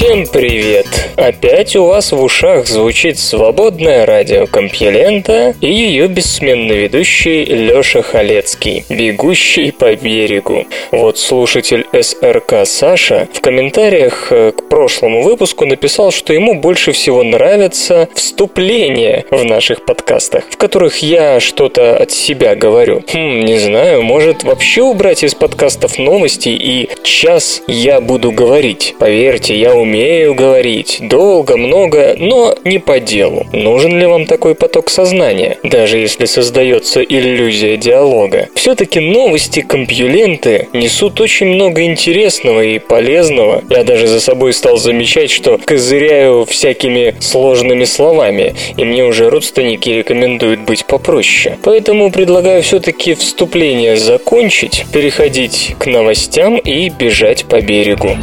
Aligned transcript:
Всем 0.00 0.24
привет! 0.26 0.86
Опять 1.16 1.76
у 1.76 1.84
вас 1.84 2.12
в 2.12 2.22
ушах 2.22 2.66
звучит 2.66 3.18
свободное 3.18 4.06
радио 4.06 4.46
Компьюлента 4.46 5.54
и 5.60 5.70
ее 5.70 6.08
бессменный 6.08 6.78
ведущий 6.78 7.44
Лёша 7.44 8.00
Халецкий, 8.00 8.86
бегущий 8.88 9.72
по 9.72 9.94
берегу. 9.94 10.64
Вот 10.90 11.18
слушатель 11.18 11.86
СРК 11.92 12.64
Саша 12.64 13.28
в 13.34 13.42
комментариях 13.42 14.28
э, 14.32 14.52
к 14.52 14.70
прошлому 14.70 15.22
выпуску 15.22 15.66
написал, 15.66 16.12
что 16.12 16.32
ему 16.32 16.54
больше 16.54 16.92
всего 16.92 17.22
нравятся 17.22 18.08
вступления 18.14 19.26
в 19.30 19.44
наших 19.44 19.84
подкастах, 19.84 20.44
в 20.48 20.56
которых 20.56 21.02
я 21.02 21.40
что-то 21.40 21.94
от 21.94 22.10
себя 22.10 22.54
говорю. 22.54 23.04
Хм, 23.12 23.40
не 23.40 23.58
знаю, 23.58 24.02
может 24.02 24.44
вообще 24.44 24.80
убрать 24.80 25.24
из 25.24 25.34
подкастов 25.34 25.98
новости 25.98 26.48
и 26.48 26.88
час 27.02 27.60
я 27.66 28.00
буду 28.00 28.32
говорить. 28.32 28.94
Поверьте, 28.98 29.54
я 29.58 29.74
умею 29.74 29.89
говорить. 30.34 30.98
Долго, 31.00 31.56
много, 31.56 32.14
но 32.18 32.54
не 32.64 32.78
по 32.78 33.00
делу. 33.00 33.46
Нужен 33.52 33.98
ли 33.98 34.06
вам 34.06 34.26
такой 34.26 34.54
поток 34.54 34.90
сознания, 34.90 35.58
даже 35.62 35.98
если 35.98 36.24
создается 36.24 37.02
иллюзия 37.02 37.76
диалога? 37.76 38.48
Все-таки 38.54 39.00
новости 39.00 39.60
компьюленты 39.60 40.68
несут 40.72 41.20
очень 41.20 41.46
много 41.46 41.82
интересного 41.84 42.62
и 42.62 42.78
полезного. 42.78 43.62
Я 43.70 43.84
даже 43.84 44.06
за 44.06 44.20
собой 44.20 44.52
стал 44.52 44.76
замечать, 44.76 45.30
что 45.30 45.58
козыряю 45.58 46.44
всякими 46.44 47.14
сложными 47.20 47.84
словами, 47.84 48.54
и 48.76 48.84
мне 48.84 49.04
уже 49.04 49.30
родственники 49.30 49.90
рекомендуют 49.90 50.60
быть 50.60 50.84
попроще. 50.86 51.58
Поэтому 51.62 52.10
предлагаю 52.10 52.62
все-таки 52.62 53.14
вступление 53.14 53.96
закончить, 53.96 54.84
переходить 54.92 55.74
к 55.78 55.86
новостям 55.86 56.56
и 56.56 56.88
бежать 56.88 57.44
по 57.46 57.60
берегу. 57.60 58.16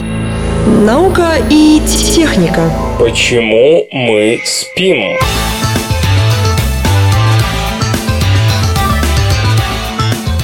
Наука 0.68 1.36
и 1.50 1.82
техника. 1.88 2.70
Почему 3.00 3.88
мы 3.90 4.42
спим? 4.44 5.18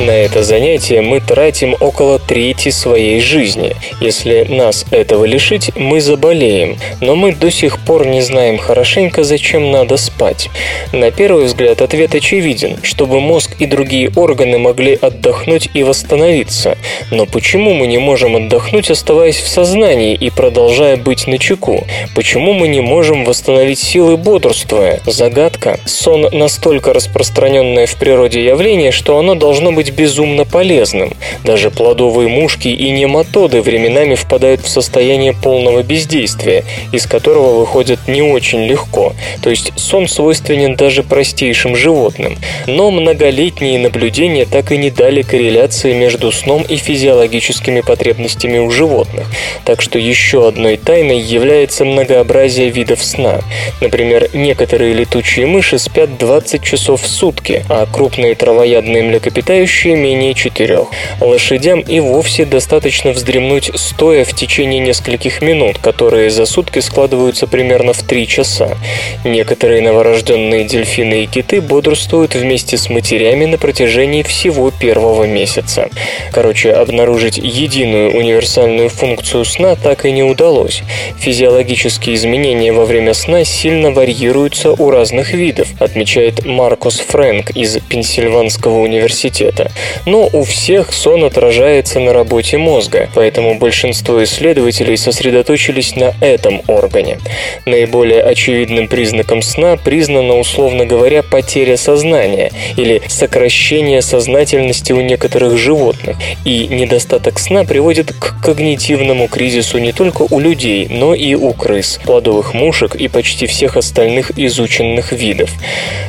На 0.05 0.11
это 0.11 0.43
занятие 0.43 0.99
мы 0.99 1.21
тратим 1.21 1.77
около 1.79 2.19
трети 2.19 2.71
своей 2.71 3.21
жизни. 3.21 3.73
Если 4.01 4.45
нас 4.49 4.85
этого 4.91 5.23
лишить, 5.23 5.71
мы 5.77 6.01
заболеем, 6.01 6.77
но 6.99 7.15
мы 7.15 7.31
до 7.31 7.49
сих 7.49 7.79
пор 7.79 8.05
не 8.05 8.21
знаем 8.21 8.57
хорошенько, 8.57 9.23
зачем 9.23 9.71
надо 9.71 9.95
спать. 9.95 10.49
На 10.91 11.09
первый 11.09 11.45
взгляд 11.45 11.81
ответ 11.81 12.15
очевиден, 12.15 12.79
чтобы 12.83 13.21
мозг 13.21 13.55
и 13.59 13.65
другие 13.65 14.11
органы 14.13 14.57
могли 14.57 14.93
отдохнуть 14.93 15.69
и 15.73 15.83
восстановиться. 15.83 16.77
Но 17.09 17.25
почему 17.25 17.73
мы 17.73 17.87
не 17.87 17.97
можем 17.97 18.35
отдохнуть, 18.35 18.91
оставаясь 18.91 19.37
в 19.37 19.47
сознании 19.47 20.15
и 20.15 20.29
продолжая 20.29 20.97
быть 20.97 21.27
на 21.27 21.37
чеку? 21.37 21.87
Почему 22.13 22.51
мы 22.51 22.67
не 22.67 22.81
можем 22.81 23.23
восстановить 23.23 23.79
силы 23.79 24.17
бодрствуя? 24.17 24.99
Загадка. 25.05 25.79
Сон 25.85 26.27
настолько 26.33 26.91
распространенное 26.91 27.85
в 27.85 27.95
природе 27.95 28.43
явление, 28.43 28.91
что 28.91 29.17
оно 29.17 29.35
должно 29.35 29.71
быть 29.71 29.92
безумно 29.95 30.45
полезным. 30.45 31.13
Даже 31.43 31.71
плодовые 31.71 32.29
мушки 32.29 32.67
и 32.67 32.89
нематоды 32.89 33.61
временами 33.61 34.15
впадают 34.15 34.61
в 34.61 34.69
состояние 34.69 35.33
полного 35.33 35.83
бездействия, 35.83 36.63
из 36.91 37.05
которого 37.05 37.59
выходят 37.59 38.07
не 38.07 38.21
очень 38.21 38.65
легко. 38.65 39.13
То 39.41 39.49
есть 39.49 39.71
сон 39.75 40.07
свойственен 40.07 40.75
даже 40.75 41.03
простейшим 41.03 41.75
животным. 41.75 42.37
Но 42.67 42.91
многолетние 42.91 43.79
наблюдения 43.79 44.45
так 44.45 44.71
и 44.71 44.77
не 44.77 44.89
дали 44.89 45.21
корреляции 45.21 45.93
между 45.93 46.31
сном 46.31 46.63
и 46.67 46.77
физиологическими 46.77 47.81
потребностями 47.81 48.57
у 48.59 48.69
животных. 48.71 49.27
Так 49.65 49.81
что 49.81 49.99
еще 49.99 50.47
одной 50.47 50.77
тайной 50.77 51.19
является 51.19 51.85
многообразие 51.85 52.69
видов 52.69 53.03
сна. 53.03 53.41
Например, 53.81 54.29
некоторые 54.33 54.93
летучие 54.93 55.45
мыши 55.45 55.77
спят 55.77 56.17
20 56.17 56.63
часов 56.63 57.01
в 57.01 57.07
сутки, 57.07 57.63
а 57.69 57.85
крупные 57.85 58.35
травоядные 58.35 59.03
млекопитающие 59.03 59.82
следующие 59.83 59.95
менее 59.95 60.33
четырех. 60.33 60.87
Лошадям 61.19 61.81
и 61.81 61.99
вовсе 61.99 62.45
достаточно 62.45 63.11
вздремнуть 63.11 63.71
стоя 63.75 64.23
в 64.23 64.33
течение 64.33 64.79
нескольких 64.79 65.41
минут, 65.41 65.77
которые 65.77 66.29
за 66.29 66.45
сутки 66.45 66.79
складываются 66.79 67.47
примерно 67.47 67.93
в 67.93 68.01
три 68.03 68.27
часа. 68.27 68.77
Некоторые 69.25 69.81
новорожденные 69.81 70.63
дельфины 70.63 71.23
и 71.23 71.27
киты 71.27 71.61
бодрствуют 71.61 72.35
вместе 72.35 72.77
с 72.77 72.89
матерями 72.89 73.45
на 73.45 73.57
протяжении 73.57 74.23
всего 74.23 74.71
первого 74.71 75.25
месяца. 75.25 75.89
Короче, 76.31 76.71
обнаружить 76.71 77.37
единую 77.37 78.15
универсальную 78.15 78.89
функцию 78.89 79.45
сна 79.45 79.75
так 79.75 80.05
и 80.05 80.11
не 80.11 80.23
удалось. 80.23 80.81
Физиологические 81.19 82.15
изменения 82.15 82.71
во 82.71 82.85
время 82.85 83.13
сна 83.13 83.43
сильно 83.43 83.91
варьируются 83.91 84.71
у 84.71 84.89
разных 84.89 85.33
видов, 85.33 85.67
отмечает 85.79 86.45
Маркус 86.45 86.99
Фрэнк 86.99 87.51
из 87.51 87.77
Пенсильванского 87.89 88.79
университета. 88.79 89.62
Но 90.05 90.29
у 90.31 90.43
всех 90.43 90.93
сон 90.93 91.23
отражается 91.23 91.99
на 91.99 92.13
работе 92.13 92.57
мозга, 92.57 93.09
поэтому 93.13 93.55
большинство 93.55 94.23
исследователей 94.23 94.97
сосредоточились 94.97 95.95
на 95.95 96.13
этом 96.21 96.61
органе. 96.67 97.19
Наиболее 97.65 98.21
очевидным 98.21 98.87
признаком 98.87 99.41
сна 99.41 99.77
признана, 99.77 100.37
условно 100.37 100.85
говоря, 100.85 101.23
потеря 101.23 101.77
сознания 101.77 102.51
или 102.77 103.01
сокращение 103.07 104.01
сознательности 104.01 104.93
у 104.93 105.01
некоторых 105.01 105.57
животных, 105.57 106.17
и 106.45 106.67
недостаток 106.67 107.39
сна 107.39 107.63
приводит 107.63 108.13
к 108.13 108.41
когнитивному 108.43 109.27
кризису 109.27 109.77
не 109.79 109.91
только 109.91 110.25
у 110.29 110.39
людей, 110.39 110.87
но 110.89 111.13
и 111.13 111.35
у 111.35 111.53
крыс, 111.53 111.99
плодовых 112.03 112.53
мушек 112.53 112.95
и 112.95 113.07
почти 113.07 113.47
всех 113.47 113.77
остальных 113.77 114.31
изученных 114.37 115.11
видов. 115.11 115.51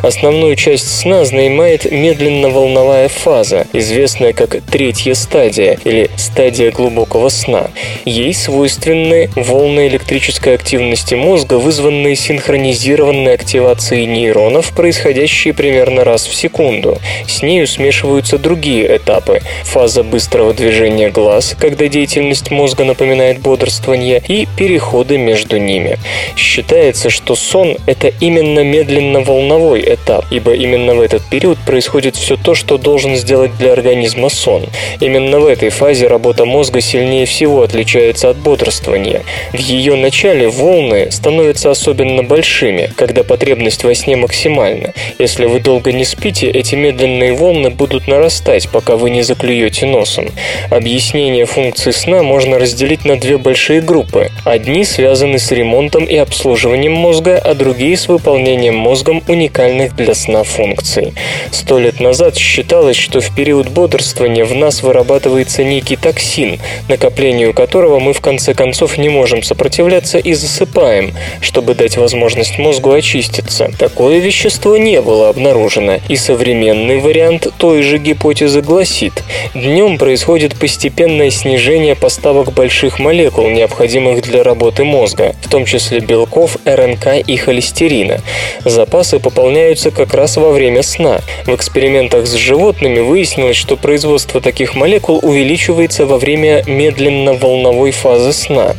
Основную 0.02 0.56
часть 0.56 1.00
сна 1.00 1.24
занимает 1.24 1.90
медленно-волновая 1.90 3.08
фаза, 3.08 3.43
фаза, 3.44 3.66
известная 3.74 4.32
как 4.32 4.56
третья 4.70 5.12
стадия 5.14 5.78
или 5.84 6.10
стадия 6.16 6.70
глубокого 6.70 7.28
сна. 7.28 7.70
Ей 8.06 8.32
свойственны 8.32 9.28
волны 9.36 9.86
электрической 9.86 10.54
активности 10.54 11.14
мозга, 11.14 11.54
вызванные 11.54 12.16
синхронизированной 12.16 13.34
активацией 13.34 14.06
нейронов, 14.06 14.72
происходящие 14.72 15.52
примерно 15.52 16.04
раз 16.04 16.26
в 16.26 16.34
секунду. 16.34 16.98
С 17.28 17.42
нею 17.42 17.66
смешиваются 17.66 18.38
другие 18.38 18.96
этапы. 18.96 19.40
Фаза 19.64 20.02
быстрого 20.02 20.54
движения 20.54 21.10
глаз, 21.10 21.54
когда 21.58 21.86
деятельность 21.88 22.50
мозга 22.50 22.84
напоминает 22.84 23.40
бодрствование, 23.40 24.22
и 24.26 24.48
переходы 24.56 25.18
между 25.18 25.58
ними. 25.58 25.98
Считается, 26.36 27.10
что 27.10 27.34
сон– 27.34 27.76
это 27.86 28.08
именно 28.20 28.60
медленно-волновой 28.60 29.82
этап, 29.86 30.24
ибо 30.30 30.54
именно 30.54 30.94
в 30.94 31.00
этот 31.00 31.22
период 31.28 31.58
происходит 31.58 32.16
все 32.16 32.36
то, 32.36 32.54
что 32.54 32.78
должен 32.78 33.16
сделать 33.16 33.33
делать 33.34 33.56
для 33.58 33.72
организма 33.72 34.28
сон. 34.28 34.66
Именно 35.00 35.40
в 35.40 35.46
этой 35.46 35.70
фазе 35.70 36.06
работа 36.06 36.44
мозга 36.44 36.80
сильнее 36.80 37.26
всего 37.26 37.62
отличается 37.62 38.30
от 38.30 38.36
бодрствования. 38.36 39.22
В 39.52 39.58
ее 39.58 39.96
начале 39.96 40.46
волны 40.48 41.10
становятся 41.10 41.72
особенно 41.72 42.22
большими, 42.22 42.92
когда 42.96 43.24
потребность 43.24 43.82
во 43.82 43.92
сне 43.92 44.14
максимальна. 44.14 44.92
Если 45.18 45.46
вы 45.46 45.58
долго 45.58 45.90
не 45.92 46.04
спите, 46.04 46.48
эти 46.48 46.76
медленные 46.76 47.32
волны 47.32 47.70
будут 47.70 48.06
нарастать, 48.06 48.68
пока 48.68 48.94
вы 48.96 49.10
не 49.10 49.22
заклюете 49.22 49.86
носом. 49.86 50.26
Объяснение 50.70 51.44
функции 51.44 51.90
сна 51.90 52.22
можно 52.22 52.60
разделить 52.60 53.04
на 53.04 53.16
две 53.18 53.36
большие 53.36 53.80
группы. 53.80 54.30
Одни 54.44 54.84
связаны 54.84 55.40
с 55.40 55.50
ремонтом 55.50 56.04
и 56.04 56.14
обслуживанием 56.16 56.92
мозга, 56.92 57.36
а 57.36 57.54
другие 57.54 57.96
с 57.96 58.06
выполнением 58.06 58.76
мозгом 58.76 59.24
уникальных 59.26 59.96
для 59.96 60.14
сна 60.14 60.44
функций. 60.44 61.14
Сто 61.50 61.80
лет 61.80 61.98
назад 61.98 62.36
считалось, 62.36 62.96
что 62.96 63.23
в 63.24 63.34
период 63.34 63.68
бодрствования 63.68 64.44
в 64.44 64.54
нас 64.54 64.82
вырабатывается 64.82 65.64
некий 65.64 65.96
токсин, 65.96 66.60
накоплению 66.88 67.52
которого 67.54 67.98
мы 67.98 68.12
в 68.12 68.20
конце 68.20 68.54
концов 68.54 68.98
не 68.98 69.08
можем 69.08 69.42
сопротивляться 69.42 70.18
и 70.18 70.34
засыпаем, 70.34 71.12
чтобы 71.40 71.74
дать 71.74 71.96
возможность 71.96 72.58
мозгу 72.58 72.92
очиститься. 72.92 73.70
Такое 73.78 74.18
вещество 74.18 74.76
не 74.76 75.00
было 75.00 75.28
обнаружено, 75.28 75.98
и 76.08 76.16
современный 76.16 76.98
вариант 76.98 77.48
той 77.58 77.82
же 77.82 77.98
гипотезы 77.98 78.60
гласит, 78.60 79.24
днем 79.54 79.98
происходит 79.98 80.58
постепенное 80.58 81.30
снижение 81.30 81.94
поставок 81.94 82.52
больших 82.52 82.98
молекул, 82.98 83.48
необходимых 83.48 84.22
для 84.22 84.42
работы 84.42 84.84
мозга, 84.84 85.34
в 85.42 85.48
том 85.48 85.64
числе 85.64 86.00
белков, 86.00 86.56
РНК 86.64 87.26
и 87.26 87.36
холестерина. 87.36 88.20
Запасы 88.64 89.18
пополняются 89.18 89.90
как 89.90 90.14
раз 90.14 90.36
во 90.36 90.50
время 90.50 90.82
сна. 90.82 91.20
В 91.46 91.54
экспериментах 91.54 92.26
с 92.26 92.34
животными 92.34 93.00
выяснилось, 93.14 93.56
что 93.56 93.76
производство 93.76 94.40
таких 94.40 94.74
молекул 94.74 95.20
увеличивается 95.22 96.04
во 96.04 96.18
время 96.18 96.64
медленно-волновой 96.66 97.92
фазы 97.92 98.32
сна. 98.32 98.74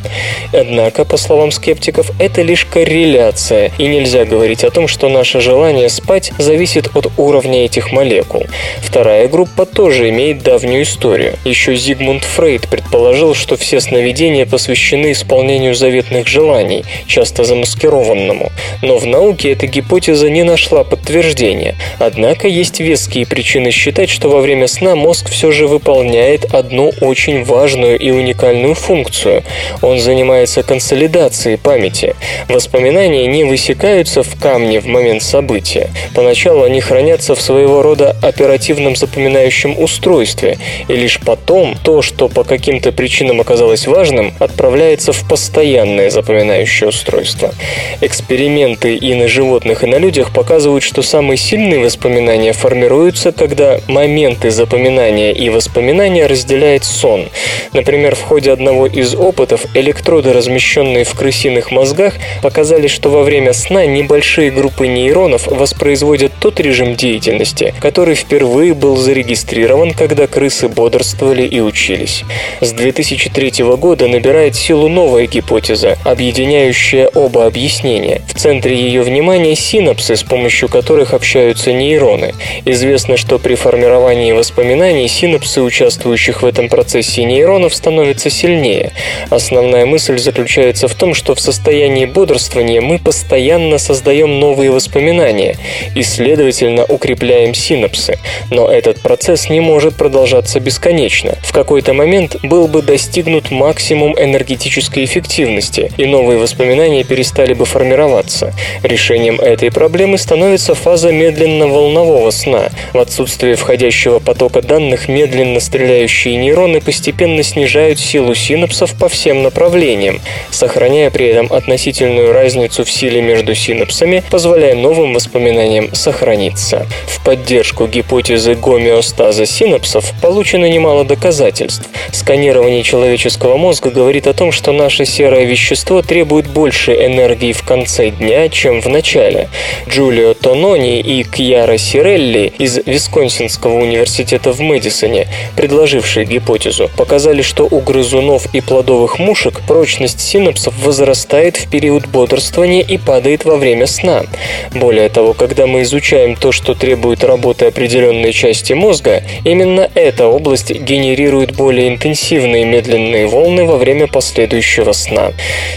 Однако, 0.52 1.06
по 1.06 1.16
словам 1.16 1.50
скептиков, 1.50 2.10
это 2.18 2.42
лишь 2.42 2.66
корреляция, 2.66 3.72
и 3.78 3.86
нельзя 3.86 4.26
говорить 4.26 4.62
о 4.62 4.70
том, 4.70 4.88
что 4.88 5.08
наше 5.08 5.40
желание 5.40 5.88
спать 5.88 6.32
зависит 6.36 6.94
от 6.94 7.10
уровня 7.16 7.64
этих 7.64 7.92
молекул. 7.92 8.44
Вторая 8.82 9.26
группа 9.26 9.64
тоже 9.64 10.10
имеет 10.10 10.42
давнюю 10.42 10.82
историю. 10.82 11.36
Еще 11.46 11.74
Зигмунд 11.74 12.24
Фрейд 12.24 12.68
предположил, 12.68 13.34
что 13.34 13.56
все 13.56 13.80
сновидения 13.80 14.44
посвящены 14.44 15.12
исполнению 15.12 15.74
заветных 15.74 16.26
желаний, 16.26 16.84
часто 17.06 17.44
замаскированному. 17.44 18.52
Но 18.82 18.98
в 18.98 19.06
науке 19.06 19.52
эта 19.52 19.66
гипотеза 19.66 20.28
не 20.28 20.42
нашла 20.42 20.84
подтверждения. 20.84 21.74
Однако 21.98 22.48
есть 22.48 22.80
веские 22.80 23.26
причины 23.26 23.70
считать, 23.70 24.10
что 24.10 24.25
во 24.26 24.40
время 24.40 24.66
сна 24.66 24.94
мозг 24.94 25.30
все 25.30 25.52
же 25.52 25.66
выполняет 25.66 26.54
одну 26.54 26.92
очень 27.00 27.44
важную 27.44 27.98
и 27.98 28.10
уникальную 28.10 28.74
функцию. 28.74 29.42
Он 29.82 29.98
занимается 29.98 30.62
консолидацией 30.62 31.58
памяти. 31.58 32.14
Воспоминания 32.48 33.26
не 33.26 33.44
высекаются 33.44 34.22
в 34.22 34.40
камне 34.40 34.80
в 34.80 34.86
момент 34.86 35.22
события. 35.22 35.90
Поначалу 36.14 36.62
они 36.62 36.80
хранятся 36.80 37.34
в 37.34 37.40
своего 37.40 37.82
рода 37.82 38.16
оперативном 38.22 38.96
запоминающем 38.96 39.78
устройстве, 39.78 40.58
и 40.88 40.94
лишь 40.94 41.20
потом 41.20 41.76
то, 41.82 42.02
что 42.02 42.28
по 42.28 42.44
каким-то 42.44 42.92
причинам 42.92 43.40
оказалось 43.40 43.86
важным, 43.86 44.34
отправляется 44.38 45.12
в 45.12 45.28
постоянное 45.28 46.10
запоминающее 46.10 46.88
устройство. 46.88 47.52
Эксперименты 48.00 48.94
и 48.94 49.14
на 49.14 49.28
животных, 49.28 49.84
и 49.84 49.86
на 49.86 49.96
людях 49.96 50.32
показывают, 50.32 50.82
что 50.82 51.02
самые 51.02 51.36
сильные 51.36 51.80
воспоминания 51.80 52.52
формируются, 52.52 53.32
когда 53.32 53.80
моменты 54.16 54.50
запоминания 54.50 55.32
и 55.32 55.50
воспоминания 55.50 56.24
разделяет 56.24 56.84
сон. 56.84 57.28
Например, 57.74 58.14
в 58.14 58.22
ходе 58.22 58.50
одного 58.50 58.86
из 58.86 59.14
опытов 59.14 59.66
электроды, 59.74 60.32
размещенные 60.32 61.04
в 61.04 61.12
крысиных 61.12 61.70
мозгах, 61.70 62.14
показали, 62.40 62.86
что 62.86 63.10
во 63.10 63.22
время 63.24 63.52
сна 63.52 63.84
небольшие 63.84 64.50
группы 64.50 64.86
нейронов 64.86 65.46
воспроизводят 65.48 66.32
тот 66.40 66.60
режим 66.60 66.96
деятельности, 66.96 67.74
который 67.78 68.14
впервые 68.14 68.72
был 68.72 68.96
зарегистрирован, 68.96 69.92
когда 69.92 70.26
крысы 70.26 70.68
бодрствовали 70.68 71.42
и 71.42 71.60
учились. 71.60 72.24
С 72.62 72.72
2003 72.72 73.64
года 73.76 74.08
набирает 74.08 74.56
силу 74.56 74.88
новая 74.88 75.26
гипотеза, 75.26 75.98
объединяющая 76.04 77.08
оба 77.08 77.44
объяснения. 77.44 78.22
В 78.28 78.38
центре 78.38 78.76
ее 78.76 79.02
внимания 79.02 79.54
синапсы, 79.54 80.16
с 80.16 80.22
помощью 80.22 80.70
которых 80.70 81.12
общаются 81.12 81.74
нейроны. 81.74 82.32
Известно, 82.64 83.18
что 83.18 83.38
при 83.38 83.56
формировании 83.56 84.05
воспоминаний 84.06 85.08
синапсы, 85.08 85.60
участвующих 85.60 86.42
в 86.42 86.46
этом 86.46 86.68
процессе 86.68 87.24
нейронов, 87.24 87.74
становятся 87.74 88.30
сильнее. 88.30 88.92
Основная 89.30 89.84
мысль 89.84 90.16
заключается 90.18 90.86
в 90.86 90.94
том, 90.94 91.12
что 91.12 91.34
в 91.34 91.40
состоянии 91.40 92.06
бодрствования 92.06 92.80
мы 92.80 93.00
постоянно 93.00 93.78
создаем 93.78 94.38
новые 94.38 94.70
воспоминания 94.70 95.56
и, 95.96 96.04
следовательно, 96.04 96.84
укрепляем 96.84 97.52
синапсы. 97.52 98.18
Но 98.50 98.70
этот 98.70 99.00
процесс 99.00 99.50
не 99.50 99.58
может 99.58 99.96
продолжаться 99.96 100.60
бесконечно. 100.60 101.34
В 101.42 101.52
какой-то 101.52 101.92
момент 101.92 102.36
был 102.44 102.68
бы 102.68 102.82
достигнут 102.82 103.50
максимум 103.50 104.14
энергетической 104.16 105.04
эффективности, 105.04 105.90
и 105.96 106.06
новые 106.06 106.38
воспоминания 106.38 107.02
перестали 107.02 107.54
бы 107.54 107.64
формироваться. 107.64 108.54
Решением 108.84 109.40
этой 109.40 109.72
проблемы 109.72 110.16
становится 110.16 110.76
фаза 110.76 111.10
медленно-волнового 111.10 112.30
сна. 112.30 112.68
В 112.92 112.98
отсутствие 112.98 113.56
входящего 113.86 114.18
потока 114.18 114.62
данных 114.62 115.06
медленно 115.08 115.60
стреляющие 115.60 116.34
нейроны 116.34 116.80
постепенно 116.80 117.44
снижают 117.44 118.00
силу 118.00 118.34
синапсов 118.34 118.98
по 118.98 119.08
всем 119.08 119.44
направлениям, 119.44 120.20
сохраняя 120.50 121.08
при 121.10 121.26
этом 121.26 121.52
относительную 121.52 122.32
разницу 122.32 122.84
в 122.84 122.90
силе 122.90 123.22
между 123.22 123.54
синапсами, 123.54 124.24
позволяя 124.28 124.74
новым 124.74 125.14
воспоминаниям 125.14 125.94
сохраниться. 125.94 126.84
В 127.06 127.24
поддержку 127.24 127.86
гипотезы 127.86 128.56
гомеостаза 128.56 129.46
синапсов 129.46 130.12
получено 130.20 130.68
немало 130.68 131.04
доказательств. 131.04 131.88
Сканирование 132.10 132.82
человеческого 132.82 133.56
мозга 133.56 133.90
говорит 133.90 134.26
о 134.26 134.32
том, 134.32 134.50
что 134.50 134.72
наше 134.72 135.04
серое 135.04 135.44
вещество 135.44 136.02
требует 136.02 136.48
больше 136.48 136.92
энергии 136.92 137.52
в 137.52 137.62
конце 137.62 138.10
дня, 138.10 138.48
чем 138.48 138.80
в 138.80 138.88
начале. 138.88 139.48
Джулио 139.88 140.34
Тонони 140.34 140.98
и 140.98 141.22
Кьяра 141.22 141.78
Сирелли 141.78 142.52
из 142.58 142.78
Висконсинского 142.84 143.75
университета 143.76 144.52
в 144.52 144.60
Мэдисоне, 144.60 145.26
предложившие 145.56 146.26
гипотезу, 146.26 146.90
показали, 146.96 147.42
что 147.42 147.66
у 147.70 147.80
грызунов 147.80 148.52
и 148.54 148.60
плодовых 148.60 149.18
мушек 149.18 149.60
прочность 149.66 150.20
синапсов 150.20 150.74
возрастает 150.82 151.56
в 151.56 151.68
период 151.70 152.06
бодрствования 152.06 152.82
и 152.82 152.98
падает 152.98 153.44
во 153.44 153.56
время 153.56 153.86
сна. 153.86 154.24
Более 154.72 155.08
того, 155.08 155.32
когда 155.32 155.66
мы 155.66 155.82
изучаем 155.82 156.36
то, 156.36 156.52
что 156.52 156.74
требует 156.74 157.24
работы 157.24 157.66
определенной 157.66 158.32
части 158.32 158.72
мозга, 158.72 159.22
именно 159.44 159.90
эта 159.94 160.26
область 160.26 160.70
генерирует 160.70 161.54
более 161.54 161.88
интенсивные 161.88 162.64
медленные 162.64 163.26
волны 163.26 163.64
во 163.64 163.76
время 163.76 164.06
последующего 164.06 164.92
сна. 164.92 165.32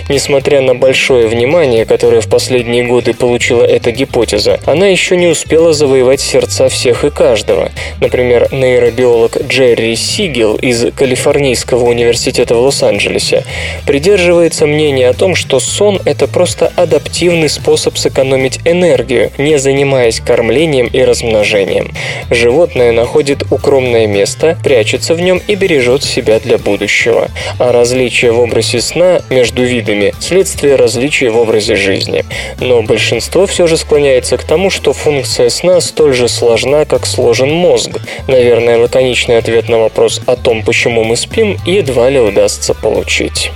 Несмотря 0.09 0.61
на 0.61 0.75
большое 0.75 1.27
внимание, 1.27 1.85
которое 1.85 2.21
в 2.21 2.27
последние 2.29 2.83
годы 2.83 3.13
получила 3.13 3.63
эта 3.63 3.91
гипотеза, 3.91 4.59
она 4.65 4.87
еще 4.87 5.17
не 5.17 5.27
успела 5.27 5.73
завоевать 5.73 6.21
сердца 6.21 6.69
всех 6.69 7.03
и 7.05 7.09
каждого. 7.09 7.71
Например, 7.99 8.47
нейробиолог 8.51 9.37
Джерри 9.47 9.95
Сигел 9.95 10.55
из 10.55 10.91
Калифорнийского 10.93 11.85
университета 11.85 12.55
в 12.55 12.61
Лос-Анджелесе 12.61 13.43
придерживается 13.85 14.65
мнения 14.65 15.09
о 15.09 15.13
том, 15.13 15.35
что 15.35 15.59
сон– 15.59 15.99
это 16.05 16.27
просто 16.27 16.71
адаптивный 16.75 17.49
способ 17.49 17.97
сэкономить 17.97 18.59
энергию, 18.65 19.31
не 19.37 19.57
занимаясь 19.57 20.19
кормлением 20.19 20.87
и 20.87 21.01
размножением. 21.01 21.91
Животное 22.29 22.91
находит 22.91 23.43
укромное 23.51 24.07
место, 24.07 24.57
прячется 24.63 25.13
в 25.13 25.21
нем 25.21 25.41
и 25.47 25.55
бережет 25.55 26.03
себя 26.03 26.39
для 26.39 26.57
будущего. 26.57 27.29
А 27.57 27.71
различие 27.71 28.31
в 28.31 28.39
образе 28.39 28.81
сна 28.81 29.21
между 29.29 29.63
видами– 29.63 30.13
следствие 30.19 30.75
различия 30.75 31.29
в 31.29 31.37
образе 31.37 31.75
жизни. 31.75 32.25
Но 32.59 32.81
большинство 32.81 33.45
все 33.45 33.67
же 33.67 33.77
склоняется 33.77 34.37
к 34.37 34.43
тому, 34.43 34.69
что 34.69 34.93
функция 34.93 35.49
сна 35.49 35.81
столь 35.81 36.13
же 36.13 36.27
сложна, 36.27 36.85
как 36.85 37.05
сложен 37.05 37.51
мозг. 37.51 37.78
Наверное, 38.27 38.77
лаконичный 38.77 39.37
ответ 39.37 39.69
на 39.69 39.77
вопрос 39.77 40.21
о 40.25 40.35
том, 40.35 40.63
почему 40.63 41.03
мы 41.03 41.15
спим, 41.15 41.57
едва 41.65 42.09
ли 42.09 42.19
удастся 42.19 42.73
получить. 42.73 43.51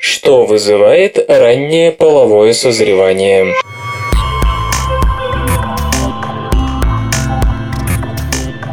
Что 0.00 0.44
вызывает 0.44 1.18
раннее 1.28 1.92
половое 1.92 2.52
созревание? 2.52 3.52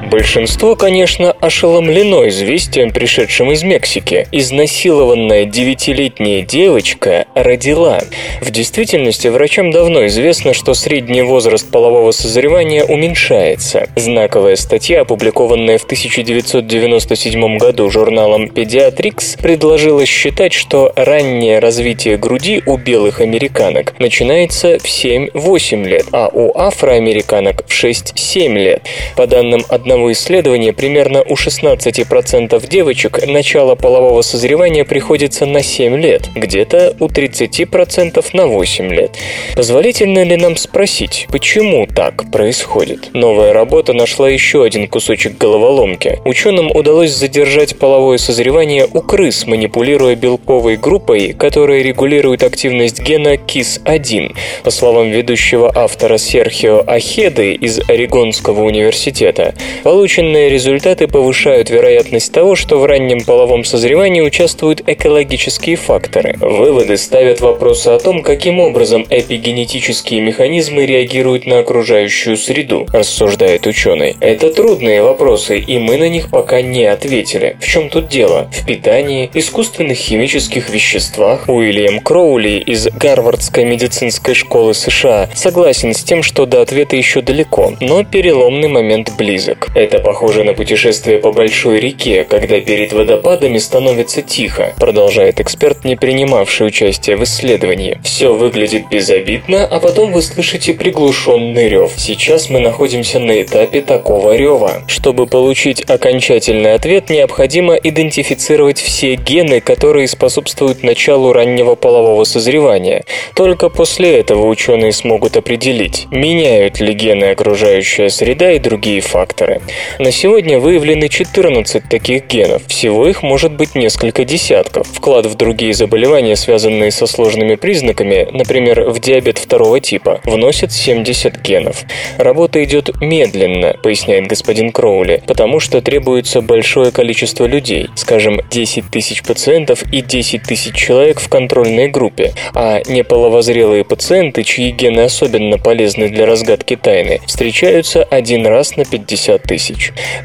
Большинство, 0.05 0.75
конечно, 0.75 1.31
ошеломлено 1.31 2.27
известием, 2.27 2.91
пришедшим 2.91 3.51
из 3.51 3.63
Мексики. 3.63 4.27
Изнасилованная 4.31 5.45
девятилетняя 5.45 6.43
девочка 6.43 7.25
родила. 7.33 8.01
В 8.39 8.51
действительности 8.51 9.29
врачам 9.29 9.71
давно 9.71 10.05
известно, 10.05 10.53
что 10.53 10.75
средний 10.75 11.23
возраст 11.23 11.67
полового 11.71 12.11
созревания 12.11 12.83
уменьшается. 12.83 13.89
Знаковая 13.95 14.57
статья, 14.57 15.01
опубликованная 15.01 15.79
в 15.79 15.85
1997 15.85 17.57
году 17.57 17.89
журналом 17.89 18.45
Pediatrics, 18.45 19.41
предложила 19.41 20.05
считать, 20.05 20.53
что 20.53 20.93
раннее 20.95 21.57
развитие 21.57 22.17
груди 22.17 22.61
у 22.67 22.77
белых 22.77 23.21
американок 23.21 23.95
начинается 23.97 24.77
в 24.77 24.85
7-8 24.85 25.83
лет, 25.83 26.05
а 26.11 26.29
у 26.31 26.55
афроамериканок 26.55 27.65
в 27.67 27.71
6-7 27.71 28.53
лет. 28.53 28.83
По 29.15 29.25
данным 29.25 29.65
одного 29.67 29.94
одного 29.95 30.11
исследования 30.11 30.73
примерно 30.73 31.23
у 31.23 31.35
16% 31.35 32.67
девочек 32.67 33.25
начало 33.25 33.75
полового 33.75 34.21
созревания 34.23 34.83
приходится 34.83 35.45
на 35.45 35.63
7 35.63 35.95
лет, 35.95 36.27
где-то 36.35 36.97
у 36.99 37.07
30% 37.07 38.25
на 38.33 38.47
8 38.47 38.93
лет. 38.93 39.11
Позволительно 39.55 40.21
ли 40.23 40.35
нам 40.35 40.57
спросить, 40.57 41.27
почему 41.31 41.87
так 41.87 42.29
происходит? 42.29 43.11
Новая 43.13 43.53
работа 43.53 43.93
нашла 43.93 44.29
еще 44.29 44.65
один 44.65 44.89
кусочек 44.89 45.37
головоломки. 45.37 46.19
Ученым 46.25 46.71
удалось 46.75 47.11
задержать 47.11 47.79
половое 47.79 48.17
созревание 48.17 48.85
у 48.91 48.99
крыс, 48.99 49.47
манипулируя 49.47 50.17
белковой 50.17 50.75
группой, 50.75 51.31
которая 51.31 51.81
регулирует 51.81 52.43
активность 52.43 52.99
гена 52.99 53.35
KIS-1. 53.35 54.35
По 54.65 54.71
словам 54.71 55.09
ведущего 55.09 55.71
автора 55.73 56.17
Серхио 56.17 56.83
Ахеды 56.85 57.53
из 57.53 57.79
Орегонского 57.87 58.61
университета, 58.63 59.53
полученные 59.85 60.49
результаты 60.49 61.07
повышают 61.07 61.69
вероятность 61.69 62.31
того, 62.31 62.55
что 62.55 62.79
в 62.79 62.85
раннем 62.85 63.23
половом 63.23 63.63
созревании 63.63 64.21
участвуют 64.21 64.81
экологические 64.87 65.75
факторы. 65.75 66.35
Выводы 66.39 66.97
ставят 66.97 67.39
вопросы 67.39 67.89
о 67.89 67.99
том, 67.99 68.23
каким 68.23 68.59
образом 68.59 69.05
эпигенетические 69.07 70.21
механизмы 70.21 70.87
реагируют 70.87 71.45
на 71.45 71.59
окружающую 71.59 72.35
среду, 72.35 72.87
рассуждает 72.91 73.67
ученый. 73.67 74.15
Это 74.21 74.51
трудные 74.51 75.03
вопросы, 75.03 75.59
и 75.59 75.77
мы 75.77 75.97
на 75.97 76.09
них 76.09 76.31
пока 76.31 76.63
не 76.63 76.85
ответили. 76.85 77.55
В 77.61 77.67
чем 77.67 77.89
тут 77.89 78.07
дело? 78.07 78.49
В 78.51 78.65
питании, 78.65 79.29
искусственных 79.35 79.99
химических 79.99 80.71
веществах? 80.71 81.47
Уильям 81.47 81.99
Кроули 81.99 82.57
из 82.57 82.87
Гарвардской 82.87 83.65
медицинской 83.65 84.33
школы 84.33 84.73
США 84.73 85.29
согласен 85.35 85.93
с 85.93 86.03
тем, 86.03 86.23
что 86.23 86.47
до 86.47 86.63
ответа 86.63 86.95
еще 86.95 87.21
далеко, 87.21 87.73
но 87.81 88.03
переломный 88.03 88.67
момент 88.67 89.11
близок. 89.15 89.67
Это 89.75 89.99
похоже 89.99 90.45
на 90.45 90.53
путешествие 90.53 91.19
по 91.19 91.33
большой 91.33 91.81
реке, 91.81 92.23
когда 92.23 92.61
перед 92.61 92.93
водопадами 92.93 93.57
становится 93.57 94.21
тихо, 94.21 94.73
продолжает 94.79 95.41
эксперт, 95.41 95.83
не 95.83 95.97
принимавший 95.97 96.67
участие 96.67 97.17
в 97.17 97.23
исследовании. 97.25 97.99
Все 98.01 98.33
выглядит 98.33 98.87
безобидно, 98.89 99.67
а 99.67 99.81
потом 99.81 100.13
вы 100.13 100.21
слышите 100.21 100.73
приглушенный 100.73 101.67
рев. 101.67 101.91
Сейчас 101.97 102.49
мы 102.49 102.61
находимся 102.61 103.19
на 103.19 103.41
этапе 103.41 103.81
такого 103.81 104.37
рева. 104.37 104.85
Чтобы 104.87 105.27
получить 105.27 105.81
окончательный 105.81 106.73
ответ, 106.73 107.09
необходимо 107.09 107.75
идентифицировать 107.75 108.79
все 108.79 109.15
гены, 109.15 109.59
которые 109.59 110.07
способствуют 110.07 110.83
началу 110.83 111.33
раннего 111.33 111.75
полового 111.75 112.23
созревания. 112.23 113.03
Только 113.33 113.67
после 113.67 114.19
этого 114.19 114.47
ученые 114.47 114.93
смогут 114.93 115.35
определить, 115.35 116.07
меняют 116.11 116.79
ли 116.79 116.93
гены 116.93 117.25
окружающая 117.25 118.09
среда 118.09 118.53
и 118.53 118.59
другие 118.59 119.01
факторы. 119.01 119.59
На 119.97 120.11
сегодня 120.11 120.59
выявлены 120.59 121.09
14 121.09 121.89
таких 121.89 122.27
генов. 122.27 122.63
Всего 122.67 123.07
их 123.07 123.23
может 123.23 123.53
быть 123.53 123.75
несколько 123.75 124.25
десятков. 124.25 124.87
Вклад 124.87 125.25
в 125.25 125.35
другие 125.35 125.73
заболевания, 125.73 126.35
связанные 126.35 126.91
со 126.91 127.07
сложными 127.07 127.55
признаками, 127.55 128.27
например, 128.31 128.89
в 128.89 128.99
диабет 128.99 129.37
второго 129.37 129.79
типа, 129.79 130.21
вносит 130.23 130.71
70 130.71 131.41
генов. 131.41 131.83
Работа 132.17 132.63
идет 132.63 133.01
медленно, 133.01 133.75
поясняет 133.81 134.27
господин 134.27 134.71
Кроули, 134.71 135.23
потому 135.25 135.59
что 135.59 135.81
требуется 135.81 136.41
большое 136.41 136.91
количество 136.91 137.45
людей, 137.45 137.89
скажем, 137.95 138.41
10 138.51 138.91
тысяч 138.91 139.23
пациентов 139.23 139.83
и 139.91 140.01
10 140.01 140.43
тысяч 140.43 140.75
человек 140.75 141.19
в 141.19 141.29
контрольной 141.29 141.87
группе, 141.87 142.33
а 142.53 142.81
неполовозрелые 142.85 143.83
пациенты, 143.83 144.43
чьи 144.43 144.71
гены 144.71 145.01
особенно 145.01 145.57
полезны 145.57 146.09
для 146.09 146.25
разгадки 146.25 146.75
тайны, 146.75 147.21
встречаются 147.25 148.03
один 148.03 148.45
раз 148.45 148.75
на 148.75 148.85
50 148.85 149.41
тысяч. 149.43 149.54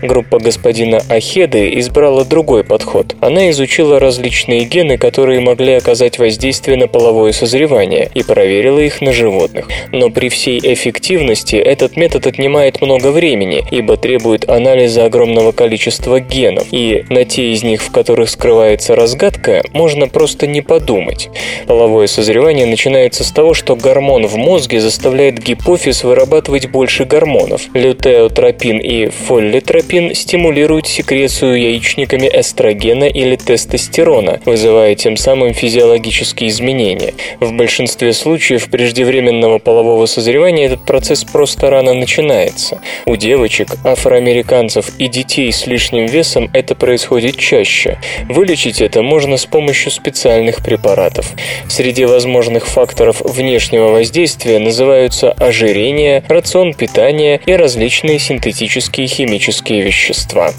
Группа 0.03 0.39
господина 0.39 1.03
Ахеды 1.09 1.79
избрала 1.79 2.25
другой 2.25 2.65
подход. 2.65 3.15
Она 3.21 3.51
изучила 3.51 3.99
различные 4.01 4.65
гены, 4.65 4.99
которые 4.99 5.41
могли 5.41 5.75
оказать 5.75 6.19
воздействие 6.19 6.77
на 6.77 6.89
половое 6.89 7.33
созревание, 7.33 8.11
и 8.15 8.23
проверила 8.23 8.79
их 8.79 9.01
на 9.01 9.13
животных. 9.13 9.69
Но 9.93 10.11
при 10.11 10.29
всей 10.29 10.59
эффективности 10.63 11.57
этот 11.57 11.97
метод 11.97 12.27
отнимает 12.27 12.81
много 12.81 13.11
времени, 13.11 13.63
ибо 13.71 13.97
требует 13.97 14.49
анализа 14.49 15.05
огромного 15.05 15.53
количества 15.53 16.21
генов, 16.21 16.67
и 16.71 17.05
на 17.09 17.25
те 17.25 17.53
из 17.53 17.63
них, 17.63 17.83
в 17.83 17.91
которых 17.91 18.31
скрывается 18.31 18.95
разгадка, 18.95 19.63
можно 19.73 20.09
просто 20.09 20.47
не 20.47 20.61
подумать. 20.61 21.29
Половое 21.67 22.07
созревание 22.07 22.67
начинается 22.67 23.25
с 23.25 23.31
того, 23.31 23.55
что 23.55 23.77
гормон 23.77 24.27
в 24.27 24.37
мозге 24.37 24.81
заставляет 24.81 25.39
гипофиз 25.43 26.05
вырабатывать 26.05 26.71
больше 26.71 27.05
гормонов. 27.05 27.63
Лютеотропин 27.75 28.79
и 28.79 29.11
фоллитропин 29.27 30.15
стимулируют 30.15 30.87
секрецию 30.87 31.61
яичниками 31.61 32.29
эстрогена 32.33 33.05
или 33.05 33.37
тестостерона, 33.37 34.41
вызывая 34.45 34.95
тем 34.95 35.17
самым 35.17 35.55
физиологические 35.55 36.51
изменения. 36.51 37.15
В 37.39 37.53
большинстве 37.53 38.13
случаев 38.13 38.69
преждевременного 38.71 39.59
полового 39.59 40.07
созревания 40.07 40.67
этот 40.67 40.85
процесс 40.85 41.25
просто 41.25 41.71
рано 41.71 41.95
начинается. 41.95 42.81
У 43.07 43.17
девочек, 43.17 43.69
афроамериканцев 43.85 44.91
и 44.99 45.07
детей 45.07 45.53
с 45.53 45.67
лишним 45.67 46.07
весом 46.07 46.51
это 46.53 46.75
происходит 46.75 47.37
чаще. 47.37 47.99
Вылечить 48.29 48.81
это 48.81 49.03
можно 49.03 49.37
с 49.37 49.47
помощью 49.47 49.93
специальных 49.93 50.65
препаратов. 50.65 51.33
Среди 51.69 52.05
возможных 52.05 52.67
факторов 52.67 53.21
внешнего 53.21 53.89
воздействия 53.89 54.59
называются 54.59 55.33
ожирение, 55.33 56.25
рацион 56.29 56.75
питания 56.75 57.41
и 57.45 57.53
различные 57.53 58.19
синтетические 58.19 59.10
химические 59.11 59.83
вещества. 59.83 60.53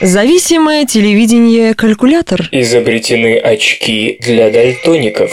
Зависимое 0.00 0.84
телевидение 0.84 1.74
калькулятор. 1.74 2.48
Изобретены 2.50 3.38
очки 3.38 4.18
для 4.20 4.50
дальтоников. 4.50 5.30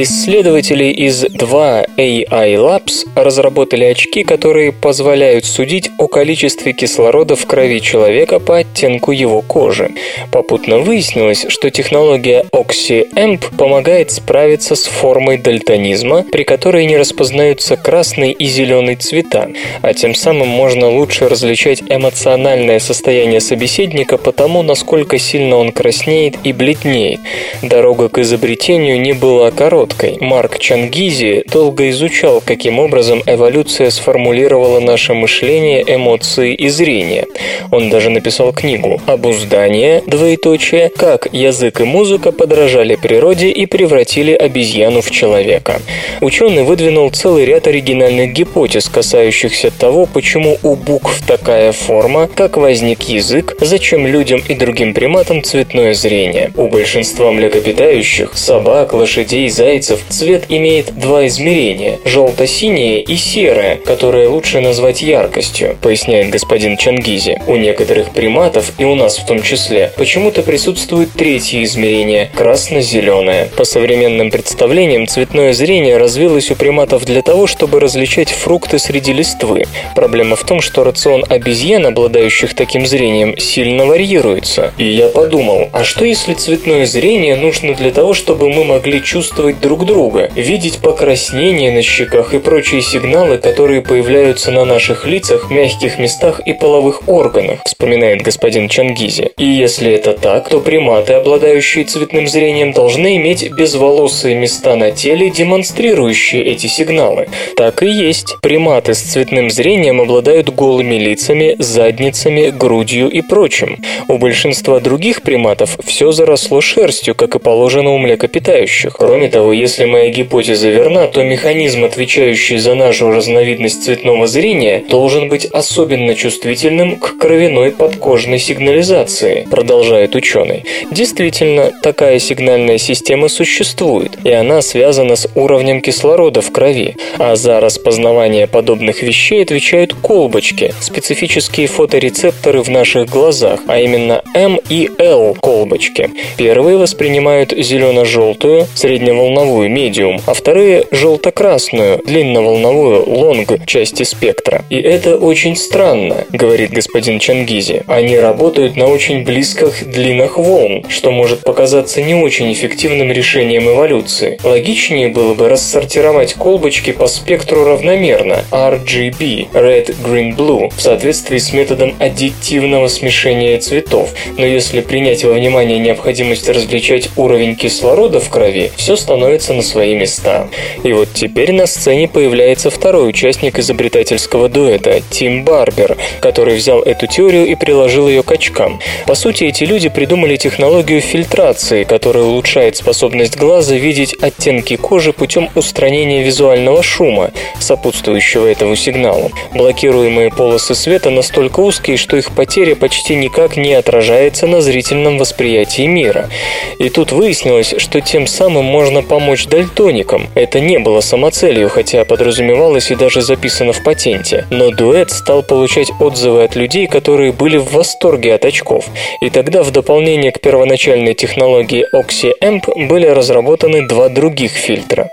Исследователи 0.00 0.84
из 0.84 1.22
2 1.22 1.86
AI 1.96 2.54
Labs 2.54 3.08
разработали 3.16 3.82
очки, 3.82 4.22
которые 4.22 4.70
позволяют 4.70 5.44
судить 5.44 5.90
о 5.98 6.06
количестве 6.06 6.72
кислорода 6.72 7.34
в 7.34 7.44
крови 7.46 7.80
человека 7.80 8.38
по 8.38 8.58
оттенку 8.58 9.10
его 9.10 9.42
кожи. 9.42 9.90
Попутно 10.30 10.78
выяснилось, 10.78 11.46
что 11.48 11.70
технология 11.70 12.44
OxyAmp 12.52 13.56
помогает 13.56 14.12
справиться 14.12 14.76
с 14.76 14.84
формой 14.84 15.36
дальтонизма, 15.36 16.22
при 16.30 16.44
которой 16.44 16.86
не 16.86 16.96
распознаются 16.96 17.76
красный 17.76 18.30
и 18.30 18.46
зеленый 18.46 18.94
цвета, 18.94 19.50
а 19.82 19.94
тем 19.94 20.14
самым 20.14 20.46
можно 20.46 20.88
лучше 20.88 21.28
различать 21.28 21.82
эмоциональное 21.88 22.78
состояние 22.78 23.40
собеседника 23.40 24.16
по 24.16 24.30
тому, 24.30 24.62
насколько 24.62 25.18
сильно 25.18 25.56
он 25.56 25.72
краснеет 25.72 26.36
и 26.44 26.52
бледнеет. 26.52 27.18
Дорога 27.62 28.08
к 28.08 28.18
изобретению 28.18 29.00
не 29.00 29.12
была 29.12 29.50
короткой, 29.50 29.87
короткой. 29.88 30.18
Марк 30.20 30.58
Чангизи 30.58 31.44
долго 31.50 31.90
изучал, 31.90 32.42
каким 32.44 32.78
образом 32.78 33.22
эволюция 33.26 33.90
сформулировала 33.90 34.80
наше 34.80 35.14
мышление, 35.14 35.84
эмоции 35.86 36.54
и 36.54 36.68
зрение. 36.68 37.26
Он 37.70 37.90
даже 37.90 38.10
написал 38.10 38.52
книгу 38.52 39.00
«Обуздание, 39.06 40.02
двоеточие, 40.06 40.90
как 40.90 41.28
язык 41.32 41.80
и 41.80 41.84
музыка 41.84 42.32
подражали 42.32 42.96
природе 42.96 43.48
и 43.50 43.66
превратили 43.66 44.32
обезьяну 44.32 45.00
в 45.00 45.10
человека». 45.10 45.80
Ученый 46.20 46.62
выдвинул 46.62 47.10
целый 47.10 47.44
ряд 47.44 47.66
оригинальных 47.66 48.32
гипотез, 48.32 48.88
касающихся 48.88 49.70
того, 49.70 50.06
почему 50.06 50.58
у 50.62 50.76
букв 50.76 51.26
такая 51.26 51.72
форма, 51.72 52.28
как 52.34 52.56
возник 52.56 53.02
язык, 53.02 53.56
зачем 53.60 54.06
людям 54.06 54.40
и 54.48 54.54
другим 54.54 54.94
приматам 54.94 55.42
цветное 55.42 55.94
зрение. 55.94 56.52
У 56.56 56.68
большинства 56.68 57.30
млекопитающих, 57.32 58.36
собак, 58.36 58.92
лошадей, 58.92 59.48
зайцев, 59.48 59.77
зайцев 59.78 60.00
цвет 60.08 60.46
имеет 60.48 60.98
два 60.98 61.26
измерения– 61.28 61.98
желто-синее 62.04 63.00
и 63.00 63.16
серое, 63.16 63.76
которое 63.76 64.28
лучше 64.28 64.60
назвать 64.60 65.02
яркостью, 65.02 65.76
поясняет 65.80 66.30
господин 66.30 66.76
Чангизи. 66.76 67.40
У 67.46 67.54
некоторых 67.54 68.10
приматов, 68.10 68.72
и 68.78 68.84
у 68.84 68.96
нас 68.96 69.18
в 69.18 69.26
том 69.26 69.40
числе, 69.40 69.92
почему-то 69.96 70.42
присутствует 70.42 71.12
третье 71.12 71.62
измерение– 71.62 72.28
красно-зеленое. 72.34 73.48
По 73.56 73.62
современным 73.64 74.32
представлениям, 74.32 75.06
цветное 75.06 75.52
зрение 75.52 75.96
развилось 75.96 76.50
у 76.50 76.56
приматов 76.56 77.04
для 77.04 77.22
того, 77.22 77.46
чтобы 77.46 77.78
различать 77.78 78.30
фрукты 78.30 78.80
среди 78.80 79.12
листвы. 79.12 79.64
Проблема 79.94 80.34
в 80.34 80.44
том, 80.44 80.60
что 80.60 80.82
рацион 80.82 81.24
обезьян, 81.28 81.86
обладающих 81.86 82.54
таким 82.54 82.84
зрением, 82.84 83.38
сильно 83.38 83.86
варьируется. 83.86 84.72
И 84.76 84.84
я 84.84 85.06
подумал, 85.06 85.68
а 85.72 85.84
что 85.84 86.04
если 86.04 86.34
цветное 86.34 86.84
зрение 86.84 87.36
нужно 87.36 87.74
для 87.74 87.92
того, 87.92 88.12
чтобы 88.12 88.48
мы 88.48 88.64
могли 88.64 89.02
чувствовать 89.02 89.60
друг 89.68 89.84
друга, 89.84 90.30
видеть 90.34 90.78
покраснения 90.78 91.70
на 91.70 91.82
щеках 91.82 92.32
и 92.32 92.38
прочие 92.38 92.80
сигналы, 92.80 93.36
которые 93.36 93.82
появляются 93.82 94.50
на 94.50 94.64
наших 94.64 95.06
лицах, 95.06 95.50
мягких 95.50 95.98
местах 95.98 96.40
и 96.40 96.54
половых 96.54 97.06
органах, 97.06 97.58
вспоминает 97.66 98.22
господин 98.22 98.70
Чангизи. 98.70 99.32
И 99.36 99.44
если 99.44 99.92
это 99.92 100.14
так, 100.14 100.48
то 100.48 100.60
приматы, 100.60 101.12
обладающие 101.12 101.84
цветным 101.84 102.26
зрением, 102.28 102.72
должны 102.72 103.18
иметь 103.18 103.50
безволосые 103.52 104.36
места 104.36 104.74
на 104.74 104.90
теле, 104.90 105.28
демонстрирующие 105.28 106.42
эти 106.44 106.66
сигналы. 106.66 107.28
Так 107.54 107.82
и 107.82 107.90
есть. 107.90 108.38
Приматы 108.40 108.94
с 108.94 109.00
цветным 109.00 109.50
зрением 109.50 110.00
обладают 110.00 110.48
голыми 110.48 110.94
лицами, 110.94 111.56
задницами, 111.58 112.48
грудью 112.48 113.10
и 113.10 113.20
прочим. 113.20 113.76
У 114.08 114.16
большинства 114.16 114.80
других 114.80 115.20
приматов 115.20 115.76
все 115.84 116.10
заросло 116.10 116.62
шерстью, 116.62 117.14
как 117.14 117.34
и 117.34 117.38
положено 117.38 117.90
у 117.90 117.98
млекопитающих. 117.98 118.94
Кроме 118.96 119.28
того, 119.28 119.47
если 119.52 119.84
моя 119.84 120.10
гипотеза 120.10 120.68
верна, 120.68 121.06
то 121.06 121.22
механизм, 121.22 121.84
отвечающий 121.84 122.58
за 122.58 122.74
нашу 122.74 123.10
разновидность 123.10 123.84
цветного 123.84 124.26
зрения, 124.26 124.84
должен 124.88 125.28
быть 125.28 125.46
особенно 125.46 126.14
чувствительным 126.14 126.96
к 126.96 127.18
кровяной 127.18 127.70
подкожной 127.70 128.38
сигнализации, 128.38 129.46
продолжает 129.50 130.14
ученый. 130.14 130.64
Действительно, 130.90 131.72
такая 131.82 132.18
сигнальная 132.18 132.78
система 132.78 133.28
существует, 133.28 134.18
и 134.24 134.30
она 134.30 134.62
связана 134.62 135.16
с 135.16 135.28
уровнем 135.34 135.80
кислорода 135.80 136.40
в 136.40 136.52
крови, 136.52 136.96
а 137.18 137.36
за 137.36 137.60
распознавание 137.60 138.46
подобных 138.46 139.02
вещей 139.02 139.42
отвечают 139.42 139.94
колбочки, 139.94 140.74
специфические 140.80 141.66
фоторецепторы 141.66 142.62
в 142.62 142.68
наших 142.68 143.08
глазах, 143.08 143.60
а 143.66 143.78
именно 143.80 144.22
М 144.34 144.60
и 144.68 144.90
Л 144.98 145.34
колбочки. 145.34 146.10
Первые 146.36 146.76
воспринимают 146.76 147.52
зелено-желтую, 147.56 148.66
средневолновую 148.74 149.37
медиум, 149.44 150.20
а 150.26 150.34
вторые– 150.34 150.84
желто-красную, 150.90 152.02
длинноволновую, 152.04 153.08
лонг 153.08 153.64
части 153.66 154.02
спектра. 154.02 154.64
И 154.68 154.76
это 154.76 155.16
очень 155.16 155.56
странно, 155.56 156.26
говорит 156.30 156.72
господин 156.72 157.18
Чангизи. 157.18 157.84
Они 157.86 158.18
работают 158.18 158.76
на 158.76 158.86
очень 158.86 159.24
близких 159.24 159.88
длинах 159.88 160.38
волн, 160.38 160.84
что 160.88 161.10
может 161.10 161.40
показаться 161.40 162.02
не 162.02 162.14
очень 162.14 162.52
эффективным 162.52 163.12
решением 163.12 163.68
эволюции. 163.68 164.38
Логичнее 164.42 165.08
было 165.08 165.34
бы 165.34 165.48
рассортировать 165.48 166.34
колбочки 166.34 166.92
по 166.92 167.06
спектру 167.06 167.64
равномерно 167.64 168.44
RGB– 168.50 169.48
Red, 169.52 169.94
Green, 170.04 170.36
Blue 170.36 170.70
в 170.76 170.80
соответствии 170.80 171.38
с 171.38 171.52
методом 171.52 171.94
аддитивного 171.98 172.88
смешения 172.88 173.58
цветов. 173.58 174.14
Но 174.36 174.44
если 174.44 174.80
принять 174.80 175.24
во 175.24 175.32
внимание 175.32 175.78
необходимость 175.78 176.48
различать 176.48 177.10
уровень 177.16 177.56
кислорода 177.56 178.20
в 178.20 178.28
крови, 178.28 178.72
все 178.76 178.96
становится 178.96 179.27
на 179.28 179.62
свои 179.62 179.94
места. 179.94 180.48
И 180.82 180.92
вот 180.92 181.08
теперь 181.12 181.52
на 181.52 181.66
сцене 181.66 182.08
появляется 182.08 182.70
второй 182.70 183.10
участник 183.10 183.58
изобретательского 183.58 184.48
дуэта– 184.48 185.00
Тим 185.10 185.44
Барбер, 185.44 185.96
который 186.20 186.56
взял 186.56 186.80
эту 186.80 187.06
теорию 187.06 187.46
и 187.46 187.54
приложил 187.54 188.08
ее 188.08 188.22
к 188.22 188.32
очкам. 188.32 188.80
По 189.06 189.14
сути, 189.14 189.44
эти 189.44 189.64
люди 189.64 189.88
придумали 189.88 190.36
технологию 190.36 191.00
фильтрации, 191.00 191.84
которая 191.84 192.24
улучшает 192.24 192.76
способность 192.76 193.36
глаза 193.36 193.74
видеть 193.74 194.14
оттенки 194.20 194.76
кожи 194.76 195.12
путем 195.12 195.50
устранения 195.54 196.22
визуального 196.22 196.82
шума, 196.82 197.32
сопутствующего 197.60 198.46
этому 198.46 198.76
сигналу. 198.76 199.30
Блокируемые 199.52 200.30
полосы 200.30 200.74
света 200.74 201.10
настолько 201.10 201.60
узкие, 201.60 201.96
что 201.96 202.16
их 202.16 202.32
потеря 202.32 202.76
почти 202.76 203.14
никак 203.14 203.56
не 203.56 203.74
отражается 203.74 204.46
на 204.46 204.60
зрительном 204.60 205.18
восприятии 205.18 205.86
мира. 205.86 206.30
И 206.78 206.88
тут 206.88 207.12
выяснилось, 207.12 207.74
что 207.78 208.00
тем 208.00 208.26
самым 208.26 208.64
можно 208.64 209.02
помочь 209.02 209.17
дальтоникам. 209.46 210.28
Это 210.34 210.60
не 210.60 210.78
было 210.78 211.00
самоцелью, 211.00 211.68
хотя 211.68 212.04
подразумевалось 212.04 212.90
и 212.90 212.94
даже 212.94 213.20
записано 213.22 213.72
в 213.72 213.82
патенте. 213.82 214.46
Но 214.50 214.70
дуэт 214.70 215.10
стал 215.10 215.42
получать 215.42 215.90
отзывы 216.00 216.44
от 216.44 216.56
людей, 216.56 216.86
которые 216.86 217.32
были 217.32 217.56
в 217.56 217.72
восторге 217.72 218.34
от 218.34 218.44
очков. 218.44 218.86
И 219.20 219.30
тогда 219.30 219.62
в 219.62 219.70
дополнение 219.70 220.32
к 220.32 220.40
первоначальной 220.40 221.14
технологии 221.14 221.84
OxyAmp 221.94 222.86
были 222.88 223.06
разработаны 223.06 223.86
два 223.88 224.08
других 224.08 224.52
фильтра. 224.52 225.10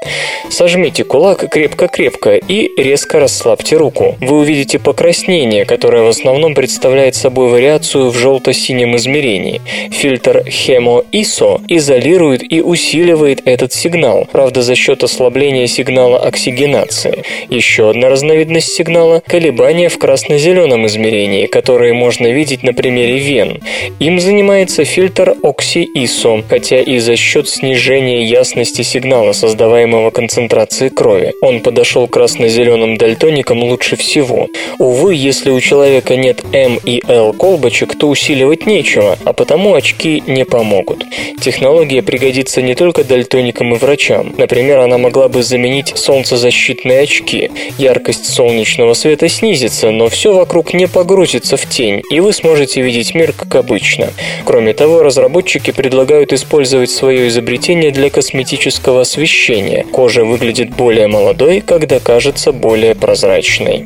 Сожмите 0.50 1.04
кулак 1.04 1.50
крепко-крепко 1.50 2.36
и 2.36 2.70
резко 2.82 3.20
расслабьте 3.20 3.78
руку. 3.78 4.16
Вы 4.22 4.38
увидите 4.40 4.80
покраснение, 4.80 5.66
которое 5.66 6.04
в 6.04 6.10
основном 6.10 6.54
представляет 6.54 7.16
собой 7.16 7.50
вариацию 7.50 8.10
в 8.10 8.18
желто-синем 8.18 8.96
измерении. 8.96 9.62
Фильтр 9.92 10.44
Hemo 10.46 11.06
ISO 11.12 11.62
изолирует 11.68 12.42
и 12.52 12.62
усиливает 12.62 13.42
этот 13.46 13.74
сигнал, 13.74 13.95
правда 14.32 14.62
за 14.62 14.76
счет 14.76 15.04
ослабления 15.04 15.68
сигнала 15.68 16.20
оксигенации. 16.20 17.24
Еще 17.50 17.90
одна 17.90 18.10
разновидность 18.10 18.74
сигнала– 18.74 19.22
колебания 19.28 19.90
в 19.90 19.98
красно-зеленом 19.98 20.86
измерении, 20.88 21.46
которые 21.46 21.94
можно 21.94 22.28
видеть 22.28 22.64
на 22.64 22.74
примере 22.74 23.18
вен. 23.20 23.62
Им 24.00 24.20
занимается 24.20 24.86
фильтр 24.86 25.36
Oxy-ISO, 25.42 26.44
хотя 26.50 26.82
и 26.82 27.00
за 27.00 27.16
счет 27.16 27.48
снижения 27.48 28.24
ясности 28.24 28.82
сигнала, 28.82 29.32
создаваемого 29.32 30.10
концентрацией 30.12 30.90
крови. 30.92 31.34
Он 31.42 31.60
подошел 31.60 32.08
красно-зеленым 32.08 32.98
дальтоникам 32.98 33.64
лучше 33.64 33.96
всего. 33.96 34.48
Увы, 34.80 35.16
если 35.16 35.52
у 35.52 35.60
человека 35.60 36.16
нет 36.16 36.44
М 36.54 36.80
и 36.84 37.02
Л 37.08 37.34
колбочек, 37.34 37.98
то 37.98 38.10
усиливать 38.10 38.66
нечего, 38.66 39.18
а 39.24 39.34
потому 39.34 39.74
очки 39.74 40.24
не 40.28 40.46
помогут. 40.46 41.06
Технология 41.42 42.02
пригодится 42.02 42.62
не 42.62 42.76
только 42.76 43.04
дальтоникам 43.04 43.74
и 43.74 43.78
врачам. 43.86 44.34
Например, 44.38 44.80
она 44.80 44.98
могла 44.98 45.28
бы 45.28 45.44
заменить 45.44 45.94
солнцезащитные 45.96 47.02
очки. 47.02 47.52
Яркость 47.78 48.26
солнечного 48.26 48.94
света 48.96 49.30
снизится, 49.30 49.92
но 49.92 50.10
все 50.10 50.34
вокруг 50.34 50.74
не 50.74 50.88
погрузится 50.88 51.56
в 51.56 51.70
тень, 51.70 52.02
и 52.10 52.20
вы 52.20 52.34
сможете 52.34 52.82
видеть 52.82 53.14
мир 53.14 53.32
как 53.32 53.56
обычно. 53.56 54.10
Кроме 54.44 54.74
того, 54.74 55.04
разработчики 55.04 55.72
предлагают 55.72 56.34
использовать 56.34 56.90
свое 56.90 57.28
изобретение 57.28 57.92
для 57.92 58.10
косметического 58.10 59.02
освещения. 59.02 59.86
Кожа 59.92 60.26
выглядит 60.26 60.72
более 60.72 61.08
молодой, 61.08 61.62
когда 61.62 62.00
кажется 62.00 62.52
более 62.52 62.96
прозрачной. 62.96 63.86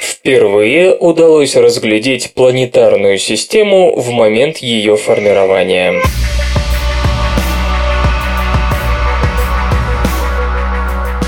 Впервые 0.00 0.94
удалось 0.94 1.56
разглядеть 1.56 2.32
планетарную 2.34 3.18
систему 3.18 3.98
в 3.98 4.10
момент 4.10 4.58
ее 4.58 4.96
формирования. 4.96 5.94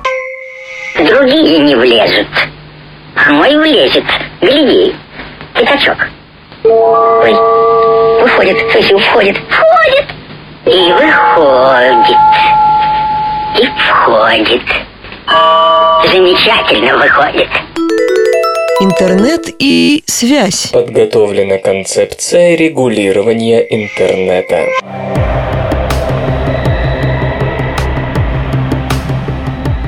Другие 0.96 1.58
не 1.58 1.74
влезут, 1.74 2.28
а 3.14 3.32
мой 3.32 3.56
влезет. 3.56 4.04
Гляди, 4.40 4.94
пятачок. 5.54 6.08
Ой, 6.64 7.34
выходит, 8.22 8.56
есть 8.74 8.92
входит, 9.06 9.36
входит 9.48 10.06
и 10.66 10.92
выходит, 10.92 12.16
и 13.60 13.66
входит. 13.78 14.62
Замечательно 16.12 16.96
выходит. 16.96 17.48
Интернет 18.78 19.54
и 19.58 20.02
связь. 20.04 20.68
Подготовлена 20.70 21.56
концепция 21.56 22.56
регулирования 22.56 23.60
интернета. 23.60 24.66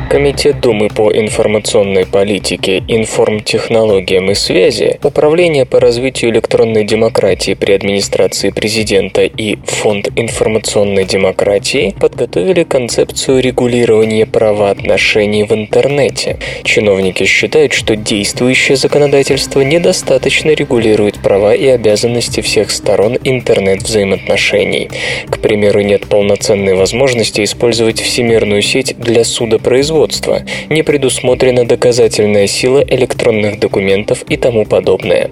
Комитет 0.08 0.60
Думы 0.60 0.88
по 0.88 1.12
информационной 1.12 2.06
политике, 2.06 2.82
информтехнологиям 2.88 4.30
и 4.30 4.34
связи, 4.34 4.98
Управление 5.02 5.66
по 5.66 5.80
развитию 5.80 6.30
электронной 6.30 6.84
демократии 6.84 7.52
при 7.52 7.72
администрации 7.72 8.48
президента 8.48 9.24
и 9.24 9.58
Фонд 9.66 10.08
информационной 10.16 11.04
демократии 11.04 11.94
подготовили 12.00 12.62
концепцию 12.62 13.42
регулирования 13.42 14.24
правоотношений 14.24 15.44
в 15.44 15.52
интернете. 15.52 16.38
Чиновники 16.64 17.24
считают, 17.24 17.74
что 17.74 17.94
действующее 17.94 18.76
законодательство 18.76 19.60
недостаточно 19.60 20.52
регулирует 20.52 21.18
права 21.18 21.54
и 21.54 21.66
обязанности 21.66 22.40
всех 22.40 22.70
сторон 22.70 23.18
интернет-взаимоотношений. 23.24 24.88
К 25.28 25.38
примеру, 25.38 25.82
нет 25.82 26.06
полноценной 26.06 26.74
возможности 26.74 27.44
использовать 27.44 28.00
всемирную 28.00 28.62
сеть 28.62 28.96
для 28.98 29.22
судопроизводства 29.22 29.97
производства, 29.98 30.42
не 30.70 30.82
предусмотрена 30.82 31.66
доказательная 31.66 32.46
сила 32.46 32.84
электронных 32.86 33.58
документов 33.58 34.22
и 34.28 34.36
тому 34.36 34.64
подобное. 34.64 35.30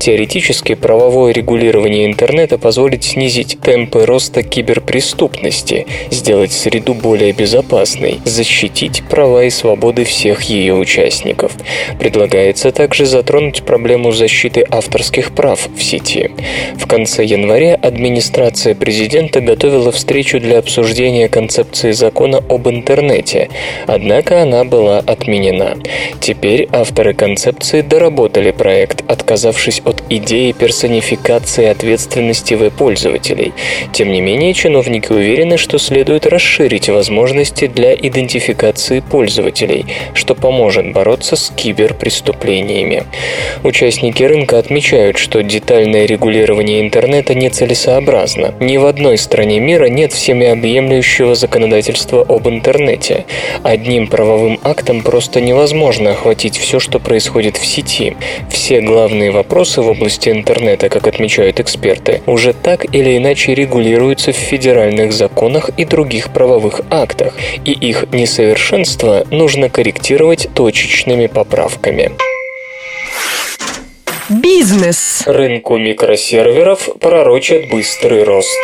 Теоретически 0.00 0.74
правовое 0.74 1.32
регулирование 1.32 2.06
интернета 2.06 2.58
позволит 2.58 3.04
снизить 3.04 3.58
темпы 3.60 4.06
роста 4.06 4.42
киберпреступности, 4.42 5.86
сделать 6.10 6.52
среду 6.52 6.94
более 6.94 7.32
безопасной, 7.32 8.20
защитить 8.24 9.02
права 9.10 9.44
и 9.44 9.50
свободы 9.50 10.04
всех 10.04 10.42
ее 10.44 10.74
участников. 10.74 11.52
Предлагается 11.98 12.70
также 12.70 13.04
затронуть 13.04 13.62
проблему 13.62 14.12
защиты 14.12 14.64
авторских 14.70 15.32
прав 15.32 15.68
в 15.76 15.82
сети. 15.82 16.30
В 16.76 16.86
конце 16.86 17.24
января 17.24 17.74
администрация 17.74 18.74
президента 18.74 19.40
готовила 19.40 19.92
встречу 19.92 20.40
для 20.40 20.58
обсуждения 20.58 21.28
концепции 21.28 21.92
закона 21.92 22.38
об 22.48 22.68
интернете, 22.68 23.48
Однако 23.98 24.42
она 24.42 24.62
была 24.62 24.98
отменена. 25.00 25.74
Теперь 26.20 26.68
авторы 26.70 27.14
концепции 27.14 27.80
доработали 27.80 28.52
проект, 28.52 29.02
отказавшись 29.10 29.82
от 29.84 30.04
идеи 30.08 30.52
персонификации 30.52 31.66
ответственности 31.66 32.54
веб-пользователей. 32.54 33.52
Тем 33.92 34.12
не 34.12 34.20
менее, 34.20 34.54
чиновники 34.54 35.10
уверены, 35.10 35.56
что 35.56 35.78
следует 35.78 36.26
расширить 36.26 36.88
возможности 36.88 37.66
для 37.66 37.92
идентификации 37.92 39.00
пользователей, 39.00 39.86
что 40.14 40.36
поможет 40.36 40.92
бороться 40.92 41.34
с 41.34 41.50
киберпреступлениями. 41.56 43.02
Участники 43.64 44.22
рынка 44.22 44.60
отмечают, 44.60 45.18
что 45.18 45.42
детальное 45.42 46.06
регулирование 46.06 46.80
интернета 46.80 47.34
нецелесообразно. 47.34 48.54
Ни 48.60 48.76
в 48.76 48.86
одной 48.86 49.18
стране 49.18 49.58
мира 49.58 49.86
нет 49.86 50.12
всеобъемлющего 50.12 51.34
законодательства 51.34 52.22
об 52.22 52.48
интернете. 52.48 53.24
Одни 53.64 53.87
одним 53.88 54.06
правовым 54.06 54.60
актом 54.64 55.00
просто 55.00 55.40
невозможно 55.40 56.10
охватить 56.10 56.58
все, 56.58 56.78
что 56.78 56.98
происходит 56.98 57.56
в 57.56 57.64
сети. 57.64 58.18
Все 58.50 58.82
главные 58.82 59.30
вопросы 59.30 59.80
в 59.80 59.88
области 59.88 60.28
интернета, 60.28 60.90
как 60.90 61.06
отмечают 61.06 61.58
эксперты, 61.58 62.20
уже 62.26 62.52
так 62.52 62.84
или 62.94 63.16
иначе 63.16 63.54
регулируются 63.54 64.32
в 64.32 64.36
федеральных 64.36 65.14
законах 65.14 65.70
и 65.78 65.86
других 65.86 66.34
правовых 66.34 66.82
актах, 66.90 67.34
и 67.64 67.72
их 67.72 68.04
несовершенство 68.12 69.24
нужно 69.30 69.70
корректировать 69.70 70.50
точечными 70.54 71.26
поправками. 71.26 72.12
Бизнес. 74.28 75.22
Рынку 75.24 75.78
микросерверов 75.78 76.90
пророчат 77.00 77.70
быстрый 77.70 78.22
рост. 78.24 78.58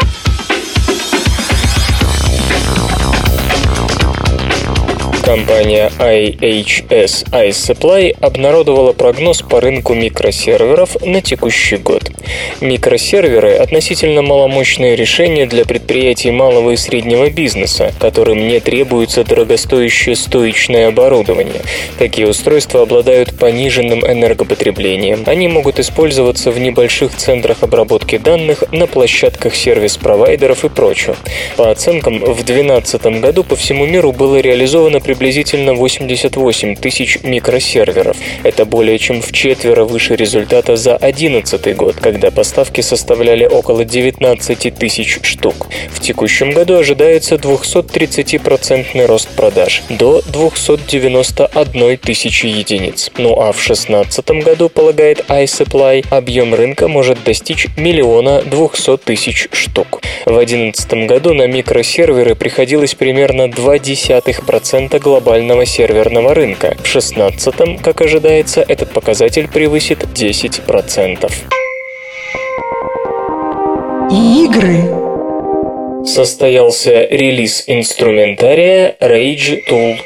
Компания 5.25 5.91
IHS 6.01 7.31
iSupply 7.33 8.15
обнародовала 8.21 8.93
прогноз 8.93 9.41
по 9.41 9.59
рынку 9.59 9.95
микросерверов 9.95 11.01
на 11.01 11.23
текущий 11.23 11.79
год. 11.79 12.11
Микросерверы– 12.61 13.55
относительно 13.55 14.21
маломощные 14.21 14.97
решения 14.97 15.47
для 15.47 15.65
предприятий 15.65 16.31
малого 16.31 16.73
и 16.73 16.77
среднего 16.77 17.31
бизнеса, 17.31 17.95
которым 17.99 18.47
не 18.47 18.61
требуется 18.61 19.25
дорогостоящее 19.25 20.15
стоечное 20.15 20.89
оборудование. 20.89 21.63
Такие 21.99 22.29
устройства 22.29 22.83
обладают 22.83 23.39
пониженным 23.39 24.07
энергопотреблением. 24.07 25.23
Они 25.25 25.49
могут 25.49 25.81
использоваться 25.81 26.51
в 26.51 26.59
небольших 26.59 27.17
центрах 27.17 27.63
обработки 27.63 28.19
данных, 28.19 28.63
на 28.73 28.87
площадках 28.87 29.55
сервис-провайдеров 29.55 30.67
и 30.67 30.69
прочего. 30.69 31.17
По 31.57 31.71
оценкам, 31.71 32.19
в 32.19 32.45
2012 32.45 33.07
году 33.23 33.43
по 33.43 33.57
всему 33.57 33.87
миру 33.87 34.13
было 34.13 34.37
реализовано 34.37 35.01
при 35.01 35.14
приблизительно 35.15 35.75
88 35.75 36.75
тысяч 36.75 37.21
микросерверов. 37.23 38.17
Это 38.43 38.65
более 38.65 38.99
чем 38.99 39.23
в 39.23 39.31
четверо 39.31 39.85
выше 39.85 40.17
результата 40.17 40.75
за 40.75 40.99
2011 40.99 41.77
год, 41.77 41.95
когда 42.01 42.33
поставки 42.33 42.81
составляли 42.81 43.47
около 43.47 43.85
19 43.85 44.75
тысяч 44.75 45.21
штук. 45.23 45.69
В 45.91 46.01
текущем 46.01 46.51
году 46.51 46.79
ожидается 46.79 47.37
230% 47.37 49.07
рост 49.07 49.29
продаж 49.37 49.85
до 49.89 50.21
291 50.27 51.97
тысячи 51.99 52.47
единиц. 52.47 53.13
Ну 53.17 53.41
а 53.41 53.53
в 53.53 53.65
2016 53.65 54.29
году, 54.43 54.69
полагает 54.69 55.25
iSupply, 55.29 56.07
объем 56.11 56.55
рынка 56.55 56.89
может 56.89 57.23
достичь 57.23 57.69
миллиона 57.77 58.43
200 58.43 58.97
тысяч 58.97 59.47
штук. 59.53 60.01
В 60.27 60.31
2011 60.31 61.07
году 61.07 61.35
на 61.35 61.47
микросерверы 61.47 62.35
приходилось 62.35 62.97
примерно 62.97 63.43
0,2% 63.43 65.04
глобального 65.05 65.67
серверного 65.67 66.35
рынка. 66.35 66.75
В 66.79 66.91
2016, 66.91 67.83
как 67.83 68.01
ожидается, 68.01 68.65
этот 68.67 68.91
показатель 68.91 69.49
превысит 69.49 70.03
10%. 70.03 71.31
Игры. 74.11 76.05
Состоялся 76.07 77.07
релиз 77.07 77.65
инструментария 77.67 78.97
Rage 79.01 79.61
Tool 79.69 79.97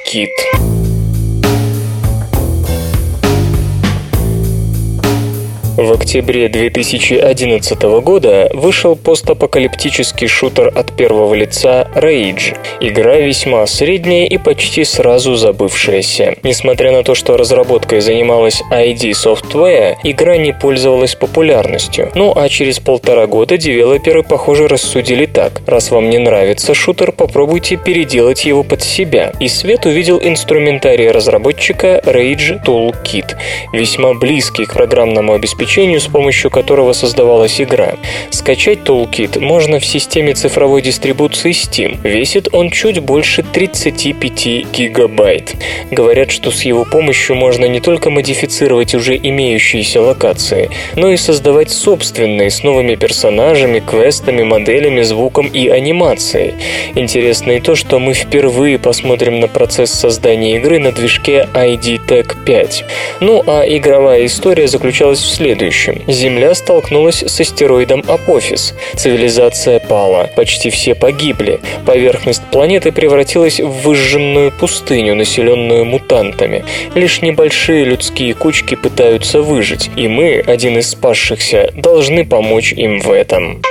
В 5.79 5.93
октябре 5.93 6.49
2011 6.49 7.81
года 8.03 8.51
вышел 8.53 8.97
постапокалиптический 8.97 10.27
шутер 10.27 10.73
от 10.75 10.97
первого 10.97 11.33
лица 11.35 11.87
Rage. 11.95 12.57
Игра 12.81 13.19
весьма 13.19 13.65
средняя 13.69 14.27
и 14.27 14.39
почти 14.39 14.83
сразу 14.83 15.37
забывшаяся. 15.37 16.35
Несмотря 16.43 16.91
на 16.91 17.05
то, 17.05 17.15
что 17.15 17.37
разработкой 17.37 18.01
занималась 18.01 18.61
ID 18.73 19.13
Software, 19.13 19.95
игра 20.03 20.37
не 20.37 20.53
пользовалась 20.53 21.15
популярностью. 21.15 22.11
Ну 22.17 22.33
а 22.35 22.49
через 22.49 22.81
полтора 22.81 23.29
года 23.29 23.57
девелоперы, 23.57 24.25
похоже, 24.25 24.67
рассудили 24.67 25.27
так. 25.27 25.63
Раз 25.65 25.93
вам 25.93 26.11
не 26.11 26.19
нравится 26.19 26.75
шутер, 26.75 27.13
попробуйте 27.13 27.77
переделать 27.77 28.47
его 28.47 28.65
под 28.65 28.83
себя. 28.83 29.33
И 29.39 29.47
свет 29.47 29.87
увидел 29.87 30.19
инструментарий 30.21 31.13
разработчика 31.13 32.03
Rage 32.05 32.59
Toolkit, 32.67 33.37
весьма 33.73 34.15
близкий 34.15 34.65
к 34.65 34.73
программному 34.75 35.35
обеспечению 35.35 35.68
обеспечению, 35.69 36.01
с 36.01 36.07
помощью 36.07 36.51
которого 36.51 36.93
создавалась 36.95 37.61
игра. 37.61 37.97
Скачать 38.31 38.79
Toolkit 38.85 39.39
можно 39.39 39.79
в 39.79 39.85
системе 39.85 40.33
цифровой 40.33 40.81
дистрибуции 40.81 41.51
Steam. 41.51 41.99
Весит 42.03 42.49
он 42.53 42.71
чуть 42.71 43.01
больше 43.01 43.43
35 43.43 44.73
гигабайт. 44.73 45.55
Говорят, 45.91 46.31
что 46.31 46.51
с 46.51 46.63
его 46.63 46.85
помощью 46.85 47.37
можно 47.37 47.67
не 47.67 47.81
только 47.81 48.11
модифицировать 48.11 48.95
уже 48.95 49.17
имеющиеся 49.17 50.01
локации, 50.01 50.71
но 50.97 51.11
и 51.11 51.17
создавать 51.17 51.71
собственные 51.71 52.51
с 52.51 52.63
новыми 52.63 52.95
персонажами, 52.95 53.81
квестами, 53.81 54.45
моделями, 54.45 55.03
звуком 55.03 55.49
и 55.49 55.69
анимацией. 55.69 56.55
Интересно 56.95 57.53
и 57.53 57.61
то, 57.61 57.75
что 57.75 57.99
мы 57.99 58.15
впервые 58.15 58.79
посмотрим 58.79 59.41
на 59.41 59.49
процесс 59.49 59.91
создания 59.91 60.57
игры 60.57 60.79
на 60.79 60.93
движке 60.93 61.47
ID 61.53 62.01
Tech 62.09 62.45
5. 62.47 62.85
Ну 63.21 63.43
а 63.47 63.65
игровая 63.67 64.25
история 64.25 64.67
заключалась 64.67 65.19
в 65.19 65.29
следующем 65.29 65.58
следующем. 65.59 66.03
Земля 66.07 66.55
столкнулась 66.55 67.23
с 67.23 67.41
астероидом 67.41 68.05
Апофис. 68.07 68.75
Цивилизация 68.95 69.81
пала. 69.81 70.31
Почти 70.37 70.71
все 70.71 70.95
погибли. 70.95 71.61
Поверхность 71.85 72.43
планеты 72.53 72.93
превратилась 72.93 73.61
в 73.61 73.69
выжженную 73.69 74.53
пустыню, 74.53 75.15
населенную 75.17 75.85
мутантами. 75.85 76.65
Лишь 76.95 77.23
небольшие 77.23 77.85
людские 77.85 78.35
кучки 78.35 78.77
пытаются 78.77 79.43
выжить, 79.43 79.91
и 79.97 80.07
мы, 80.09 80.43
один 80.47 80.79
из 80.79 80.91
спасшихся, 80.91 81.73
должны 81.75 82.25
помочь 82.25 82.73
им 82.73 83.01
в 83.01 83.11
этом. 83.11 83.63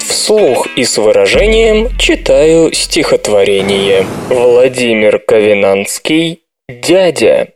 Вслух 0.00 0.68
и 0.76 0.84
с 0.84 0.98
выражением 0.98 1.88
читаю 1.98 2.72
стихотворение. 2.72 4.06
Владимир 4.28 5.18
Ковенанский 5.18 6.40
«Дядя». 6.68 7.48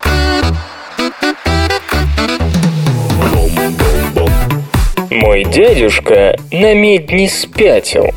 Мой 5.16 5.44
дядюшка 5.44 6.36
на 6.52 6.74
медни 6.74 7.26
спятил. 7.26 8.10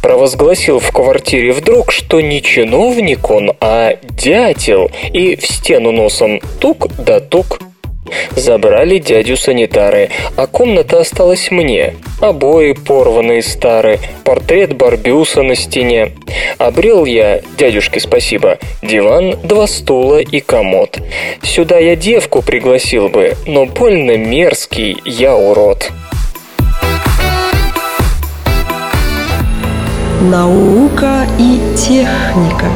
Провозгласил 0.00 0.78
в 0.78 0.92
квартире 0.92 1.50
вдруг, 1.50 1.90
что 1.90 2.20
не 2.20 2.40
чиновник 2.40 3.28
он, 3.28 3.54
а 3.60 3.96
дятел, 4.02 4.88
и 5.12 5.34
в 5.34 5.44
стену 5.44 5.90
носом 5.90 6.40
тук 6.60 6.86
да 6.96 7.18
тук. 7.18 7.58
Забрали 8.36 8.98
дядю 8.98 9.36
санитары, 9.36 10.10
а 10.36 10.46
комната 10.46 11.00
осталась 11.00 11.50
мне. 11.50 11.94
Обои 12.20 12.72
порванные 12.72 13.42
старые, 13.42 13.98
портрет 14.22 14.76
Барбюса 14.76 15.42
на 15.42 15.56
стене. 15.56 16.12
Обрел 16.58 17.04
я, 17.04 17.40
дядюшке 17.58 17.98
спасибо, 17.98 18.58
диван, 18.80 19.40
два 19.42 19.66
стула 19.66 20.18
и 20.18 20.38
комод. 20.38 21.00
Сюда 21.42 21.78
я 21.78 21.96
девку 21.96 22.42
пригласил 22.42 23.08
бы, 23.08 23.34
но 23.44 23.66
больно 23.66 24.16
мерзкий 24.16 24.98
я 25.04 25.34
урод. 25.34 25.90
Наука 30.30 31.26
и 31.38 31.60
техника. 31.76 32.70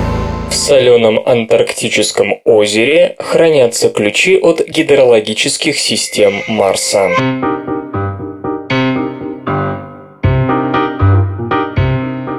В 0.50 0.54
соленом 0.54 1.18
антарктическом 1.24 2.40
озере 2.44 3.16
хранятся 3.18 3.88
ключи 3.88 4.38
от 4.38 4.60
гидрологических 4.68 5.78
систем 5.78 6.42
Марса. 6.46 7.08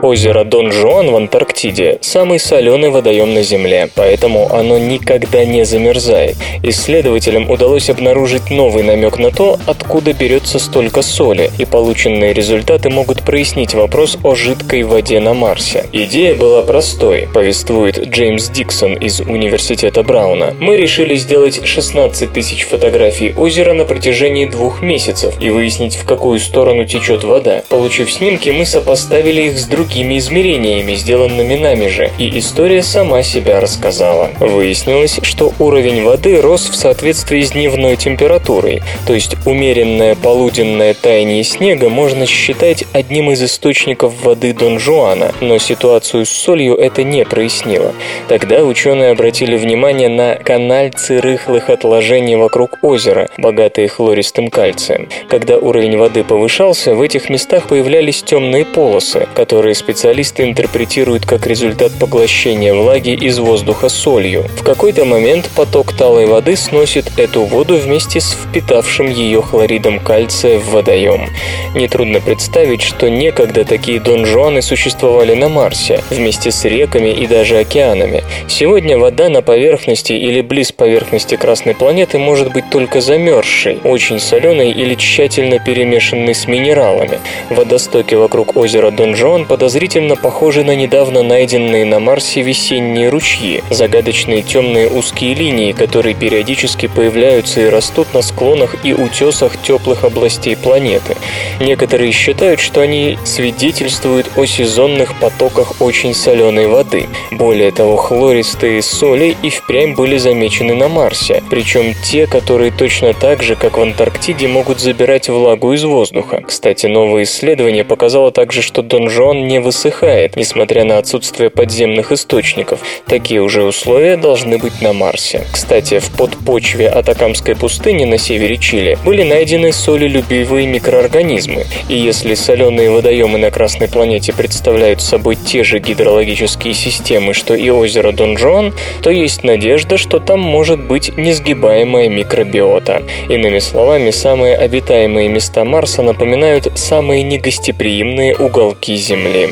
Озеро 0.02 0.46
Дон 0.46 0.72
Жуан 0.72 1.12
в 1.12 1.16
Антарктиде– 1.18 1.98
самый 2.02 2.40
соленый 2.40 2.90
водоем 2.90 3.34
на 3.34 3.44
Земле, 3.44 3.90
поэтому 3.94 4.50
оно 4.54 4.78
никогда 4.78 5.44
не 5.44 5.66
замерзает. 5.66 6.38
Исследователям 6.64 7.50
удалось 7.50 7.90
обнаружить 7.90 8.50
новый 8.50 8.84
намек 8.84 9.18
на 9.18 9.30
то, 9.32 9.60
откуда 9.66 10.14
берется 10.14 10.58
столько 10.58 11.02
соли, 11.02 11.52
и 11.58 11.66
полученные 11.66 12.34
результаты 12.34 12.90
могут 12.90 13.24
прояснить 13.24 13.74
вопрос 13.74 14.18
о 14.24 14.36
жидкой 14.36 14.84
воде 14.84 15.20
на 15.20 15.34
Марсе. 15.34 15.86
Идея 15.92 16.34
была 16.34 16.62
простой, 16.62 17.28
повествует 17.34 18.00
Джеймс 18.08 18.50
Диксон 18.50 18.94
из 18.94 19.20
Университета 19.20 20.02
Брауна. 20.04 20.56
Мы 20.62 20.78
решили 20.78 21.16
сделать 21.16 21.66
16 21.66 22.32
тысяч 22.32 22.66
фотографий 22.66 23.34
озера 23.36 23.74
на 23.74 23.84
протяжении 23.84 24.46
двух 24.46 24.82
месяцев 24.82 25.36
и 25.42 25.50
выяснить, 25.50 25.96
в 25.96 26.06
какую 26.06 26.40
сторону 26.40 26.86
течет 26.86 27.26
вода. 27.26 27.64
Получив 27.68 28.10
снимки, 28.10 28.50
мы 28.50 28.66
сопоставили 28.66 29.42
их 29.42 29.60
с 29.60 29.66
другими 29.66 29.89
другими 29.90 30.20
измерениями, 30.20 30.94
сделанными 30.94 31.56
нами 31.56 31.88
же, 31.88 32.12
и 32.20 32.38
история 32.38 32.84
сама 32.84 33.24
себя 33.24 33.60
рассказала. 33.60 34.30
Выяснилось, 34.40 35.20
что 35.24 35.52
уровень 35.58 36.04
воды 36.04 36.40
рос 36.42 36.70
в 36.70 36.76
соответствии 36.76 37.42
с 37.42 37.52
дневной 37.52 37.96
температурой, 37.96 38.84
то 39.08 39.16
есть 39.16 39.36
умеренное 39.48 40.14
полуденное 40.14 40.94
таяние 40.94 41.44
снега 41.44 41.90
можно 41.90 42.28
считать 42.28 42.84
одним 42.94 43.32
из 43.32 43.42
источников 43.42 44.14
воды 44.24 44.54
Дон 44.54 44.78
Жуана, 44.78 45.34
но 45.42 45.58
ситуацию 45.58 46.28
с 46.28 46.30
солью 46.30 46.76
это 46.76 47.04
не 47.04 47.26
прояснило. 47.26 47.94
Тогда 48.28 48.64
ученые 48.64 49.12
обратили 49.12 49.58
внимание 49.58 50.10
на 50.10 50.36
канальцы 50.36 51.20
рыхлых 51.20 51.72
отложений 51.72 52.36
вокруг 52.36 52.78
озера, 52.84 53.28
богатые 53.40 53.88
хлористым 53.88 54.52
кальцием. 54.52 55.10
Когда 55.30 55.58
уровень 55.58 55.98
воды 55.98 56.24
повышался, 56.24 56.94
в 56.94 57.02
этих 57.02 57.30
местах 57.30 57.68
появлялись 57.68 58.22
темные 58.22 58.66
полосы, 58.66 59.28
которые 59.34 59.74
специалисты 59.80 60.44
интерпретируют 60.44 61.26
как 61.26 61.48
результат 61.48 61.92
поглощения 62.00 62.74
влаги 62.74 63.14
из 63.16 63.40
воздуха 63.40 63.90
солью. 63.90 64.44
В 64.58 64.64
какой-то 64.64 65.06
момент 65.06 65.50
поток 65.56 65.94
талой 65.94 66.28
воды 66.28 66.56
сносит 66.56 67.18
эту 67.18 67.42
воду 67.46 67.78
вместе 67.78 68.20
с 68.20 68.34
впитавшим 68.34 69.10
ее 69.10 69.42
хлоридом 69.42 70.00
кальция 70.00 70.60
в 70.60 70.70
водоем. 70.72 71.30
Нетрудно 71.74 72.20
представить, 72.20 72.82
что 72.82 73.10
некогда 73.10 73.64
такие 73.64 74.00
донжуаны 74.00 74.62
существовали 74.62 75.34
на 75.34 75.50
Марсе, 75.50 76.04
вместе 76.10 76.52
с 76.52 76.66
реками 76.66 77.10
и 77.10 77.26
даже 77.26 77.58
океанами. 77.58 78.24
Сегодня 78.48 78.98
вода 78.98 79.30
на 79.30 79.42
поверхности 79.42 80.14
или 80.14 80.42
близ 80.42 80.72
поверхности 80.72 81.36
Красной 81.36 81.74
планеты 81.74 82.20
может 82.20 82.52
быть 82.52 82.70
только 82.70 83.00
замерзшей, 83.02 83.80
очень 83.84 84.20
соленой 84.20 84.72
или 84.72 84.96
тщательно 84.96 85.58
перемешанной 85.60 86.36
с 86.36 86.48
минералами. 86.48 87.20
Водостоки 87.50 88.16
вокруг 88.16 88.58
озера 88.58 88.92
Дон 88.92 89.16
Жуан 89.16 89.46
подозревают 89.46 89.69
подозрительно 89.70 90.16
похожи 90.16 90.64
на 90.64 90.76
недавно 90.76 91.22
найденные 91.22 91.86
на 91.86 92.00
Марсе 92.00 92.42
весенние 92.42 93.10
ручьи, 93.10 93.62
загадочные 93.70 94.42
темные 94.42 94.90
узкие 94.90 95.36
линии, 95.36 95.74
которые 95.74 96.16
периодически 96.16 96.88
появляются 96.88 97.62
и 97.62 97.70
растут 97.70 98.12
на 98.16 98.24
склонах 98.24 98.84
и 98.84 98.96
утесах 98.96 99.62
теплых 99.62 100.06
областей 100.06 100.56
планеты. 100.56 101.16
Некоторые 101.60 102.12
считают, 102.14 102.60
что 102.60 102.82
они 102.82 103.20
свидетельствуют 103.26 104.32
о 104.38 104.46
сезонных 104.48 105.14
потоках 105.20 105.80
очень 105.80 106.16
соленой 106.16 106.66
воды. 106.66 107.06
Более 107.30 107.72
того, 107.72 107.96
хлористые 107.96 108.82
соли 108.82 109.38
и 109.44 109.52
впрямь 109.52 109.94
были 109.94 110.18
замечены 110.18 110.74
на 110.74 110.88
Марсе, 110.88 111.44
причем 111.48 111.94
те, 112.04 112.26
которые 112.26 112.72
точно 112.72 113.14
так 113.14 113.44
же, 113.44 113.56
как 113.56 113.78
в 113.78 113.82
Антарктиде, 113.84 114.48
могут 114.48 114.80
забирать 114.80 115.30
влагу 115.30 115.74
из 115.74 115.84
воздуха. 115.84 116.42
Кстати, 116.48 116.88
новое 116.88 117.22
исследование 117.22 117.84
показало 117.84 118.32
также, 118.32 118.64
что 118.64 118.82
Донжон 118.82 119.48
высыхает, 119.60 120.36
несмотря 120.36 120.84
на 120.84 120.98
отсутствие 120.98 121.50
подземных 121.50 122.12
источников. 122.12 122.80
Такие 123.06 123.42
уже 123.42 123.64
условия 123.64 124.18
должны 124.18 124.58
быть 124.58 124.82
на 124.82 124.94
Марсе. 124.94 125.46
Кстати, 125.52 126.00
в 126.00 126.10
подпочве 126.12 126.88
Атакамской 126.90 127.56
пустыни 127.56 128.06
на 128.06 128.18
севере 128.18 128.58
Чили 128.58 128.98
были 129.04 129.24
найдены 129.24 129.72
солелюбивые 129.72 130.68
микроорганизмы. 130.68 131.66
И 131.88 131.96
если 131.96 132.36
соленые 132.36 132.92
водоемы 132.92 133.38
на 133.38 133.52
Красной 133.52 133.88
планете 133.88 134.34
представляют 134.34 135.02
собой 135.02 135.36
те 135.36 135.64
же 135.64 135.80
гидрологические 135.80 136.74
системы, 136.74 137.34
что 137.34 137.56
и 137.56 137.70
озеро 137.70 138.12
Донжон, 138.12 138.74
то 139.02 139.10
есть 139.10 139.44
надежда, 139.44 139.98
что 139.98 140.20
там 140.20 140.40
может 140.40 140.82
быть 140.82 141.18
несгибаемая 141.18 142.10
микробиота. 142.10 143.04
Иными 143.30 143.60
словами, 143.60 144.12
самые 144.12 144.56
обитаемые 144.56 145.30
места 145.30 145.64
Марса 145.64 146.02
напоминают 146.02 146.72
самые 146.76 147.24
негостеприимные 147.24 148.36
уголки 148.36 148.96
Земли. 148.96 149.49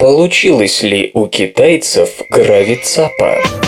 Получилось 0.00 0.82
ли 0.82 1.10
у 1.12 1.26
китайцев 1.26 2.22
гравицапа? 2.30 3.59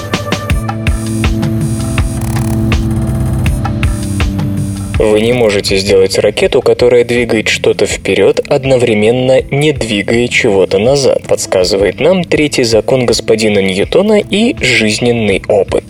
Вы 5.02 5.20
не 5.20 5.32
можете 5.32 5.78
сделать 5.78 6.16
ракету, 6.20 6.62
которая 6.62 7.02
двигает 7.02 7.48
что-то 7.48 7.86
вперед, 7.86 8.38
одновременно 8.46 9.42
не 9.50 9.72
двигая 9.72 10.28
чего-то 10.28 10.78
назад, 10.78 11.24
подсказывает 11.26 11.98
нам 11.98 12.22
третий 12.22 12.62
закон 12.62 13.04
господина 13.04 13.58
Ньютона 13.58 14.20
и 14.20 14.54
жизненный 14.62 15.42
опыт. 15.48 15.82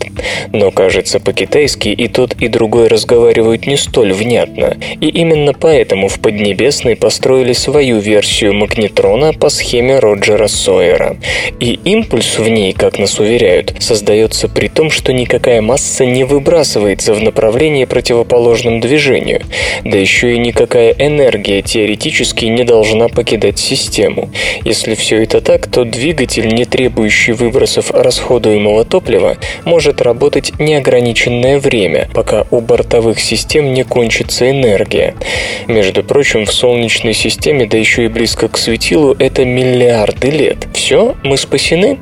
Но, 0.51 0.71
кажется, 0.71 1.19
по-китайски 1.19 1.89
и 1.89 2.07
тот, 2.07 2.33
и 2.41 2.47
другой 2.47 2.87
разговаривают 2.87 3.67
не 3.67 3.77
столь 3.77 4.13
внятно, 4.13 4.77
и 4.99 5.09
именно 5.09 5.53
поэтому 5.53 6.07
в 6.07 6.19
Поднебесной 6.19 6.95
построили 6.95 7.53
свою 7.53 7.99
версию 7.99 8.55
магнетрона 8.55 9.31
по 9.33 9.49
схеме 9.49 9.99
Роджера 9.99 10.47
Сойера. 10.47 11.17
И 11.59 11.79
импульс 11.85 12.39
в 12.39 12.49
ней, 12.49 12.73
как 12.73 12.97
нас 12.97 13.19
уверяют, 13.19 13.75
создается 13.77 14.49
при 14.49 14.69
том, 14.69 14.89
что 14.89 15.13
никакая 15.13 15.61
масса 15.61 16.03
не 16.03 16.23
выбрасывается 16.23 17.13
в 17.13 17.21
направлении 17.21 17.85
противоположном 17.85 18.79
движению, 18.79 19.02
движению. 19.03 19.41
Да 19.83 19.97
еще 19.97 20.35
и 20.35 20.37
никакая 20.37 20.95
энергия 20.97 21.61
теоретически 21.61 22.45
не 22.45 22.63
должна 22.63 23.09
покидать 23.09 23.59
систему. 23.59 24.29
Если 24.63 24.95
все 24.95 25.23
это 25.23 25.41
так, 25.41 25.67
то 25.67 25.83
двигатель, 25.83 26.47
не 26.47 26.65
требующий 26.65 27.33
выбросов 27.33 27.91
расходуемого 27.91 28.85
топлива, 28.85 29.37
может 29.65 30.01
работать 30.01 30.53
неограниченное 30.59 31.59
время, 31.59 32.09
пока 32.13 32.45
у 32.51 32.61
бортовых 32.61 33.19
систем 33.19 33.73
не 33.73 33.83
кончится 33.83 34.49
энергия. 34.49 35.15
Между 35.67 36.03
прочим, 36.03 36.45
в 36.45 36.53
Солнечной 36.53 37.13
системе, 37.13 37.65
да 37.65 37.77
еще 37.77 38.05
и 38.05 38.07
близко 38.07 38.47
к 38.47 38.57
светилу, 38.57 39.15
это 39.19 39.43
миллиарды 39.43 40.29
лет. 40.29 40.67
Все, 40.73 41.15
мы 41.23 41.37
спасены? 41.37 41.97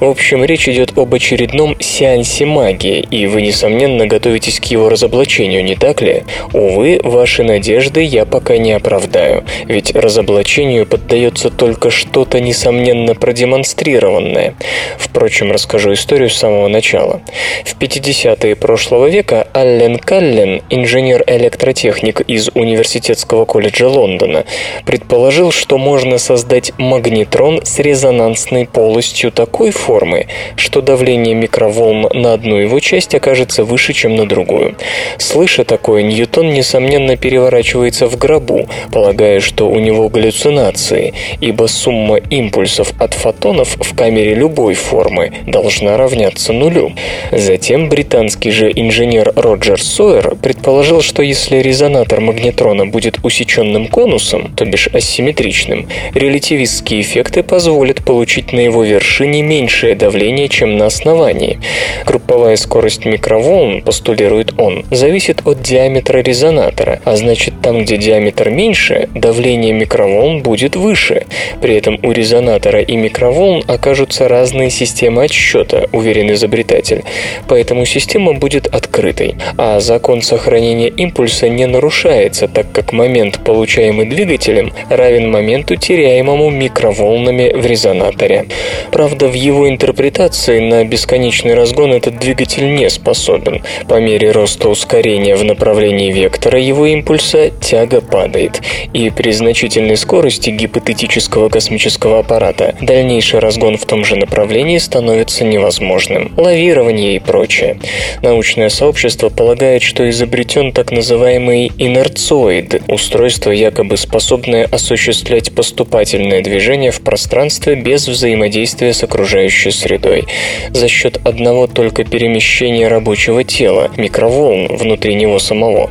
В 0.00 0.08
общем, 0.08 0.44
речь 0.44 0.68
идет 0.68 0.96
об 0.96 1.14
очередном 1.14 1.76
сеансе 1.80 2.46
магии, 2.46 3.06
и 3.10 3.26
вы, 3.26 3.42
несомненно, 3.42 4.06
готовитесь 4.06 4.60
к 4.60 4.64
его 4.64 4.88
разоблачению, 4.88 5.64
не 5.64 5.74
так 5.74 6.00
ли? 6.00 6.22
Увы, 6.52 7.00
ваши 7.02 7.42
надежды 7.42 8.02
я 8.02 8.24
пока 8.24 8.58
не 8.58 8.72
оправдаю, 8.72 9.44
ведь 9.66 9.94
разоблачению 9.94 10.86
поддается 10.86 11.50
только 11.50 11.90
что-то 11.90 12.40
несомненно 12.40 13.14
продемонстрированное. 13.14 14.54
Впрочем, 14.96 15.52
расскажу 15.52 15.92
историю 15.92 16.30
с 16.30 16.36
самого 16.36 16.68
начала. 16.68 17.20
В 17.64 17.76
50-е 17.78 18.56
прошлого 18.56 19.06
века 19.06 19.46
Аллен 19.52 19.98
Каллен, 19.98 20.62
инженер-электротехник 20.70 22.20
из 22.22 22.50
Университетского 22.54 23.44
колледжа 23.44 23.88
Лондона, 23.88 24.44
предположил, 24.84 25.50
что 25.52 25.78
можно 25.78 26.18
создать 26.18 26.72
магнетрон 26.78 27.60
с 27.64 27.78
резонансной 27.78 28.66
полостью 28.66 29.32
такой 29.32 29.70
формы, 29.70 30.28
что 30.56 30.80
давление 30.80 31.34
микроволн 31.34 32.08
на 32.12 32.32
одну 32.32 32.56
его 32.56 32.80
часть 32.80 33.14
окажется 33.14 33.64
выше, 33.64 33.92
чем 33.92 34.16
на 34.16 34.26
другую. 34.26 34.76
Слыша 35.18 35.64
такое, 35.64 36.02
Ньютон 36.02 36.27
Ньютон, 36.28 36.52
несомненно, 36.52 37.16
переворачивается 37.16 38.06
в 38.06 38.18
гробу, 38.18 38.68
полагая, 38.92 39.40
что 39.40 39.68
у 39.70 39.78
него 39.78 40.10
галлюцинации, 40.10 41.14
ибо 41.40 41.66
сумма 41.68 42.16
импульсов 42.16 42.92
от 42.98 43.14
фотонов 43.14 43.76
в 43.80 43.96
камере 43.96 44.34
любой 44.34 44.74
формы 44.74 45.32
должна 45.46 45.96
равняться 45.96 46.52
нулю. 46.52 46.92
Затем 47.32 47.88
британский 47.88 48.50
же 48.50 48.70
инженер 48.70 49.32
Роджер 49.36 49.80
Сойер 49.80 50.36
предположил, 50.36 51.00
что 51.00 51.22
если 51.22 51.56
резонатор 51.56 52.20
магнетрона 52.20 52.84
будет 52.84 53.18
усеченным 53.22 53.88
конусом, 53.88 54.52
то 54.54 54.66
бишь 54.66 54.88
асимметричным, 54.88 55.88
релятивистские 56.14 57.00
эффекты 57.00 57.42
позволят 57.42 58.04
получить 58.04 58.52
на 58.52 58.60
его 58.60 58.84
вершине 58.84 59.40
меньшее 59.40 59.94
давление, 59.94 60.48
чем 60.48 60.76
на 60.76 60.86
основании. 60.86 61.58
Групповая 62.04 62.56
скорость 62.56 63.06
микроволн, 63.06 63.80
постулирует 63.80 64.52
он, 64.58 64.84
зависит 64.90 65.46
от 65.46 65.62
диаметра 65.62 66.07
резонатора, 66.16 67.00
а 67.04 67.16
значит 67.16 67.54
там, 67.62 67.82
где 67.82 67.96
диаметр 67.96 68.50
меньше, 68.50 69.08
давление 69.14 69.72
микроволн 69.72 70.42
будет 70.42 70.76
выше. 70.76 71.26
При 71.60 71.74
этом 71.76 71.98
у 72.02 72.12
резонатора 72.12 72.80
и 72.80 72.96
микроволн 72.96 73.62
окажутся 73.66 74.28
разные 74.28 74.70
системы 74.70 75.24
отсчета, 75.24 75.88
уверен 75.92 76.32
изобретатель. 76.32 77.04
Поэтому 77.48 77.84
система 77.84 78.34
будет 78.34 78.66
открытой. 78.66 79.36
А 79.56 79.80
закон 79.80 80.22
сохранения 80.22 80.88
импульса 80.88 81.48
не 81.48 81.66
нарушается, 81.66 82.48
так 82.48 82.72
как 82.72 82.92
момент, 82.92 83.40
получаемый 83.44 84.06
двигателем, 84.06 84.72
равен 84.88 85.30
моменту, 85.30 85.76
теряемому 85.76 86.50
микроволнами 86.50 87.52
в 87.52 87.66
резонаторе. 87.66 88.46
Правда, 88.92 89.28
в 89.28 89.34
его 89.34 89.68
интерпретации 89.68 90.60
на 90.60 90.84
бесконечный 90.84 91.54
разгон 91.54 91.92
этот 91.92 92.18
двигатель 92.18 92.74
не 92.74 92.88
способен. 92.90 93.62
По 93.88 94.00
мере 94.00 94.30
роста 94.30 94.68
ускорения 94.68 95.36
в 95.36 95.44
направлении 95.44 95.97
изменении 95.98 96.12
вектора 96.12 96.60
его 96.60 96.86
импульса 96.86 97.50
тяга 97.60 98.00
падает, 98.00 98.60
и 98.92 99.10
при 99.10 99.32
значительной 99.32 99.96
скорости 99.96 100.50
гипотетического 100.50 101.48
космического 101.48 102.20
аппарата 102.20 102.74
дальнейший 102.80 103.40
разгон 103.40 103.76
в 103.76 103.84
том 103.84 104.04
же 104.04 104.16
направлении 104.16 104.78
становится 104.78 105.44
невозможным. 105.44 106.32
Лавирование 106.36 107.16
и 107.16 107.18
прочее. 107.18 107.78
Научное 108.22 108.68
сообщество 108.68 109.28
полагает, 109.28 109.82
что 109.82 110.08
изобретен 110.08 110.72
так 110.72 110.92
называемый 110.92 111.72
инерцоид, 111.78 112.82
устройство 112.88 113.50
якобы 113.50 113.96
способное 113.96 114.64
осуществлять 114.64 115.52
поступательное 115.52 116.42
движение 116.42 116.90
в 116.90 117.00
пространстве 117.00 117.74
без 117.74 118.06
взаимодействия 118.08 118.92
с 118.92 119.02
окружающей 119.02 119.70
средой. 119.70 120.24
За 120.70 120.88
счет 120.88 121.20
одного 121.24 121.66
только 121.66 122.04
перемещения 122.04 122.88
рабочего 122.88 123.44
тела, 123.44 123.90
микроволн 123.96 124.76
внутри 124.76 125.14
него 125.14 125.38
самого. 125.38 125.87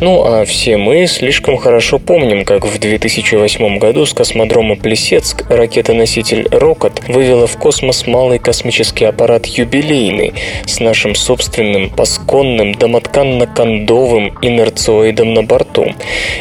Ну 0.00 0.24
а 0.24 0.44
все 0.44 0.76
мы 0.76 1.06
слишком 1.06 1.56
хорошо 1.56 1.98
помним, 1.98 2.44
как 2.44 2.66
в 2.66 2.78
2008 2.78 3.78
году 3.78 4.04
с 4.04 4.12
космодрома 4.12 4.76
Плесецк 4.76 5.44
ракета-носитель 5.48 6.48
«Рокот» 6.50 7.02
вывела 7.08 7.46
в 7.46 7.56
космос 7.56 8.06
малый 8.06 8.38
космический 8.38 9.06
аппарат 9.06 9.46
«Юбилейный» 9.46 10.34
с 10.66 10.80
нашим 10.80 11.14
собственным 11.14 11.88
пасконным 11.90 12.72
домотканно-кондовым 12.72 14.34
инерциоидом 14.42 15.32
на 15.32 15.42
борту. 15.42 15.94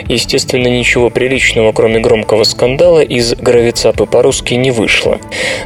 Естественно, 0.07 0.67
ничего 0.67 1.09
приличного, 1.09 1.71
кроме 1.71 1.99
громкого 1.99 2.43
скандала, 2.43 3.01
из 3.01 3.33
гравицапы 3.35 4.05
по-русски 4.05 4.55
не 4.55 4.71
вышло. 4.71 5.19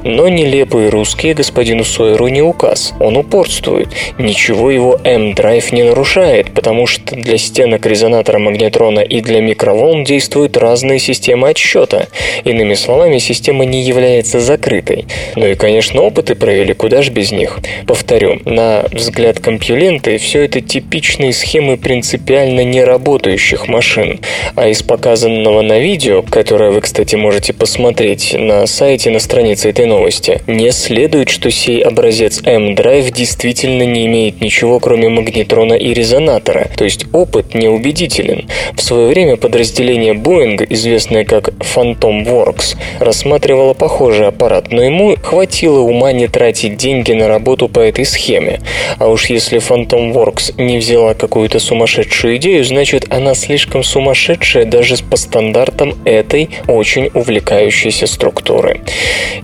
Но 0.04 0.30
нелепые 0.30 0.90
русские 0.90 1.34
господину 1.34 1.84
Сойеру 1.84 2.28
не 2.28 2.42
указ. 2.42 2.94
Он 3.00 3.18
упорствует. 3.18 3.90
Ничего 4.18 4.70
его 4.70 5.00
M-драйв 5.04 5.72
не 5.72 5.84
нарушает, 5.84 6.54
потому 6.54 6.86
что 6.86 7.16
для 7.22 7.38
стенок 7.38 7.86
резонатора 7.86 8.40
магнетрона 8.40 9.00
и 9.00 9.22
для 9.22 9.42
микроволн 9.42 10.04
действуют 10.04 10.58
разные 10.58 11.00
системы 11.00 11.50
отсчета. 11.50 12.08
Иными 12.44 12.74
словами, 12.74 13.18
система 13.18 13.66
не 13.66 13.82
является 13.82 14.40
закрытой. 14.40 15.06
Ну 15.36 15.48
и, 15.48 15.56
конечно, 15.56 16.02
опыты 16.02 16.36
провели, 16.36 16.74
куда 16.74 17.02
ж 17.02 17.10
без 17.10 17.32
них. 17.32 17.60
Повторю, 17.88 18.40
на 18.46 18.86
взгляд 18.92 19.40
компьюленты, 19.40 20.18
все 20.18 20.44
это 20.44 20.62
типичные 20.62 21.34
схемы 21.34 21.78
принципиально 21.78 22.64
не 22.64 22.84
работающих 22.84 23.68
машин. 23.68 24.20
А 24.56 24.68
из 24.68 24.82
показанного 24.84 25.62
на 25.62 25.80
видео, 25.80 26.22
которое 26.22 26.72
вы, 26.72 26.82
кстати, 26.82 27.16
можете 27.16 27.54
посмотреть 27.54 28.36
на 28.38 28.66
сайте 28.66 29.10
на 29.10 29.20
странице 29.20 29.70
этой 29.70 29.86
новости, 29.86 30.42
не 30.48 30.72
следует, 30.72 31.30
что 31.30 31.52
сей 31.52 31.82
образец 31.82 32.42
M-Drive 32.44 33.12
действительно 33.12 33.84
не 33.84 34.06
имеет 34.06 34.42
ничего, 34.42 34.80
кроме 34.80 35.10
магнетрона 35.10 35.74
и 35.74 35.94
резонатора, 35.94 36.70
то 36.76 36.84
есть 36.84 37.06
опыт 37.14 37.54
неубедителен. 37.54 38.48
В 38.76 38.82
свое 38.82 39.08
время 39.08 39.38
подразделение 39.38 40.14
Boeing, 40.14 40.66
известное 40.70 41.26
как 41.26 41.50
Phantom 41.50 42.26
Works, 42.26 42.78
рассматривало 43.00 43.74
похожий 43.74 44.28
аппарат, 44.28 44.72
но 44.72 44.84
ему 44.84 45.16
хватило 45.22 45.80
ума 45.80 46.12
не 46.12 46.28
тратить 46.28 46.78
деньги 46.78 47.14
на 47.14 47.28
работу 47.28 47.70
по 47.70 47.80
этой 47.80 48.06
схеме. 48.06 48.60
А 48.98 49.08
уж 49.08 49.30
если 49.30 49.60
Phantom 49.60 50.14
Works 50.14 50.62
не 50.62 50.78
взяла 50.78 51.14
какую-то 51.14 51.60
сумасшедшую 51.60 52.38
идею, 52.38 52.64
значит 52.64 53.06
она 53.10 53.34
слишком 53.34 53.84
сумасшедшая 53.84 54.66
даже 54.66 54.98
по 55.04 55.18
стандартам 55.18 55.96
этой 56.06 56.50
очень 56.68 57.10
увлекающейся 57.14 58.08
структуры. 58.08 58.82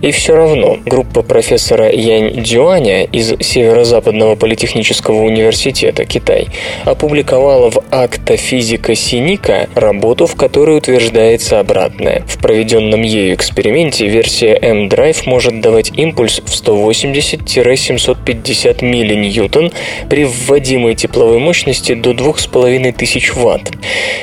И 0.02 0.10
все 0.10 0.34
равно 0.34 0.78
группа 0.84 1.22
профессора 1.22 1.90
Янь 1.90 2.42
Дюаня 2.42 3.04
из 3.04 3.34
Северо-Западного 3.40 4.36
политехнического 4.36 5.22
университета 5.22 6.04
Китай 6.04 6.48
опубликовала 6.84 7.55
в 7.56 7.82
Акта 7.90 8.36
физика 8.36 8.94
Синика 8.94 9.68
работу, 9.74 10.26
в 10.26 10.36
которой 10.36 10.76
утверждается 10.76 11.58
обратное. 11.58 12.22
В 12.26 12.38
проведенном 12.38 13.00
ею 13.02 13.34
эксперименте 13.34 14.06
версия 14.06 14.56
M-Drive 14.60 15.26
может 15.26 15.60
давать 15.60 15.90
импульс 15.96 16.40
в 16.44 16.50
180-750 16.50 18.84
миллиньютон 18.84 19.72
при 20.10 20.24
вводимой 20.24 20.94
тепловой 20.94 21.38
мощности 21.38 21.94
до 21.94 22.12
2500 22.12 23.34
Вт. 23.34 23.72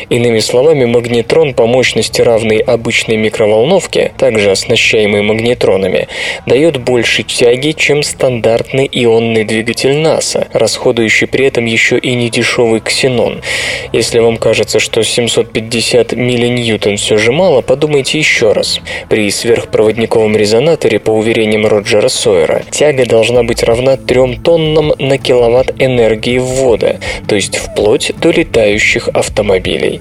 Иными 0.09 0.39
словами, 0.39 0.85
магнетрон 0.85 1.53
по 1.53 1.65
мощности 1.65 2.21
равной 2.21 2.57
обычной 2.57 3.15
микроволновке, 3.17 4.11
также 4.17 4.51
оснащаемый 4.51 5.23
магнетронами, 5.23 6.07
дает 6.45 6.77
больше 6.77 7.23
тяги, 7.23 7.71
чем 7.71 8.03
стандартный 8.03 8.87
ионный 8.91 9.43
двигатель 9.43 9.97
НАСА, 9.97 10.47
расходующий 10.53 11.27
при 11.27 11.47
этом 11.47 11.65
еще 11.65 11.97
и 11.97 12.13
недешевый 12.13 12.79
ксенон. 12.79 13.22
Если 13.91 14.19
вам 14.19 14.37
кажется, 14.37 14.79
что 14.79 15.03
750 15.03 16.13
миллиньютон 16.13 16.97
все 16.97 17.17
же 17.17 17.31
мало, 17.31 17.61
подумайте 17.61 18.17
еще 18.17 18.51
раз. 18.51 18.79
При 19.09 19.29
сверхпроводниковом 19.29 20.35
резонаторе, 20.35 20.99
по 20.99 21.11
уверениям 21.11 21.65
Роджера 21.65 22.09
Сойера, 22.09 22.63
тяга 22.71 23.05
должна 23.05 23.43
быть 23.43 23.63
равна 23.63 23.97
3 23.97 24.39
тоннам 24.43 24.93
на 24.99 25.17
киловатт 25.17 25.73
энергии 25.79 26.37
ввода, 26.37 26.99
то 27.27 27.35
есть 27.35 27.57
вплоть 27.57 28.11
до 28.19 28.31
летающих 28.31 29.09
автомобилей. 29.09 29.99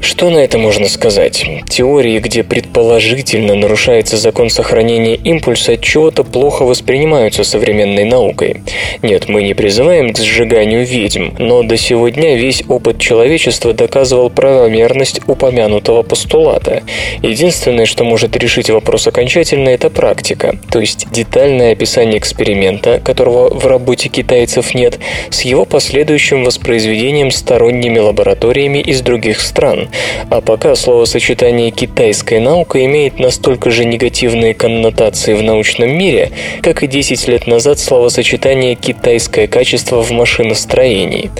Что 0.00 0.30
на 0.30 0.38
это 0.38 0.58
можно 0.58 0.88
сказать? 0.88 1.44
Теории, 1.68 2.18
где 2.18 2.42
предположительно 2.42 3.54
нарушается 3.54 4.16
закон 4.16 4.50
сохранения 4.50 5.14
импульса, 5.14 5.76
чего-то 5.76 6.24
плохо 6.24 6.64
воспринимаются 6.64 7.44
современной 7.44 8.04
наукой. 8.04 8.62
Нет, 9.02 9.28
мы 9.28 9.44
не 9.44 9.54
призываем 9.54 10.12
к 10.12 10.18
сжиганию 10.18 10.84
ведьм, 10.84 11.30
но 11.38 11.62
до 11.62 11.76
сего 11.76 12.10
весь 12.36 12.62
опыт 12.68 12.98
человечества 12.98 13.72
доказывал 13.72 14.30
правомерность 14.30 15.20
упомянутого 15.26 16.02
постулата. 16.02 16.82
Единственное, 17.22 17.86
что 17.86 18.04
может 18.04 18.36
решить 18.36 18.70
вопрос 18.70 19.06
окончательно, 19.06 19.68
это 19.68 19.90
практика, 19.90 20.56
то 20.70 20.80
есть 20.80 21.10
детальное 21.10 21.72
описание 21.72 22.18
эксперимента, 22.18 23.00
которого 23.00 23.52
в 23.52 23.66
работе 23.66 24.08
китайцев 24.08 24.74
нет, 24.74 24.98
с 25.30 25.42
его 25.42 25.64
последующим 25.64 26.44
воспроизведением 26.44 27.30
сторонними 27.30 27.98
лабораториями 27.98 28.78
из 28.78 29.00
других 29.00 29.40
стран. 29.40 29.88
А 30.30 30.40
пока 30.40 30.74
словосочетание 30.74 31.70
«китайская 31.70 32.40
наука» 32.40 32.84
имеет 32.84 33.18
настолько 33.18 33.70
же 33.70 33.84
негативные 33.84 34.54
коннотации 34.54 35.34
в 35.34 35.42
научном 35.42 35.90
мире, 35.90 36.30
как 36.62 36.82
и 36.82 36.86
10 36.86 37.28
лет 37.28 37.46
назад 37.46 37.78
словосочетание 37.78 38.74
«китайское 38.74 39.46
качество 39.46 40.02
в 40.02 40.10
машиностроении». 40.10 41.30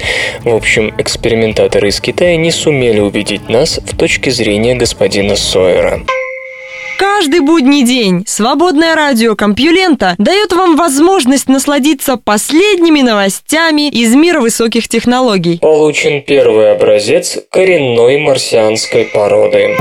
В 0.44 0.54
общем, 0.54 0.71
экспериментаторы 0.80 1.88
из 1.88 2.00
Китая 2.00 2.36
не 2.36 2.50
сумели 2.50 3.00
убедить 3.00 3.48
нас 3.48 3.78
в 3.78 3.96
точке 3.96 4.30
зрения 4.30 4.74
господина 4.74 5.36
Сойера. 5.36 6.00
Каждый 6.98 7.40
будний 7.40 7.84
день 7.84 8.24
свободное 8.26 8.94
радио 8.94 9.34
Компьюлента 9.34 10.14
дает 10.18 10.52
вам 10.52 10.76
возможность 10.76 11.48
насладиться 11.48 12.16
последними 12.16 13.00
новостями 13.00 13.88
из 13.88 14.14
мира 14.14 14.40
высоких 14.40 14.88
технологий. 14.88 15.58
Получен 15.58 16.22
первый 16.22 16.72
образец 16.72 17.38
коренной 17.50 18.18
марсианской 18.18 19.04
породы. 19.06 19.76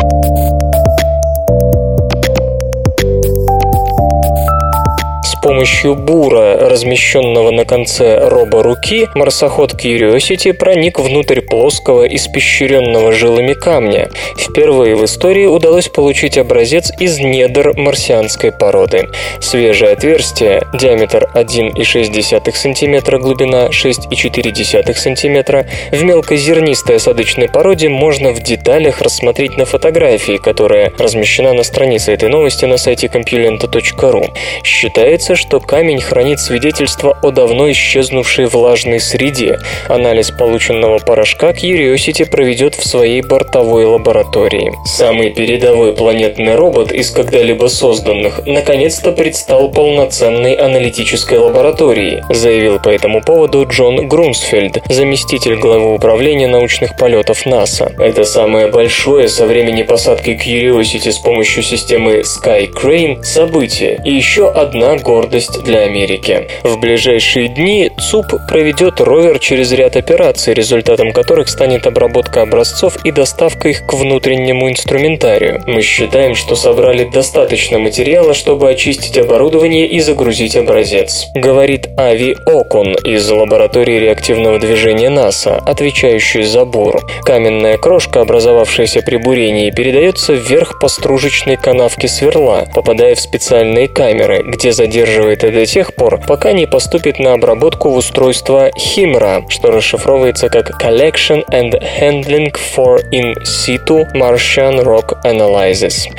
Помощью 5.52 5.96
бура, 5.96 6.58
размещенного 6.70 7.52
на 7.52 7.66
конце 7.66 8.30
роборуки, 8.30 9.10
марсоход 9.16 9.74
Curiosity 9.74 10.54
проник 10.54 10.98
внутрь 10.98 11.42
плоского, 11.42 12.08
испещренного 12.08 13.12
жилами 13.12 13.52
камня. 13.54 14.10
Впервые 14.38 14.96
в 14.96 15.04
истории 15.04 15.48
удалось 15.48 15.90
получить 15.90 16.38
образец 16.38 16.90
из 17.02 17.20
недр 17.20 17.74
марсианской 17.78 18.54
породы. 18.54 19.10
Свежее 19.42 19.92
отверстие, 19.92 20.62
диаметр 20.74 21.30
1,6 21.36 22.52
см, 22.54 23.18
глубина 23.18 23.68
6,4 23.68 24.94
см, 24.96 25.68
в 25.92 26.04
мелкозернистой 26.04 26.96
осадочной 26.96 27.50
породе 27.50 27.90
можно 27.90 28.32
в 28.32 28.42
деталях 28.42 29.02
рассмотреть 29.02 29.58
на 29.58 29.66
фотографии, 29.66 30.38
которая 30.38 30.94
размещена 30.98 31.52
на 31.52 31.64
странице 31.64 32.14
этой 32.14 32.30
новости 32.30 32.64
на 32.64 32.78
сайте 32.78 33.08
compulenta.ru. 33.08 34.30
Считается, 34.64 35.36
что 35.42 35.60
камень 35.60 36.00
хранит 36.00 36.40
свидетельство 36.40 37.18
о 37.22 37.32
давно 37.32 37.72
исчезнувшей 37.72 38.46
влажной 38.46 39.00
среде. 39.00 39.60
Анализ 39.88 40.30
полученного 40.30 41.00
порошка 41.00 41.50
Curiosity 41.50 42.30
проведет 42.30 42.76
в 42.76 42.88
своей 42.88 43.22
бортовой 43.22 43.86
лаборатории. 43.86 44.72
Самый 44.86 45.32
передовой 45.32 45.94
планетный 45.94 46.56
робот 46.56 46.92
из 46.92 47.10
когда-либо 47.10 47.68
созданных 47.68 48.46
наконец-то 48.46 49.12
предстал 49.12 49.72
полноценной 49.72 50.54
аналитической 50.54 51.40
лаборатории, 51.40 52.24
заявил 52.30 52.80
по 52.80 52.90
этому 52.90 53.22
поводу 53.22 53.66
Джон 53.68 54.08
Грумсфельд, 54.08 54.84
заместитель 54.90 55.56
главы 55.56 55.96
управления 55.96 56.48
научных 56.48 56.96
полетов 56.98 57.46
НАСА. 57.48 57.92
Это 57.98 58.24
самое 58.26 58.68
большое 58.68 59.28
со 59.28 59.48
времени 59.48 59.82
посадки 59.82 60.30
Curiosity 60.30 61.12
с 61.12 61.18
помощью 61.18 61.64
системы 61.64 62.20
Sky 62.20 63.24
событие 63.24 64.00
и 64.06 64.14
еще 64.14 64.52
одна 64.52 64.98
гордость 64.98 65.31
гордость 65.32 65.64
для 65.64 65.80
Америки. 65.82 66.48
В 66.64 66.78
ближайшие 66.78 67.48
дни 67.48 67.90
ЦУП 67.98 68.34
проведет 68.50 69.00
ровер 69.00 69.40
через 69.40 69.72
ряд 69.72 69.96
операций, 69.96 70.54
результатом 70.54 71.14
которых 71.14 71.48
станет 71.48 71.88
обработка 71.88 72.42
образцов 72.42 72.98
и 73.06 73.12
доставка 73.12 73.70
их 73.70 73.86
к 73.86 73.94
внутреннему 73.94 74.70
инструментарию. 74.70 75.64
Мы 75.68 75.82
считаем, 75.84 76.36
что 76.36 76.56
собрали 76.56 77.06
достаточно 77.06 77.80
материала, 77.80 78.34
чтобы 78.34 78.70
очистить 78.70 79.18
оборудование 79.18 79.88
и 79.88 80.02
загрузить 80.02 80.58
образец. 80.58 81.28
Говорит 81.34 81.88
Ави 81.98 82.36
Окун 82.46 82.94
из 83.06 83.30
лаборатории 83.30 84.00
реактивного 84.00 84.60
движения 84.60 85.10
НАСА, 85.10 85.56
отвечающей 85.66 86.44
за 86.44 86.66
бур. 86.66 87.00
Каменная 87.24 87.78
крошка, 87.78 88.22
образовавшаяся 88.22 89.02
при 89.02 89.16
бурении, 89.16 89.72
передается 89.72 90.34
вверх 90.34 90.80
по 90.82 90.90
стружечной 90.90 91.56
канавке 91.56 92.10
сверла, 92.10 92.68
попадая 92.76 93.16
в 93.16 93.20
специальные 93.22 93.88
камеры, 93.88 94.44
где 94.46 94.74
задерживается 94.74 95.21
удерживает 95.22 95.54
до 95.54 95.66
тех 95.66 95.94
пор, 95.94 96.20
пока 96.26 96.52
не 96.52 96.66
поступит 96.66 97.20
на 97.20 97.34
обработку 97.34 97.90
в 97.90 97.98
устройство 97.98 98.70
HIMRA, 98.70 99.44
что 99.50 99.72
расшифровывается 99.72 100.50
как 100.50 100.82
Collection 100.82 101.44
and 101.52 101.82
Handling 102.00 102.54
for 102.76 103.00
In 103.12 103.36
Situ 103.44 104.06
Martian 104.14 104.84
Rock 104.84 105.22
Analysis. 105.24 106.10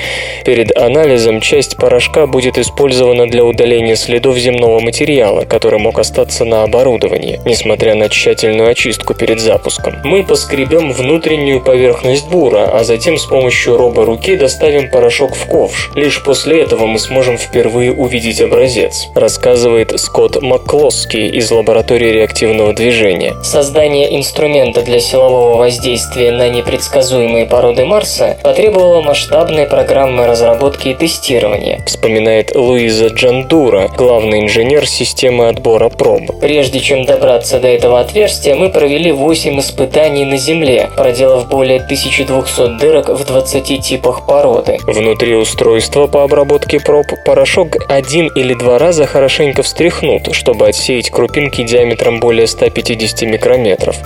Перед 0.44 0.76
анализом 0.76 1.40
часть 1.40 1.76
порошка 1.76 2.26
будет 2.26 2.58
использована 2.58 3.26
для 3.26 3.44
удаления 3.44 3.96
следов 3.96 4.36
земного 4.36 4.80
материала, 4.80 5.44
который 5.44 5.78
мог 5.78 5.98
остаться 5.98 6.44
на 6.44 6.62
оборудовании, 6.62 7.40
несмотря 7.44 7.94
на 7.94 8.08
тщательную 8.08 8.70
очистку 8.70 9.14
перед 9.14 9.40
запуском. 9.40 9.94
Мы 10.04 10.24
поскребем 10.24 10.92
внутреннюю 10.92 11.60
поверхность 11.60 12.28
бура, 12.28 12.70
а 12.72 12.84
затем 12.84 13.18
с 13.18 13.24
помощью 13.24 13.76
робо-руки 13.76 14.36
доставим 14.36 14.90
порошок 14.90 15.34
в 15.34 15.46
ковш. 15.46 15.90
Лишь 15.94 16.22
после 16.22 16.62
этого 16.62 16.86
мы 16.86 16.98
сможем 16.98 17.36
впервые 17.38 17.92
увидеть 17.92 18.40
образец. 18.40 18.81
Образец, 18.82 19.08
рассказывает 19.14 19.98
Скотт 19.98 20.42
Макклоски 20.42 21.16
из 21.16 21.50
лаборатории 21.50 22.10
реактивного 22.10 22.72
движения. 22.72 23.34
Создание 23.42 24.16
инструмента 24.16 24.82
для 24.82 25.00
силового 25.00 25.56
воздействия 25.56 26.32
на 26.32 26.48
непредсказуемые 26.48 27.46
породы 27.46 27.84
Марса 27.84 28.38
потребовало 28.42 29.02
масштабной 29.02 29.66
программы 29.66 30.26
разработки 30.26 30.88
и 30.88 30.94
тестирования, 30.94 31.82
вспоминает 31.86 32.54
Луиза 32.54 33.08
Джандура, 33.08 33.88
главный 33.96 34.40
инженер 34.40 34.86
системы 34.86 35.48
отбора 35.48 35.88
проб. 35.88 36.22
Прежде 36.40 36.80
чем 36.80 37.04
добраться 37.04 37.58
до 37.58 37.68
этого 37.68 38.00
отверстия, 38.00 38.54
мы 38.54 38.68
провели 38.70 39.12
8 39.12 39.60
испытаний 39.60 40.24
на 40.24 40.36
Земле, 40.36 40.90
проделав 40.96 41.48
более 41.48 41.76
1200 41.76 42.78
дырок 42.78 43.08
в 43.08 43.24
20 43.24 43.80
типах 43.80 44.26
породы. 44.26 44.78
Внутри 44.86 45.34
устройства 45.34 46.06
по 46.06 46.24
обработке 46.24 46.80
проб 46.80 47.06
порошок 47.24 47.76
один 47.88 48.28
или 48.28 48.54
два 48.72 48.78
раза 48.78 49.04
хорошенько 49.04 49.62
встряхнут, 49.62 50.34
чтобы 50.34 50.66
отсеять 50.66 51.10
крупинки 51.10 51.62
диаметром 51.62 52.20
более 52.20 52.46
150 52.46 53.20
микрометров. 53.28 53.96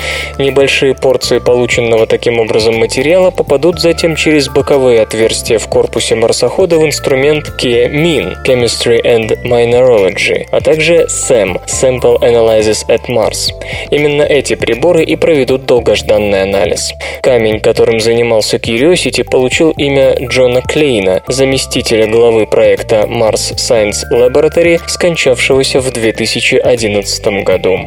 Небольшие 0.41 0.93
порции 0.93 1.39
полученного 1.39 2.09
таким 2.09 2.41
образом 2.41 2.75
материала 2.75 3.31
попадут 3.31 3.81
затем 3.81 4.17
через 4.17 4.49
боковые 4.49 5.03
отверстия 5.03 5.61
в 5.61 5.69
корпусе 5.69 6.17
марсохода 6.17 6.79
в 6.79 6.85
инструмент 6.85 7.53
KEMIN– 7.63 8.39
Chemistry 8.45 9.01
and 9.05 9.41
Mineralogy, 9.45 10.47
а 10.51 10.61
также 10.61 11.07
SAM– 11.07 11.61
Sample 11.67 12.19
Analysis 12.23 12.89
at 12.89 13.07
Mars. 13.09 13.53
Именно 13.93 14.23
эти 14.23 14.57
приборы 14.57 15.05
и 15.05 15.15
проведут 15.15 15.67
долгожданный 15.67 16.43
анализ. 16.43 16.93
Камень, 17.23 17.61
которым 17.61 18.01
занимался 18.01 18.57
Curiosity, 18.57 19.23
получил 19.23 19.71
имя 19.71 20.17
Джона 20.29 20.61
Клейна, 20.61 21.23
заместителя 21.29 22.09
главы 22.09 22.47
проекта 22.47 23.07
Mars 23.09 23.55
Science 23.55 24.03
Laboratory, 24.13 24.56
скончавшегося 24.87 25.83
в 25.83 25.91
2011 25.91 27.45
году. 27.45 27.79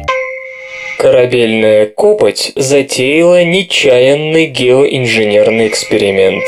Корабельная 0.98 1.86
копоть 1.86 2.52
затеяла 2.54 3.42
нечаянный 3.42 4.46
геоинженерный 4.46 5.66
эксперимент. 5.66 6.44